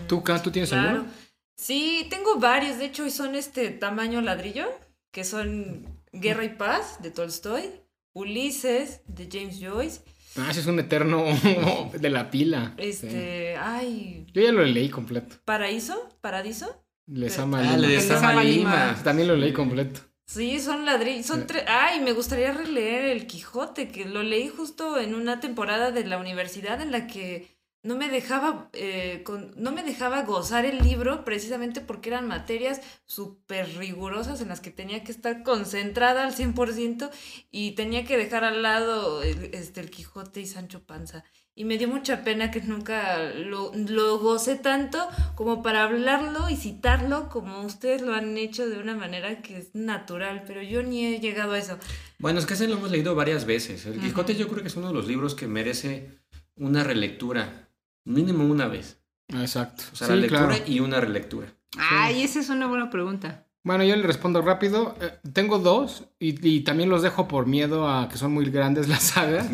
¿Tú, 0.07 0.23
Kat, 0.23 0.43
tú 0.43 0.51
tienes 0.51 0.69
Claro. 0.71 0.88
alguno? 0.91 1.11
Sí, 1.57 2.07
tengo 2.11 2.37
varios, 2.38 2.79
de 2.79 2.85
hecho, 2.87 3.07
y 3.07 3.11
son 3.11 3.35
este 3.35 3.71
tamaño 3.71 4.21
ladrillo, 4.21 4.67
que 5.11 5.25
son 5.25 5.87
Guerra 6.12 6.45
y 6.45 6.51
Paz, 6.51 7.03
de 7.03 7.11
Tolstoy, 7.11 7.64
Ulises, 8.12 9.01
de 9.07 9.29
James 9.33 9.59
Joyce, 9.61 10.03
Ah, 10.38 10.51
ese 10.51 10.61
es 10.61 10.66
un 10.66 10.79
eterno 10.79 11.24
de 11.98 12.11
la 12.11 12.31
pila. 12.31 12.74
Sí. 12.79 12.85
este, 12.85 13.57
ay, 13.57 14.27
Yo 14.33 14.42
ya 14.42 14.53
lo 14.53 14.62
leí 14.64 14.88
completo. 14.88 15.37
Paraíso, 15.44 16.09
Paradiso. 16.20 16.85
Les 17.07 17.33
Pero- 17.33 17.44
ama 17.44 17.59
Ah, 17.61 17.77
Lima. 17.77 17.88
Les 17.88 18.11
ama 18.11 18.44
Lima. 18.44 18.44
Lima. 18.44 19.03
También 19.03 19.29
lo 19.29 19.37
leí 19.37 19.53
completo. 19.53 20.01
Sí, 20.27 20.61
son 20.61 20.85
ladrillos, 20.85 21.24
son 21.24 21.46
tres. 21.46 21.64
Ay, 21.66 22.01
me 22.01 22.12
gustaría 22.12 22.53
releer 22.53 23.07
El 23.07 23.27
Quijote, 23.27 23.88
que 23.88 24.05
lo 24.05 24.22
leí 24.22 24.48
justo 24.48 24.98
en 25.01 25.14
una 25.14 25.40
temporada 25.40 25.90
de 25.90 26.05
la 26.05 26.18
universidad 26.18 26.83
en 26.83 26.92
la 26.92 27.07
que 27.07 27.48
no 27.83 27.97
me 27.97 28.09
dejaba, 28.09 28.69
eh, 28.73 29.23
con- 29.25 29.53
no 29.57 29.71
me 29.73 29.83
dejaba 29.83 30.23
gozar 30.23 30.64
el 30.64 30.79
libro 30.79 31.25
precisamente 31.25 31.81
porque 31.81 32.11
eran 32.11 32.27
materias 32.27 32.81
súper 33.07 33.69
rigurosas 33.79 34.41
en 34.41 34.49
las 34.49 34.61
que 34.61 34.71
tenía 34.71 35.05
que 35.05 35.12
estar 35.12 35.43
concentrada 35.43 36.25
al 36.25 36.35
100% 36.35 37.11
y 37.51 37.73
tenía 37.73 38.05
que 38.05 38.17
dejar 38.17 38.45
al 38.45 38.62
lado 38.62 39.23
el, 39.23 39.51
este, 39.55 39.81
el 39.81 39.91
Quijote 39.91 40.41
y 40.41 40.47
Sancho 40.47 40.83
Panza. 40.85 41.25
Y 41.55 41.64
me 41.64 41.77
dio 41.77 41.88
mucha 41.88 42.23
pena 42.23 42.53
que 42.53 42.61
nunca 42.61 43.19
lo, 43.35 43.73
lo 43.75 44.19
gocé 44.19 44.55
tanto 44.57 45.09
como 45.35 45.61
para 45.62 45.83
hablarlo 45.85 46.49
y 46.51 46.57
citarlo 46.57 47.29
como 47.29 47.62
ustedes 47.62 48.01
lo 48.03 48.14
han 48.14 48.37
hecho 48.38 48.69
de 48.69 48.79
una 48.79 48.95
manera 48.95 49.43
que 49.43 49.59
es 49.59 49.75
natural, 49.75 50.45
pero 50.47 50.62
yo 50.62 50.85
ni 50.85 51.05
he 51.07 51.19
llegado 51.21 51.53
a 51.55 51.59
eso. 51.59 51.77
Bueno, 52.19 52.38
es 52.38 52.47
que 52.47 52.55
ese 52.55 52.69
lo 52.69 52.75
hemos 52.77 52.91
leído 52.93 53.14
varias 53.17 53.45
veces. 53.45 53.87
El 53.87 54.01
Quijote 54.01 54.37
yo 54.37 54.47
creo 54.49 54.62
que 54.62 54.69
es 54.69 54.77
uno 54.77 54.88
de 54.88 54.95
los 54.95 55.09
libros 55.09 55.35
que 55.35 55.49
merece 55.49 56.21
una 56.55 56.85
relectura. 56.85 57.67
Mínimo 58.05 58.45
una 58.45 58.69
vez. 58.69 59.01
Exacto. 59.29 59.85
O 59.93 59.97
sea, 59.97 60.07
Sí, 60.07 60.13
la 60.15 60.21
lectura 60.21 60.47
claro. 60.49 60.65
y 60.67 60.81
una 60.81 61.01
relectura. 61.01 61.49
Ay, 61.79 62.23
esa 62.23 62.41
es 62.41 62.49
una 62.49 62.67
buena 62.67 62.89
pregunta. 62.91 63.47
Bueno, 63.65 63.85
yo 63.85 63.95
le 63.97 64.03
respondo 64.03 64.41
rápido. 64.41 64.97
Eh, 65.01 65.13
tengo 65.33 65.59
dos 65.59 66.05
y, 66.19 66.47
y 66.49 66.61
también 66.61 66.89
los 66.89 67.03
dejo 67.03 67.29
por 67.29 67.47
miedo 67.47 67.89
a 67.89 68.09
que 68.09 68.17
son 68.17 68.33
muy 68.33 68.49
grandes 68.51 68.89
las 68.89 69.03
sagas. 69.03 69.47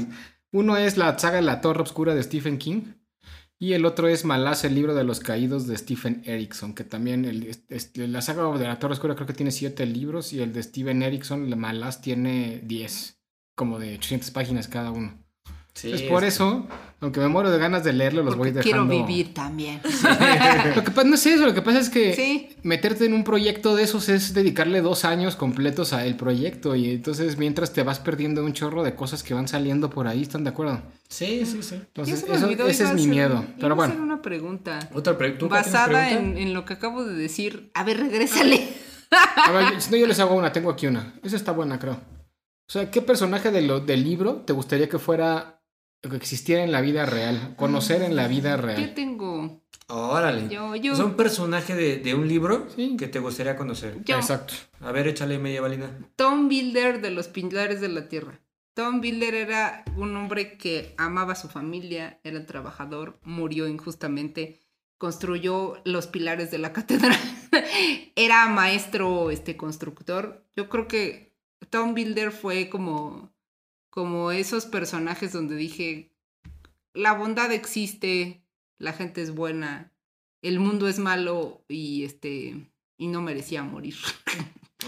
Uno 0.53 0.77
es 0.77 0.97
la 0.97 1.19
saga 1.19 1.37
de 1.37 1.43
la 1.43 1.61
Torre 1.61 1.83
Oscura 1.83 2.15
de 2.15 2.23
Stephen 2.23 2.59
King 2.59 2.83
y 3.59 3.73
el 3.73 3.85
otro 3.85 4.07
es 4.07 4.25
Malaz, 4.25 4.63
el 4.65 4.75
libro 4.77 4.95
de 4.95 5.03
los 5.03 5.19
caídos 5.19 5.67
de 5.67 5.77
Stephen 5.77 6.23
Erickson, 6.27 6.75
que 6.75 6.85
también 6.85 7.25
el- 7.25 7.45
es- 7.45 7.65
es- 7.69 7.91
la 7.97 8.21
saga 8.23 8.47
de 8.57 8.67
la 8.69 8.79
Torre 8.79 8.93
Oscura 8.95 9.15
creo 9.17 9.27
que 9.27 9.33
tiene 9.33 9.51
siete 9.51 9.85
libros 9.87 10.33
y 10.33 10.41
el 10.41 10.53
de 10.53 10.63
Stephen 10.63 11.03
Erickson, 11.03 11.59
Malaz, 11.59 12.01
tiene 12.01 12.61
10, 12.65 13.21
como 13.57 13.81
de 13.81 13.95
800 13.95 14.31
páginas 14.31 14.69
cada 14.69 14.93
uno. 14.93 15.24
Sí, 15.75 15.89
Entonces, 15.89 16.09
por 16.09 16.23
es- 16.25 16.35
eso, 16.35 16.67
aunque 17.01 17.19
me 17.19 17.27
muero 17.27 17.51
de 17.51 17.59
ganas 17.59 17.83
de 17.83 17.93
leerlo, 17.93 18.23
los 18.23 18.37
Porque 18.37 18.53
voy 18.53 18.63
quiero 18.63 18.85
dejando. 18.85 19.07
vivir 19.07 19.35
también. 19.35 19.81
Lo 20.77 20.85
que 20.85 20.91
pasa 20.93 21.09
no 21.09 21.15
es 21.17 21.27
eso, 21.27 21.45
lo 21.47 21.53
que 21.53 21.63
pasa 21.63 21.81
es 21.81 21.91
que 21.91 22.15
Sí. 22.15 22.49
meterte 22.63 23.05
en 23.07 23.13
un 23.13 23.25
proyecto 23.25 23.75
de 23.75 23.83
esos 23.83 24.09
es 24.09 24.35
dedicarle 24.35 24.81
dos 24.83 25.05
años 25.05 25.35
completos 25.35 25.93
a 25.93 26.07
el 26.07 26.17
proyecto 26.17 26.77
y 26.77 26.91
entonces 26.91 27.37
mientras 27.39 27.73
te 27.73 27.83
vas 27.83 27.99
perdiendo 27.99 28.45
un 28.45 28.53
chorro 28.53 28.85
de 28.85 28.95
cosas 28.95 29.25
que 29.25 29.35
van 29.35 29.49
saliendo 29.49 29.91
por 29.91 30.07
ahí, 30.07 30.23
¿están 30.23 30.45
de 30.45 30.51
acuerdo? 30.51 30.81
Sí, 31.09 31.45
sí, 31.45 31.63
sí. 31.63 31.75
Entonces, 31.75 32.25
eso- 32.29 32.49
ese 32.69 32.85
es 32.85 32.93
mi 32.95 33.09
miedo. 33.09 33.35
iba 33.45 33.55
Pero 33.59 33.75
a 33.75 33.85
hacer 33.85 33.97
bueno, 33.97 34.03
una 34.05 34.23
pregunta. 34.23 34.79
Otra 34.95 35.19
pregunta. 35.19 35.47
Basada 35.49 36.11
en, 36.13 36.39
en 36.39 36.55
lo 36.55 36.65
que 36.65 36.75
acabo 36.75 37.05
de 37.05 37.15
decir. 37.15 37.71
A 37.75 37.83
ver, 37.83 37.99
regrésale. 37.99 38.69
a 39.45 39.51
ver, 39.51 39.81
si 39.81 39.91
no 39.91 39.97
yo 39.97 40.07
les 40.07 40.21
hago 40.21 40.37
una, 40.37 40.53
tengo 40.53 40.71
aquí 40.71 40.87
una. 40.87 41.15
Esa 41.25 41.35
está 41.37 41.51
buena, 41.51 41.81
creo. 41.81 41.95
O 42.67 42.73
sea, 42.73 42.91
¿qué 42.91 43.03
personaje 43.03 43.51
de 43.51 43.61
lo, 43.61 43.81
del 43.81 44.03
libro 44.03 44.37
te 44.47 44.55
gustaría 44.55 44.89
que 44.89 44.99
fuera, 44.99 45.54
que 46.11 46.17
existiera 46.17 46.63
en 46.63 46.73
la 46.73 46.81
vida 46.81 47.07
real? 47.07 47.55
Conocer 47.57 48.03
en 48.03 48.17
la 48.17 48.29
vida 48.29 48.57
Yo 48.57 48.63
real. 48.63 48.95
tengo. 48.95 49.61
Órale. 49.89 50.49
Yo, 50.49 50.75
yo. 50.77 50.93
Es 50.95 50.99
un 50.99 51.15
personaje 51.15 51.75
de, 51.75 51.99
de 51.99 52.15
un 52.15 52.27
libro 52.27 52.67
Sí. 52.75 52.97
que 52.99 53.07
te 53.09 53.19
gustaría 53.19 53.57
conocer. 53.57 53.99
yo. 54.05 54.17
Exacto. 54.17 54.55
A 54.81 54.93
ver, 54.93 55.07
échale 55.09 55.39
media 55.39 55.61
balina. 55.61 55.91
Tom 56.17 56.49
Builder 56.49 57.01
de 57.01 57.11
los 57.11 57.29
Pilares 57.29 57.81
de 57.81 57.89
la 57.89 58.09
Tierra. 58.09 58.41
Tom 58.75 59.01
Builder 59.01 59.35
era 59.35 59.85
un 59.97 60.17
hombre 60.17 60.57
que 60.57 60.95
amaba 60.99 61.35
a 61.35 61.37
su 61.37 61.49
familia, 61.49 62.19
era 62.25 62.45
trabajador, 62.45 63.19
murió 63.23 63.69
injustamente, 63.69 64.59
construyó 64.99 65.75
los 65.85 66.07
pilares 66.09 66.51
de 66.51 66.59
la 66.59 66.73
catedral, 66.73 67.17
era 68.17 68.49
maestro 68.49 69.31
este 69.31 69.57
constructor. 69.57 70.45
Yo 70.57 70.69
creo 70.69 70.89
que 70.89 71.33
Tom 71.71 71.95
Builder 71.95 72.33
fue 72.33 72.69
como 72.69 73.31
como 73.95 74.33
esos 74.33 74.67
personajes 74.67 75.33
donde 75.33 75.55
dije 75.55 76.11
la 76.95 77.13
bondad 77.13 77.53
existe, 77.53 78.43
la 78.77 78.93
gente 78.93 79.23
es 79.23 79.33
buena, 79.33 79.93
el 80.43 80.59
mundo 80.59 80.89
es 80.89 80.99
malo 80.99 81.65
y 81.69 82.03
este 82.03 82.57
y 82.99 83.07
no 83.07 83.23
merecía 83.23 83.63
morir. 83.63 83.95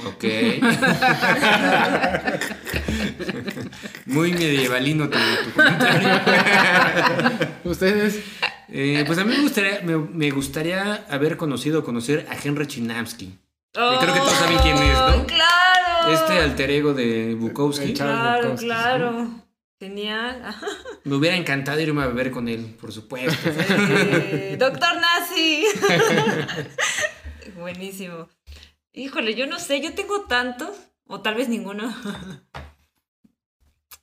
Ok. 0.06 0.24
Muy 4.06 4.32
medievalino 4.32 5.08
tu, 5.08 5.18
tu 5.44 5.50
comentario. 5.54 6.20
Ustedes, 7.64 8.18
Eh, 8.68 9.04
pues 9.06 9.16
a 9.20 9.24
mí 9.24 9.36
me 9.36 9.42
gustaría, 9.42 9.82
me, 9.82 9.96
me 9.96 10.30
gustaría 10.32 11.06
haber 11.08 11.36
conocido, 11.36 11.84
conocer 11.84 12.26
a 12.28 12.34
Henry 12.36 12.66
Chinamsky. 12.66 13.38
Yo 13.72 13.98
creo 14.00 14.14
que 14.14 14.18
todos 14.20 14.32
saben 14.32 14.58
quién 14.58 14.76
es, 14.78 14.98
¿no? 14.98 15.22
¡Oh, 15.22 15.26
¡Claro! 15.26 15.65
Este 16.12 16.38
alter 16.40 16.70
ego 16.70 16.94
de 16.94 17.34
Bukowski. 17.34 17.92
Claro, 17.94 18.42
Bukowski, 18.42 18.66
claro. 18.66 19.28
Genial. 19.78 20.42
Me 21.04 21.16
hubiera 21.16 21.36
encantado 21.36 21.78
irme 21.80 22.02
a 22.02 22.06
beber 22.06 22.30
con 22.30 22.48
él, 22.48 22.76
por 22.80 22.92
supuesto. 22.92 23.32
Eh, 23.68 24.56
Doctor 24.58 24.96
Nazi. 25.00 25.64
Buenísimo. 27.58 28.28
Híjole, 28.92 29.34
yo 29.34 29.46
no 29.46 29.58
sé, 29.58 29.82
yo 29.82 29.94
tengo 29.94 30.22
tantos, 30.22 30.70
o 31.06 31.20
tal 31.20 31.34
vez 31.34 31.48
ninguno. 31.50 31.94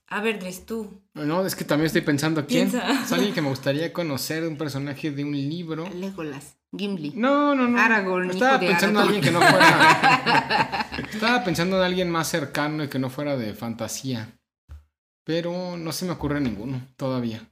A 0.06 0.20
ver, 0.20 0.38
Dres, 0.38 0.64
tú. 0.64 1.02
no, 1.14 1.44
es 1.44 1.56
que 1.56 1.64
también 1.64 1.86
estoy 1.86 2.02
pensando 2.02 2.46
quién. 2.46 2.70
Piensa. 2.70 3.02
Es 3.02 3.10
alguien 3.10 3.34
que 3.34 3.42
me 3.42 3.48
gustaría 3.48 3.92
conocer, 3.92 4.46
un 4.46 4.56
personaje 4.56 5.10
de 5.10 5.24
un 5.24 5.32
libro. 5.32 5.88
Legolas, 5.92 6.56
Gimli. 6.76 7.12
No, 7.16 7.54
no, 7.54 7.68
no. 7.68 7.78
Aragorn, 7.80 8.30
Estaba 8.30 8.52
hijo 8.56 8.60
de 8.62 8.66
pensando 8.68 9.00
en 9.00 9.06
alguien 9.06 9.22
que 9.24 9.30
no 9.30 9.40
fuera. 9.40 10.88
Estaba 11.12 11.44
pensando 11.44 11.76
en 11.78 11.82
alguien 11.82 12.10
más 12.10 12.28
cercano 12.28 12.84
y 12.84 12.88
que 12.88 12.98
no 12.98 13.10
fuera 13.10 13.36
de 13.36 13.54
fantasía. 13.54 14.28
Pero 15.24 15.76
no 15.76 15.92
se 15.92 16.04
me 16.04 16.12
ocurre 16.12 16.40
ninguno 16.40 16.86
todavía. 16.96 17.42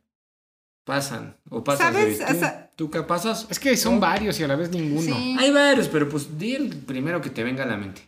Pasan. 0.84 1.36
O 1.48 1.62
pasas 1.62 1.92
¿Sabes? 1.94 2.18
de- 2.18 2.24
¿Tú, 2.26 2.32
O 2.32 2.38
sea- 2.38 2.70
¿Tú 2.76 2.90
qué 2.90 3.02
pasas? 3.02 3.46
Es 3.50 3.58
que 3.58 3.76
son 3.76 4.00
varios 4.00 4.38
y 4.40 4.42
a 4.44 4.48
la 4.48 4.56
vez 4.56 4.70
ninguno. 4.70 5.14
Sí. 5.16 5.36
Hay 5.38 5.50
varios, 5.52 5.88
pero 5.88 6.08
pues 6.08 6.38
di 6.38 6.54
el 6.54 6.68
primero 6.76 7.20
que 7.20 7.30
te 7.30 7.44
venga 7.44 7.62
a 7.62 7.66
la 7.66 7.76
mente. 7.76 8.02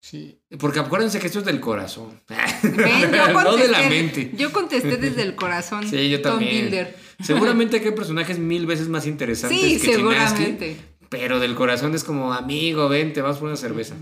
Sí. 0.00 0.38
Porque 0.60 0.78
acuérdense 0.80 1.18
que 1.18 1.26
esto 1.28 1.38
es 1.40 1.44
del 1.46 1.60
corazón. 1.60 2.20
Ven, 2.28 3.10
yo 3.10 3.32
no 3.42 3.56
de 3.56 3.68
la 3.68 3.88
mente. 3.88 4.32
Yo 4.36 4.52
contesté 4.52 4.98
desde 4.98 5.22
el 5.22 5.34
corazón. 5.34 5.88
Sí, 5.88 6.10
yo 6.10 6.20
Tom 6.22 6.32
también. 6.38 6.94
Seguramente 7.22 7.80
que 7.80 7.88
hay 7.88 7.94
personajes 7.94 8.38
mil 8.38 8.66
veces 8.66 8.88
más 8.88 9.06
interesantes 9.06 9.58
Sí, 9.58 9.80
que 9.80 9.96
Chinaski, 9.96 10.42
seguramente. 10.44 10.76
pero 11.08 11.40
del 11.40 11.54
corazón 11.54 11.94
es 11.94 12.04
como, 12.04 12.32
amigo, 12.32 12.88
ven, 12.88 13.12
te 13.12 13.22
vas 13.22 13.38
por 13.38 13.48
una 13.48 13.56
cerveza. 13.56 13.94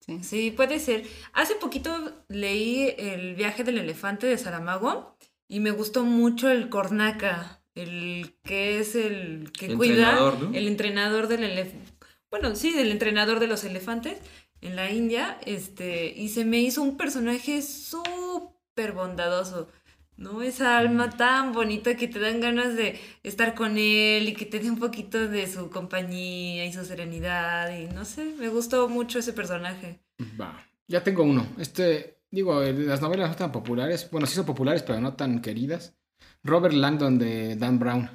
Sí. 0.00 0.20
Sí, 0.22 0.50
puede 0.52 0.78
ser. 0.78 1.04
Hace 1.32 1.56
poquito 1.56 1.90
leí 2.28 2.94
El 2.96 3.34
viaje 3.34 3.64
del 3.64 3.78
elefante 3.78 4.26
de 4.28 4.38
Saramago 4.38 5.16
y 5.48 5.58
me 5.60 5.72
gustó 5.72 6.04
mucho 6.04 6.48
el 6.50 6.68
cornaca. 6.68 7.60
el 7.74 8.34
que 8.44 8.78
es 8.78 8.94
el 8.94 9.50
que 9.52 9.66
El 9.66 9.76
cuida, 9.76 9.94
entrenador, 10.10 10.40
¿no? 10.42 10.56
el 10.56 10.68
entrenador 10.68 11.26
del 11.28 11.42
elefante, 11.44 11.92
bueno, 12.30 12.54
sí, 12.56 12.72
del 12.72 12.90
entrenador 12.92 13.40
de 13.40 13.46
los 13.48 13.64
elefantes 13.64 14.18
en 14.60 14.76
la 14.76 14.90
India, 14.90 15.38
este, 15.44 16.12
y 16.16 16.28
se 16.30 16.44
me 16.44 16.60
hizo 16.60 16.82
un 16.82 16.96
personaje 16.96 17.60
súper 17.62 18.92
bondadoso. 18.92 19.68
¿No? 20.16 20.40
Esa 20.40 20.78
alma 20.78 21.10
tan 21.10 21.52
bonita 21.52 21.94
que 21.94 22.08
te 22.08 22.18
dan 22.18 22.40
ganas 22.40 22.74
de 22.74 22.98
estar 23.22 23.54
con 23.54 23.76
él 23.76 24.28
y 24.28 24.32
que 24.32 24.46
te 24.46 24.58
dé 24.60 24.70
un 24.70 24.78
poquito 24.78 25.28
de 25.28 25.46
su 25.46 25.68
compañía 25.68 26.64
y 26.64 26.72
su 26.72 26.84
serenidad. 26.86 27.70
Y 27.78 27.86
no 27.94 28.04
sé, 28.06 28.24
me 28.38 28.48
gustó 28.48 28.88
mucho 28.88 29.18
ese 29.18 29.34
personaje. 29.34 30.00
Va. 30.40 30.64
Ya 30.88 31.02
tengo 31.04 31.22
uno. 31.22 31.46
Este, 31.58 32.16
digo, 32.30 32.62
las 32.62 33.02
novelas 33.02 33.28
no 33.28 33.36
tan 33.36 33.52
populares. 33.52 34.08
Bueno, 34.10 34.26
sí 34.26 34.34
son 34.34 34.46
populares, 34.46 34.82
pero 34.82 35.00
no 35.00 35.12
tan 35.14 35.42
queridas. 35.42 35.94
Robert 36.42 36.74
Langdon 36.74 37.18
de 37.18 37.56
Dan 37.56 37.78
Brown. 37.78 38.08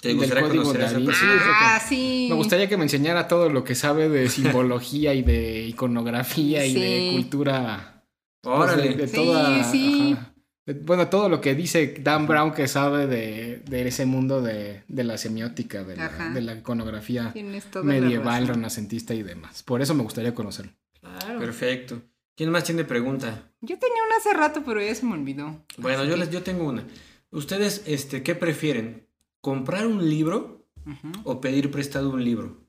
¿Te 0.00 0.14
Del 0.14 0.30
Código 0.30 0.64
conocer 0.64 0.96
que- 1.02 1.10
Ah, 1.50 1.80
sí. 1.80 2.26
Me 2.28 2.36
gustaría 2.36 2.68
que 2.68 2.76
me 2.76 2.84
enseñara 2.84 3.26
todo 3.26 3.48
lo 3.48 3.64
que 3.64 3.74
sabe 3.74 4.08
de 4.10 4.28
simbología 4.28 5.14
y 5.14 5.22
de 5.22 5.62
iconografía 5.66 6.66
y 6.66 6.74
de 6.74 7.10
cultura. 7.14 8.04
pues, 8.42 8.54
Órale. 8.54 8.82
de, 8.90 8.94
de 8.94 9.08
Sí, 9.08 9.16
toda, 9.16 9.64
sí. 9.64 10.12
ajá. 10.12 10.34
Bueno, 10.82 11.08
todo 11.08 11.28
lo 11.28 11.40
que 11.40 11.54
dice 11.54 11.94
Dan 12.00 12.26
Brown 12.26 12.52
que 12.52 12.68
sabe 12.68 13.06
de, 13.06 13.62
de 13.68 13.88
ese 13.88 14.04
mundo 14.06 14.42
de, 14.42 14.82
de 14.88 15.04
la 15.04 15.16
semiótica, 15.16 15.82
de 15.84 15.96
la, 15.96 16.06
Ajá. 16.06 16.30
de 16.30 16.40
la 16.42 16.54
iconografía 16.56 17.32
la 17.34 17.82
medieval, 17.82 18.48
renacentista 18.48 19.14
y 19.14 19.22
demás. 19.22 19.62
Por 19.62 19.80
eso 19.82 19.94
me 19.94 20.02
gustaría 20.02 20.34
conocerlo. 20.34 20.72
Claro. 21.00 21.38
Perfecto. 21.40 22.02
¿Quién 22.36 22.50
más 22.50 22.64
tiene 22.64 22.84
pregunta? 22.84 23.50
Yo 23.60 23.78
tenía 23.78 24.02
una 24.06 24.16
hace 24.18 24.32
rato, 24.34 24.62
pero 24.64 24.80
ya 24.82 24.94
se 24.94 25.04
me 25.06 25.14
olvidó. 25.14 25.64
Bueno, 25.78 26.00
Así 26.00 26.08
yo 26.08 26.14
que- 26.14 26.20
les 26.20 26.30
yo 26.30 26.42
tengo 26.42 26.64
una. 26.68 26.84
¿Ustedes 27.30 27.82
este 27.86 28.22
qué 28.22 28.34
prefieren? 28.34 29.06
¿Comprar 29.40 29.86
un 29.86 30.08
libro 30.08 30.66
o 31.24 31.40
pedir 31.40 31.70
prestado 31.70 32.10
un 32.10 32.22
libro? 32.24 32.67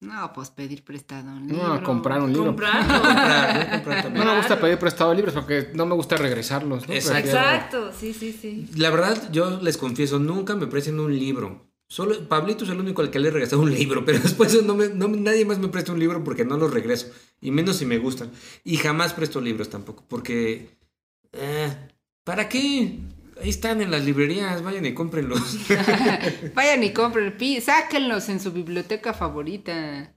No, 0.00 0.32
pues 0.32 0.48
pedir 0.50 0.82
prestado 0.82 1.30
un 1.30 1.46
No, 1.46 1.54
libro. 1.74 1.82
comprar 1.82 2.22
un 2.22 2.32
libro. 2.32 2.46
Comprarlo. 2.46 2.94
Comprar, 3.02 3.66
¿no? 3.66 3.70
Comprar 3.74 4.02
también. 4.02 4.24
No 4.24 4.32
me 4.32 4.38
gusta 4.38 4.58
pedir 4.60 4.78
prestado 4.78 5.12
libros 5.12 5.34
porque 5.34 5.70
no 5.74 5.84
me 5.84 5.94
gusta 5.94 6.16
regresarlos. 6.16 6.88
¿no? 6.88 6.94
Exacto. 6.94 7.92
Sí, 7.92 8.14
sí, 8.14 8.32
sí. 8.32 8.66
La 8.76 8.88
verdad, 8.90 9.30
yo 9.30 9.60
les 9.60 9.76
confieso, 9.76 10.18
nunca 10.18 10.56
me 10.56 10.66
prestan 10.66 10.98
un 11.00 11.16
libro. 11.18 11.66
Solo 11.86 12.28
Pablito 12.28 12.64
es 12.64 12.70
el 12.70 12.78
único 12.80 13.02
al 13.02 13.10
que 13.10 13.18
le 13.18 13.28
he 13.28 13.30
regresado 13.30 13.60
un 13.62 13.74
libro, 13.74 14.04
pero 14.06 14.18
después 14.20 14.62
no 14.64 14.74
me, 14.74 14.88
no, 14.88 15.08
nadie 15.08 15.44
más 15.44 15.58
me 15.58 15.68
presta 15.68 15.92
un 15.92 15.98
libro 15.98 16.24
porque 16.24 16.44
no 16.46 16.56
los 16.56 16.72
regreso. 16.72 17.08
Y 17.40 17.50
menos 17.50 17.76
si 17.76 17.84
me 17.84 17.98
gustan. 17.98 18.30
Y 18.64 18.76
jamás 18.76 19.12
presto 19.12 19.40
libros 19.40 19.68
tampoco, 19.68 20.04
porque... 20.08 20.78
eh, 21.32 21.76
¿Para 22.24 22.48
qué? 22.48 23.00
Ahí 23.40 23.48
están 23.50 23.80
en 23.80 23.90
las 23.90 24.04
librerías, 24.04 24.62
vayan 24.62 24.84
y 24.86 24.94
cómprenlos. 24.94 25.56
Vayan 26.54 26.82
y 26.82 26.92
compren, 26.92 27.36
pi- 27.36 27.60
sáquenlos 27.60 28.28
en 28.28 28.40
su 28.40 28.52
biblioteca 28.52 29.14
favorita. 29.14 30.14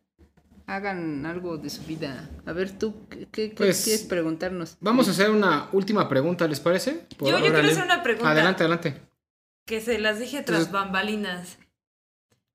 Hagan 0.65 1.25
algo 1.25 1.57
de 1.57 1.69
su 1.69 1.83
vida. 1.83 2.29
A 2.45 2.53
ver, 2.53 2.77
tú, 2.77 3.07
¿qué, 3.31 3.53
Pues, 3.55 3.83
quieres 3.83 4.03
preguntarnos? 4.03 4.77
Vamos 4.79 5.07
a 5.07 5.11
hacer 5.11 5.29
una 5.29 5.67
última 5.73 6.07
pregunta, 6.07 6.47
¿les 6.47 6.59
parece? 6.59 7.05
Por- 7.17 7.29
Yo, 7.29 7.37
yo 7.39 7.51
quiero 7.51 7.67
hacer 7.67 7.83
una 7.83 8.01
pregunta 8.03 8.31
Adelante, 8.31 8.63
adelante. 8.63 9.01
que 9.65 9.81
se 9.81 9.99
las 9.99 10.19
dije 10.19 10.41
tras 10.41 10.59
Entonces- 10.61 10.71
bambalinas. 10.71 11.57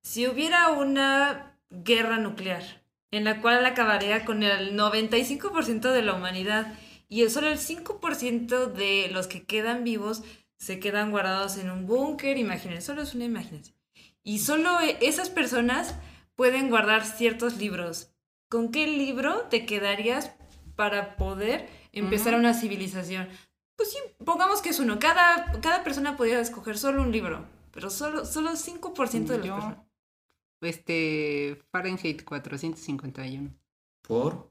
Si 0.02 0.26
hubiera 0.26 0.70
una 0.70 1.58
guerra 1.70 2.18
nuclear 2.18 2.62
en 3.10 3.24
la 3.24 3.40
cual 3.42 3.64
acabaría 3.66 4.24
con 4.24 4.42
el 4.42 4.74
95% 4.76 5.92
de 5.92 6.02
la 6.02 6.14
humanidad 6.14 6.72
y 7.08 7.26
solo 7.28 7.48
el 7.48 7.58
5% 7.58 8.66
de 8.72 9.08
los 9.12 9.26
que 9.26 9.44
quedan 9.44 9.84
vivos 9.84 10.22
se 10.58 10.80
quedan 10.80 11.10
guardados 11.10 11.56
en 11.56 11.70
un 11.70 11.86
búnker, 11.86 12.36
imaginen, 12.36 12.82
solo 12.82 13.02
es 13.02 13.14
una 13.14 13.24
imaginación. 13.24 13.76
Y 14.22 14.40
solo 14.40 14.80
e- 14.80 14.98
esas 15.00 15.30
personas 15.30 15.94
pueden 16.34 16.68
guardar 16.68 17.04
ciertos 17.06 17.56
libros. 17.56 18.12
¿Con 18.50 18.70
qué 18.70 18.86
libro 18.86 19.42
te 19.50 19.66
quedarías 19.66 20.32
para 20.76 21.16
poder 21.16 21.68
empezar 21.92 22.34
una 22.34 22.54
civilización? 22.54 23.28
Pues 23.76 23.92
sí, 23.92 23.98
pongamos 24.24 24.60
que 24.60 24.70
es 24.70 24.80
uno. 24.80 24.98
Cada, 24.98 25.60
cada 25.60 25.84
persona 25.84 26.16
podría 26.16 26.40
escoger 26.40 26.76
solo 26.78 27.02
un 27.02 27.12
libro, 27.12 27.46
pero 27.70 27.90
solo, 27.90 28.24
solo 28.24 28.50
5% 28.56 29.32
de 29.32 29.38
las 29.38 29.46
Yo, 29.46 29.54
personas. 29.54 29.78
este, 30.62 31.62
Fahrenheit 31.70 32.24
451. 32.24 33.54
¿Por? 34.02 34.50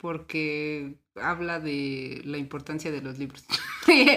Porque 0.00 0.94
habla 1.16 1.60
de 1.60 2.22
la 2.24 2.38
importancia 2.38 2.90
de 2.90 3.02
los 3.02 3.18
libros. 3.18 3.44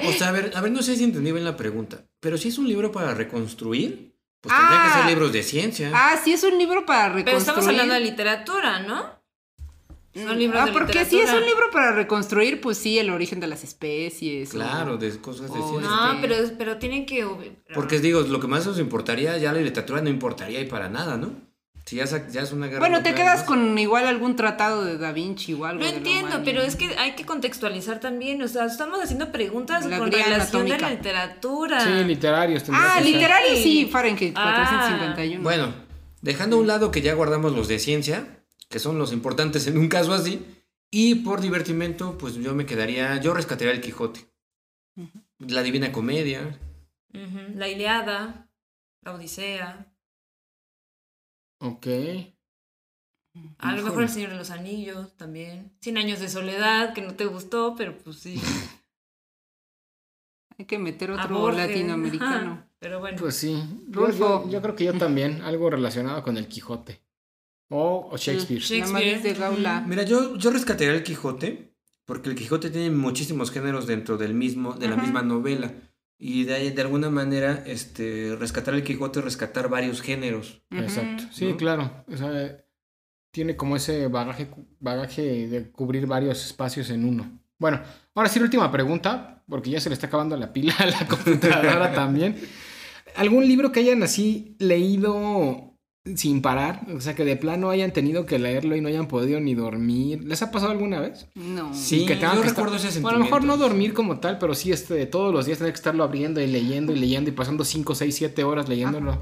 O 0.07 0.11
sea, 0.13 0.29
a 0.29 0.31
ver, 0.31 0.51
a 0.55 0.61
ver, 0.61 0.71
no 0.71 0.81
sé 0.81 0.95
si 0.95 1.03
entendí 1.03 1.31
bien 1.31 1.43
la 1.43 1.57
pregunta. 1.57 2.05
Pero 2.21 2.37
si 2.37 2.47
es 2.49 2.57
un 2.57 2.67
libro 2.67 2.91
para 2.91 3.13
reconstruir, 3.13 4.15
pues 4.39 4.53
tendría 4.55 4.81
que 4.83 4.87
Ah. 4.89 4.97
ser 4.99 5.05
libros 5.09 5.33
de 5.33 5.43
ciencia. 5.43 5.91
ah, 5.93 6.17
sí, 6.23 6.33
es 6.33 6.43
un 6.43 6.57
libro 6.57 6.85
para 6.85 7.09
reconstruir. 7.09 7.25
Pero 7.25 7.37
estamos 7.37 7.67
hablando 7.67 7.93
de 7.95 7.99
literatura, 7.99 8.79
¿no? 8.79 9.21
Son 10.13 10.37
libros 10.37 10.61
ah, 10.61 10.65
de 10.67 10.71
porque 10.73 10.93
literatura. 10.93 11.23
si 11.23 11.27
es 11.27 11.33
un 11.33 11.43
libro 11.45 11.71
para 11.71 11.91
reconstruir, 11.91 12.61
pues 12.61 12.77
sí, 12.77 12.99
el 12.99 13.09
origen 13.09 13.39
de 13.39 13.47
las 13.47 13.63
especies. 13.63 14.49
o- 14.51 14.53
Claro, 14.53 14.97
de 14.97 15.09
cosas 15.19 15.51
de 15.51 15.59
ciencia. 15.59 15.81
No, 15.89 16.13
Este- 16.13 16.27
pero, 16.27 16.57
pero 16.57 16.77
tienen 16.77 17.05
que... 17.07 17.25
Porque 17.73 17.99
digo, 17.99 18.21
lo 18.21 18.39
que 18.39 18.47
más 18.47 18.65
nos 18.67 18.77
importaría, 18.79 19.37
ya 19.39 19.51
la 19.51 19.59
literatura 19.59 20.01
no 20.01 20.09
importaría 20.09 20.61
y 20.61 20.65
para 20.67 20.87
nada, 20.87 21.17
¿no? 21.17 21.33
Si 21.93 22.31
ya, 22.31 22.41
es 22.41 22.51
una 22.51 22.65
guerra. 22.65 22.79
Bueno, 22.79 23.03
te 23.03 23.13
quedas 23.13 23.41
¿no? 23.41 23.45
con 23.45 23.77
igual 23.77 24.07
algún 24.07 24.35
tratado 24.35 24.83
de 24.83 24.97
Da 24.97 25.11
Vinci 25.11 25.53
o 25.53 25.65
algo. 25.65 25.83
La 25.83 25.89
entiendo, 25.89 26.41
pero 26.43 26.63
es 26.63 26.75
que 26.75 26.87
hay 26.97 27.13
que 27.13 27.23
contextualizar 27.23 27.99
también. 27.99 28.41
O 28.41 28.47
sea, 28.47 28.65
estamos 28.65 28.99
haciendo 28.99 29.31
preguntas 29.31 29.85
La 29.85 29.99
con 29.99 30.11
relación 30.11 30.65
de 30.67 30.79
la 30.79 30.89
literatura. 30.89 31.81
Sí, 31.81 32.03
literarios. 32.03 32.63
Ah, 32.69 32.95
que 32.97 33.03
ser. 33.03 33.13
literario 33.13 33.55
Sí. 33.57 33.85
Fahrenheit 33.91 34.33
Ah. 34.35 34.53
451. 34.55 35.43
Bueno, 35.43 35.71
dejando 36.21 36.55
a 36.55 36.59
un 36.61 36.67
lado 36.67 36.89
que 36.89 37.03
ya 37.03 37.13
guardamos 37.13 37.53
los 37.53 37.67
de 37.67 37.77
ciencia, 37.77 38.43
que 38.69 38.79
son 38.79 38.97
los 38.97 39.13
importantes 39.13 39.67
en 39.67 39.77
un 39.77 39.87
caso 39.87 40.13
así, 40.13 40.43
y 40.89 41.15
por 41.15 41.41
divertimento, 41.41 42.17
pues 42.17 42.33
yo 42.33 42.55
me 42.55 42.65
quedaría, 42.65 43.17
yo 43.17 43.35
rescataría 43.35 43.71
el 43.71 43.81
Quijote. 43.81 44.21
La 45.37 45.61
Divina 45.61 45.91
Comedia. 45.91 46.59
La 47.53 47.67
Iliada, 47.67 48.49
la 49.03 49.13
Odisea, 49.13 49.92
Ok. 51.65 51.87
a 53.57 53.75
lo 53.75 53.83
mejor 53.83 54.03
El 54.03 54.09
Señor 54.09 54.31
de 54.31 54.35
los 54.37 54.51
Anillos 54.51 55.15
también. 55.17 55.71
Cien 55.81 55.97
años 55.97 56.19
de 56.19 56.29
soledad, 56.29 56.93
que 56.93 57.01
no 57.01 57.15
te 57.15 57.25
gustó, 57.25 57.75
pero 57.77 57.97
pues 57.97 58.17
sí. 58.17 58.35
Hay 60.57 60.65
que 60.65 60.77
meter 60.77 61.11
otro 61.11 61.39
Borges. 61.39 61.67
latinoamericano. 61.67 62.51
Ajá, 62.53 62.67
Pero 62.79 62.99
bueno. 62.99 63.17
Pues 63.19 63.35
sí. 63.35 63.53
Yo, 63.87 64.01
Rulfo. 64.05 64.43
yo- 64.45 64.49
yo 64.51 64.61
creo 64.61 64.75
que 64.75 64.83
yo 64.85 64.93
también. 64.97 65.41
Algo 65.41 65.69
relacionado 65.69 66.21
con 66.21 66.37
el 66.37 66.47
Quijote. 66.47 67.01
O, 67.69 68.09
o 68.11 68.17
Shakespeare. 68.17 68.85
Maris 68.87 69.23
de 69.23 69.33
Gaula. 69.33 69.81
Mira, 69.87 70.03
yo, 70.03 70.35
yo 70.37 70.51
rescataría 70.51 70.93
el 70.93 71.01
Quijote, 71.03 71.73
porque 72.05 72.29
el 72.29 72.35
Quijote 72.35 72.69
tiene 72.69 72.91
muchísimos 72.91 73.49
géneros 73.49 73.87
dentro 73.87 74.17
del 74.17 74.35
mismo, 74.35 74.73
de 74.73 74.87
la 74.89 74.93
Ajá. 74.93 75.01
misma 75.03 75.21
novela. 75.23 75.73
Y 76.17 76.45
de, 76.45 76.71
de 76.71 76.81
alguna 76.81 77.09
manera, 77.09 77.63
este, 77.65 78.35
rescatar 78.39 78.73
el 78.73 78.83
Quijote 78.83 79.19
es 79.19 79.25
rescatar 79.25 79.69
varios 79.69 80.01
géneros. 80.01 80.61
Exacto. 80.71 81.23
Sí, 81.31 81.45
¿No? 81.51 81.57
claro. 81.57 82.05
O 82.07 82.15
sea, 82.15 82.63
tiene 83.31 83.55
como 83.55 83.75
ese 83.75 84.07
bagaje, 84.07 84.49
bagaje 84.79 85.47
de 85.47 85.71
cubrir 85.71 86.05
varios 86.05 86.45
espacios 86.45 86.89
en 86.91 87.03
uno. 87.03 87.39
Bueno, 87.57 87.81
ahora 88.13 88.29
sí 88.29 88.39
la 88.39 88.45
última 88.45 88.71
pregunta, 88.71 89.43
porque 89.49 89.71
ya 89.71 89.79
se 89.79 89.89
le 89.89 89.95
está 89.95 90.07
acabando 90.07 90.37
la 90.37 90.53
pila 90.53 90.75
a 90.79 90.85
la 90.85 91.07
computadora 91.07 91.91
también. 91.95 92.37
¿Algún 93.15 93.47
libro 93.47 93.71
que 93.71 93.81
hayan 93.81 94.03
así 94.03 94.55
leído 94.59 95.72
sin 96.15 96.41
parar? 96.41 96.81
O 96.95 96.99
sea, 96.99 97.15
que 97.15 97.23
de 97.23 97.37
plano 97.37 97.69
hayan 97.69 97.93
tenido 97.93 98.25
que 98.25 98.37
leerlo 98.37 98.75
y 98.75 98.81
no 98.81 98.89
hayan 98.89 99.07
podido 99.07 99.39
ni 99.39 99.55
dormir. 99.55 100.23
¿Les 100.25 100.41
ha 100.41 100.51
pasado 100.51 100.71
alguna 100.71 100.99
vez? 100.99 101.27
No. 101.35 101.73
Sí, 101.73 102.05
que 102.05 102.15
tengan 102.15 102.35
yo 102.37 102.41
que 102.43 102.49
recuerdo 102.49 102.75
estar- 102.75 102.89
ese 102.91 102.99
Bueno, 102.99 103.15
a 103.17 103.19
lo 103.19 103.25
mejor 103.25 103.41
no 103.43 103.53
sentimiento. 103.53 103.69
dormir 103.69 103.93
como 103.93 104.19
tal, 104.19 104.37
pero 104.37 104.53
sí 104.53 104.71
este, 104.71 105.05
todos 105.05 105.33
los 105.33 105.45
días 105.45 105.59
tener 105.59 105.71
que 105.73 105.77
estarlo 105.77 106.03
abriendo 106.03 106.41
y 106.41 106.47
leyendo 106.47 106.91
y 106.93 106.99
leyendo 106.99 107.29
y 107.29 107.33
pasando 107.33 107.63
5, 107.63 107.95
6, 107.95 108.15
7 108.15 108.43
horas 108.43 108.67
leyéndolo. 108.67 109.17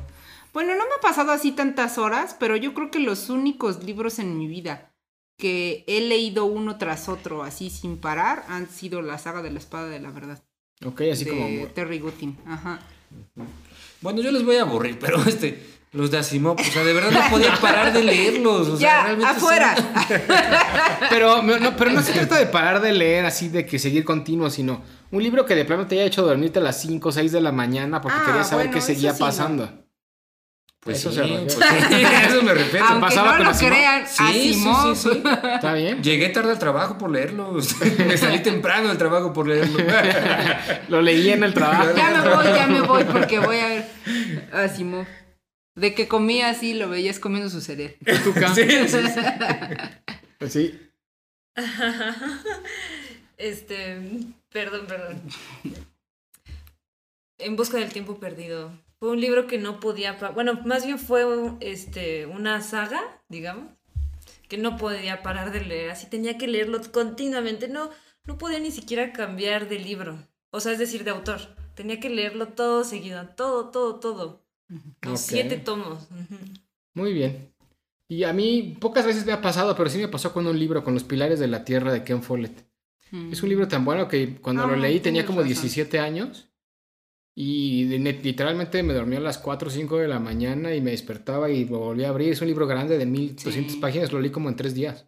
Bueno, 0.54 0.72
no 0.76 0.86
me 0.86 0.96
ha 0.98 1.02
pasado 1.02 1.32
así 1.32 1.52
tantas 1.52 1.98
horas, 1.98 2.36
pero 2.40 2.56
yo 2.58 2.74
creo 2.74 2.90
que 2.92 3.00
los 3.00 3.30
únicos 3.30 3.84
libros 3.84 4.18
en 4.20 4.38
mi 4.38 4.48
vida 4.48 4.92
que 5.38 5.84
he 5.88 6.02
leído 6.02 6.46
uno 6.46 6.78
tras 6.78 7.10
otro 7.10 7.44
así 7.44 7.70
sin 7.70 7.98
parar 7.98 8.44
han 8.48 8.68
sido 8.70 9.02
la 9.02 9.18
saga 9.18 9.42
de 9.42 9.52
la 9.52 9.60
espada 9.60 9.88
de 9.88 10.00
la 10.00 10.12
verdad. 10.12 10.44
Ok, 10.86 11.02
así 11.12 11.26
de 11.26 11.32
como... 11.32 11.68
Terry 11.68 12.00
Gutin. 12.00 12.38
Ajá. 12.46 12.80
Bueno, 14.02 14.22
yo 14.22 14.32
les 14.32 14.44
voy 14.44 14.56
a 14.58 14.64
aburrir, 14.64 14.98
pero 15.00 15.18
este, 15.24 15.64
los 15.94 16.10
de 16.10 16.18
Asimov, 16.20 16.58
o 16.60 16.64
sea, 16.64 16.84
de 16.86 16.94
verdad 16.94 17.12
no 17.12 17.30
podía 17.30 17.54
parar 17.56 17.92
de 17.92 18.04
leerlos. 18.04 18.68
O 18.70 18.78
sea, 18.78 18.89
ya, 19.00 19.04
realmente 19.04 19.30
afuera. 19.38 19.76
son- 19.76 19.88
Pero 21.10 21.42
no, 21.44 21.76
pero 21.76 21.92
no 21.92 22.02
se 22.02 22.14
trata 22.14 22.38
de 22.38 22.46
parar 22.46 22.80
de 22.82 22.94
leer 22.94 23.26
así, 23.26 23.50
de 23.50 23.66
que 23.66 23.78
seguir 23.80 24.06
continuo, 24.06 24.50
sino 24.50 24.82
un 25.12 25.22
libro 25.22 25.46
que 25.46 25.56
de 25.56 25.66
plano 25.66 25.88
te 25.88 25.96
haya 25.96 26.06
hecho 26.06 26.22
dormirte 26.24 26.60
a 26.60 26.62
las 26.62 26.80
5 26.82 27.10
o 27.10 27.12
6 27.12 27.32
de 27.34 27.42
la 27.42 27.52
mañana 27.52 28.00
porque 28.00 28.18
Ah, 28.22 28.26
querías 28.26 28.48
saber 28.50 28.68
bueno, 28.68 28.80
qué 28.80 28.86
seguía 28.86 29.12
no. 29.12 29.18
pasando. 29.18 29.70
Pues 30.80 30.98
Eso 30.98 31.12
sí, 31.12 31.18
se 31.18 31.58
pues 31.58 32.28
eso 32.28 32.42
me 32.42 32.54
refiero. 32.56 32.86
Aunque 32.88 33.02
pasaba 33.02 33.32
no 33.34 33.38
con 33.38 33.46
lo 33.46 33.52
Asimov? 33.52 33.72
crean, 33.74 34.08
Sí, 34.08 34.16
sí, 34.16 34.50
Asimov. 34.50 34.96
sí, 34.96 35.10
sí. 35.12 35.24
¿Está 35.54 35.74
bien? 35.74 36.02
Llegué 36.02 36.30
tarde 36.30 36.52
al 36.52 36.58
trabajo 36.60 36.98
por 36.98 37.12
leerlos. 37.12 37.76
me 38.00 38.18
salí 38.18 38.39
temprano 38.39 38.88
del 38.88 38.98
trabajo 38.98 39.32
por 39.34 39.48
leerlos. 39.48 39.80
Lo 40.88 41.02
leí 41.02 41.30
en 41.30 41.44
el 41.44 41.54
trabajo. 41.54 41.89
Ya 41.96 42.10
me 42.10 42.30
voy, 42.36 42.46
ya 42.46 42.66
me 42.68 42.82
voy 42.82 43.04
porque 43.04 43.38
voy 43.39 43.58
a 43.60 43.68
ver. 43.68 43.86
Asimov. 44.54 45.06
De 45.82 45.96
que 45.96 46.08
comía 46.08 46.52
así, 46.52 46.76
lo 46.76 46.90
veías 46.90 47.18
comiendo 47.18 47.50
su 47.50 47.60
cereal. 47.60 47.96
Sí, 48.54 48.64
sí, 48.88 48.88
sí. 48.88 49.22
Pues 50.38 50.54
sí. 50.54 50.80
Este, 53.38 54.00
perdón, 54.52 54.86
perdón. 54.86 55.20
En 57.40 57.56
busca 57.56 57.78
del 57.78 57.92
tiempo 57.92 58.20
perdido. 58.20 58.72
Fue 59.00 59.10
un 59.10 59.20
libro 59.20 59.48
que 59.48 59.58
no 59.58 59.80
podía, 59.80 60.14
bueno, 60.36 60.62
más 60.64 60.86
bien 60.86 61.00
fue 61.00 61.26
este 61.60 62.28
una 62.28 62.62
saga, 62.62 63.02
digamos, 63.30 63.66
que 64.48 64.60
no 64.60 64.78
podía 64.78 65.24
parar 65.24 65.52
de 65.52 65.62
leer, 65.62 65.90
así 65.90 66.06
tenía 66.06 66.38
que 66.38 66.48
leerlo 66.48 66.80
continuamente, 66.92 67.68
no 67.68 67.90
no 68.26 68.38
podía 68.38 68.60
ni 68.60 68.70
siquiera 68.70 69.12
cambiar 69.14 69.68
de 69.68 69.80
libro, 69.80 70.28
o 70.52 70.60
sea, 70.60 70.74
es 70.74 70.78
decir, 70.78 71.04
de 71.04 71.10
autor. 71.10 71.56
Tenía 71.74 72.00
que 72.00 72.12
leerlo 72.12 72.50
todo 72.50 72.84
seguido, 72.84 73.28
todo, 73.30 73.72
todo, 73.72 74.00
todo. 74.00 74.44
Los 75.02 75.22
Ok. 75.24 75.30
siete 75.30 75.58
tomos. 75.58 76.08
Muy 76.94 77.14
bien. 77.14 77.50
Y 78.08 78.24
a 78.24 78.34
mí 78.34 78.78
pocas 78.80 79.06
veces 79.06 79.26
me 79.26 79.32
ha 79.32 79.42
pasado, 79.42 79.76
pero 79.76 79.90
sí 79.90 79.98
me 79.98 80.08
pasó 80.08 80.34
con 80.34 80.46
un 80.48 80.60
libro, 80.60 80.84
con 80.84 80.94
Los 80.94 81.04
Pilares 81.04 81.40
de 81.40 81.48
la 81.48 81.64
Tierra 81.64 81.94
de 81.94 82.04
Ken 82.04 82.22
Follett. 82.24 82.66
Es 83.32 83.44
un 83.44 83.50
libro 83.50 83.68
tan 83.68 83.84
bueno 83.84 84.08
que 84.08 84.38
cuando 84.38 84.66
lo 84.66 84.74
Ah, 84.74 84.78
leí 84.78 85.00
tenía 85.02 85.26
como 85.26 85.40
razón. 85.40 85.50
17 85.50 86.00
años 86.00 86.48
y 87.36 87.86
literalmente 87.98 88.84
me 88.84 88.94
dormía 88.94 89.20
a 89.20 89.22
las 89.22 89.38
4 89.38 89.68
o 89.68 89.72
5 89.72 89.98
de 89.98 90.08
la 90.08 90.20
mañana 90.20 90.74
y 90.76 90.82
me 90.82 90.92
despertaba 90.92 91.50
y 91.50 91.66
lo 91.66 91.80
volví 91.80 92.04
a 92.06 92.10
abrir. 92.10 92.32
Es 92.32 92.42
un 92.42 92.48
libro 92.48 92.68
grande 92.68 92.98
de 92.98 93.06
1200 93.06 93.74
Sí. 93.76 93.80
páginas, 93.80 94.12
lo 94.12 94.20
leí 94.20 94.32
como 94.32 94.50
en 94.50 94.56
3 94.56 94.74
días. 94.74 95.08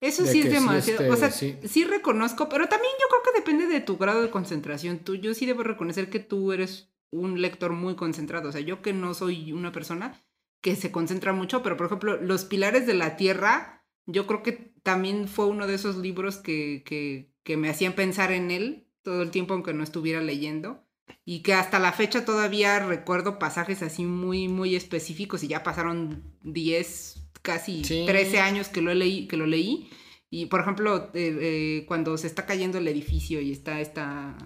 Eso 0.00 0.22
De 0.24 0.32
sí 0.32 0.38
es 0.40 0.44
que 0.46 0.50
sí, 0.50 0.56
demasiado. 0.56 1.00
este, 1.02 1.10
o 1.12 1.16
sea, 1.16 1.30
sí. 1.30 1.56
sí. 1.68 1.84
reconozco, 1.84 2.48
pero 2.48 2.68
también 2.68 2.92
yo 3.00 3.06
creo 3.08 3.22
que 3.34 3.40
depende 3.40 3.66
de 3.72 3.80
tu 3.80 3.96
grado 3.98 4.22
de 4.22 4.30
concentración. 4.30 5.00
Tú, 5.00 5.14
yo 5.16 5.34
sí 5.34 5.44
debo 5.46 5.62
reconocer 5.62 6.08
que 6.10 6.20
tú 6.20 6.52
eres 6.52 6.88
un 7.10 7.40
lector 7.40 7.72
muy 7.72 7.96
concentrado. 7.96 8.48
O 8.48 8.52
sea, 8.52 8.60
yo 8.60 8.82
que 8.82 8.92
no 8.92 9.14
soy 9.14 9.52
una 9.52 9.72
persona 9.72 10.20
que 10.60 10.76
se 10.76 10.92
concentra 10.92 11.32
mucho, 11.32 11.62
pero 11.62 11.76
por 11.76 11.86
ejemplo, 11.86 12.16
Los 12.20 12.44
Pilares 12.44 12.86
de 12.86 12.94
la 12.94 13.16
Tierra, 13.16 13.84
yo 14.06 14.26
creo 14.26 14.42
que 14.42 14.74
también 14.82 15.28
fue 15.28 15.46
uno 15.46 15.66
de 15.66 15.74
esos 15.74 15.96
libros 15.96 16.36
que, 16.36 16.82
que, 16.84 17.32
que 17.42 17.56
me 17.56 17.68
hacían 17.68 17.94
pensar 17.94 18.32
en 18.32 18.50
él 18.50 18.86
todo 19.02 19.22
el 19.22 19.30
tiempo, 19.30 19.54
aunque 19.54 19.72
no 19.72 19.82
estuviera 19.82 20.20
leyendo. 20.20 20.84
Y 21.24 21.42
que 21.42 21.54
hasta 21.54 21.78
la 21.78 21.92
fecha 21.92 22.24
todavía 22.24 22.78
recuerdo 22.80 23.38
pasajes 23.38 23.82
así 23.82 24.04
muy, 24.04 24.48
muy 24.48 24.76
específicos 24.76 25.42
y 25.42 25.48
ya 25.48 25.62
pasaron 25.62 26.22
10, 26.42 27.30
casi 27.42 27.84
Sí. 27.84 28.04
13 28.06 28.40
años 28.40 28.68
que 28.68 28.80
lo, 28.80 28.94
leí, 28.94 29.26
que 29.26 29.36
lo 29.36 29.46
leí. 29.46 29.90
Y 30.32 30.46
por 30.46 30.60
ejemplo, 30.60 31.10
eh, 31.12 31.36
eh, 31.40 31.84
cuando 31.88 32.16
se 32.16 32.28
está 32.28 32.46
cayendo 32.46 32.78
el 32.78 32.86
edificio 32.86 33.40
y 33.40 33.50
está 33.50 33.80
esta 33.80 34.36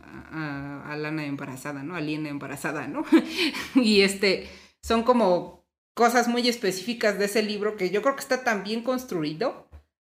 Alana 0.90 1.26
embarazada, 1.26 1.82
¿no? 1.82 1.94
Aliena 1.94 2.30
embarazada, 2.30 2.88
¿no? 2.88 3.04
y 3.74 4.00
este, 4.00 4.48
son 4.82 5.02
como 5.02 5.66
cosas 5.92 6.26
muy 6.26 6.48
específicas 6.48 7.18
de 7.18 7.26
ese 7.26 7.42
libro 7.42 7.76
que 7.76 7.90
yo 7.90 8.00
creo 8.00 8.16
que 8.16 8.22
está 8.22 8.42
tan 8.44 8.64
bien 8.64 8.82
construido 8.82 9.68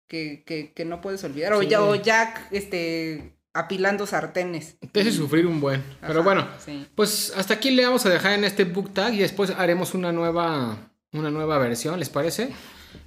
que, 0.08 0.44
que, 0.46 0.72
que 0.72 0.84
no 0.84 1.00
puedes 1.00 1.24
olvidar. 1.24 1.52
O, 1.54 1.62
ya, 1.62 1.82
o 1.82 1.96
Jack, 1.96 2.48
este, 2.52 3.34
apilando 3.52 4.06
sartenes. 4.06 4.76
Te 4.92 5.00
hace 5.00 5.12
sufrir 5.12 5.46
un 5.46 5.60
buen. 5.60 5.82
Pero 6.00 6.22
bueno, 6.22 6.46
sí. 6.64 6.86
pues 6.94 7.32
hasta 7.36 7.54
aquí 7.54 7.70
le 7.70 7.84
vamos 7.84 8.06
a 8.06 8.10
dejar 8.10 8.32
en 8.32 8.44
este 8.44 8.64
book 8.64 8.94
tag 8.94 9.14
y 9.14 9.18
después 9.18 9.50
haremos 9.50 9.94
una 9.94 10.12
nueva, 10.12 10.90
una 11.12 11.30
nueva 11.30 11.58
versión, 11.58 11.98
¿les 11.98 12.10
parece? 12.10 12.52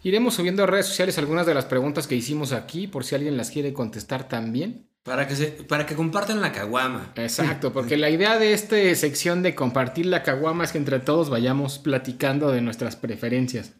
Iremos 0.04 0.36
subiendo 0.36 0.64
a 0.64 0.68
redes 0.68 0.86
sociales 0.86 1.18
algunas 1.18 1.46
de 1.46 1.54
las 1.54 1.66
preguntas 1.66 2.08
que 2.08 2.16
hicimos 2.16 2.52
aquí 2.52 2.88
por 2.88 3.04
si 3.04 3.16
alguien 3.16 3.38
las 3.38 3.52
quiere 3.52 3.74
contestar 3.74 4.28
también. 4.28 4.88
Para 5.04 5.28
que, 5.28 5.36
se, 5.36 5.48
para 5.48 5.86
que 5.86 5.96
compartan 5.96 6.42
la 6.42 6.52
caguama. 6.52 7.14
Exacto, 7.16 7.72
porque 7.72 7.96
la 7.98 8.10
idea 8.10 8.38
de 8.38 8.54
esta 8.54 8.76
sección 8.96 9.42
de 9.42 9.56
compartir 9.56 10.06
la 10.06 10.22
caguama 10.24 10.66
es 10.66 10.72
que 10.72 10.78
entre 10.78 11.00
todos 11.00 11.30
vayamos 11.30 11.80
platicando 11.80 12.52
de 12.52 12.62
nuestras 12.62 12.96
preferencias. 12.96 13.74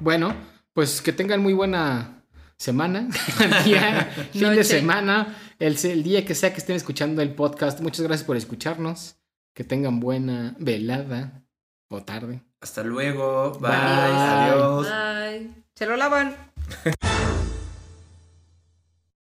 Bueno, 0.00 0.34
pues 0.72 1.02
que 1.02 1.12
tengan 1.12 1.42
muy 1.42 1.52
buena 1.52 2.24
semana, 2.56 3.08
día, 3.64 4.10
fin 4.32 4.50
de 4.54 4.64
semana, 4.64 5.36
el, 5.58 5.76
el 5.84 6.02
día 6.02 6.24
que 6.24 6.34
sea 6.34 6.52
que 6.52 6.58
estén 6.58 6.76
escuchando 6.76 7.22
el 7.22 7.34
podcast. 7.34 7.80
Muchas 7.80 8.06
gracias 8.06 8.26
por 8.26 8.36
escucharnos. 8.36 9.16
Que 9.52 9.62
tengan 9.62 10.00
buena 10.00 10.56
velada 10.58 11.44
o 11.88 12.02
tarde. 12.02 12.42
Hasta 12.64 12.82
luego. 12.82 13.52
Bye. 13.60 13.72
Bye. 13.72 13.76
Adiós. 13.76 14.88
Bye. 14.88 15.50
Se 15.74 15.84
lo 15.84 15.96
lavan. 15.98 16.34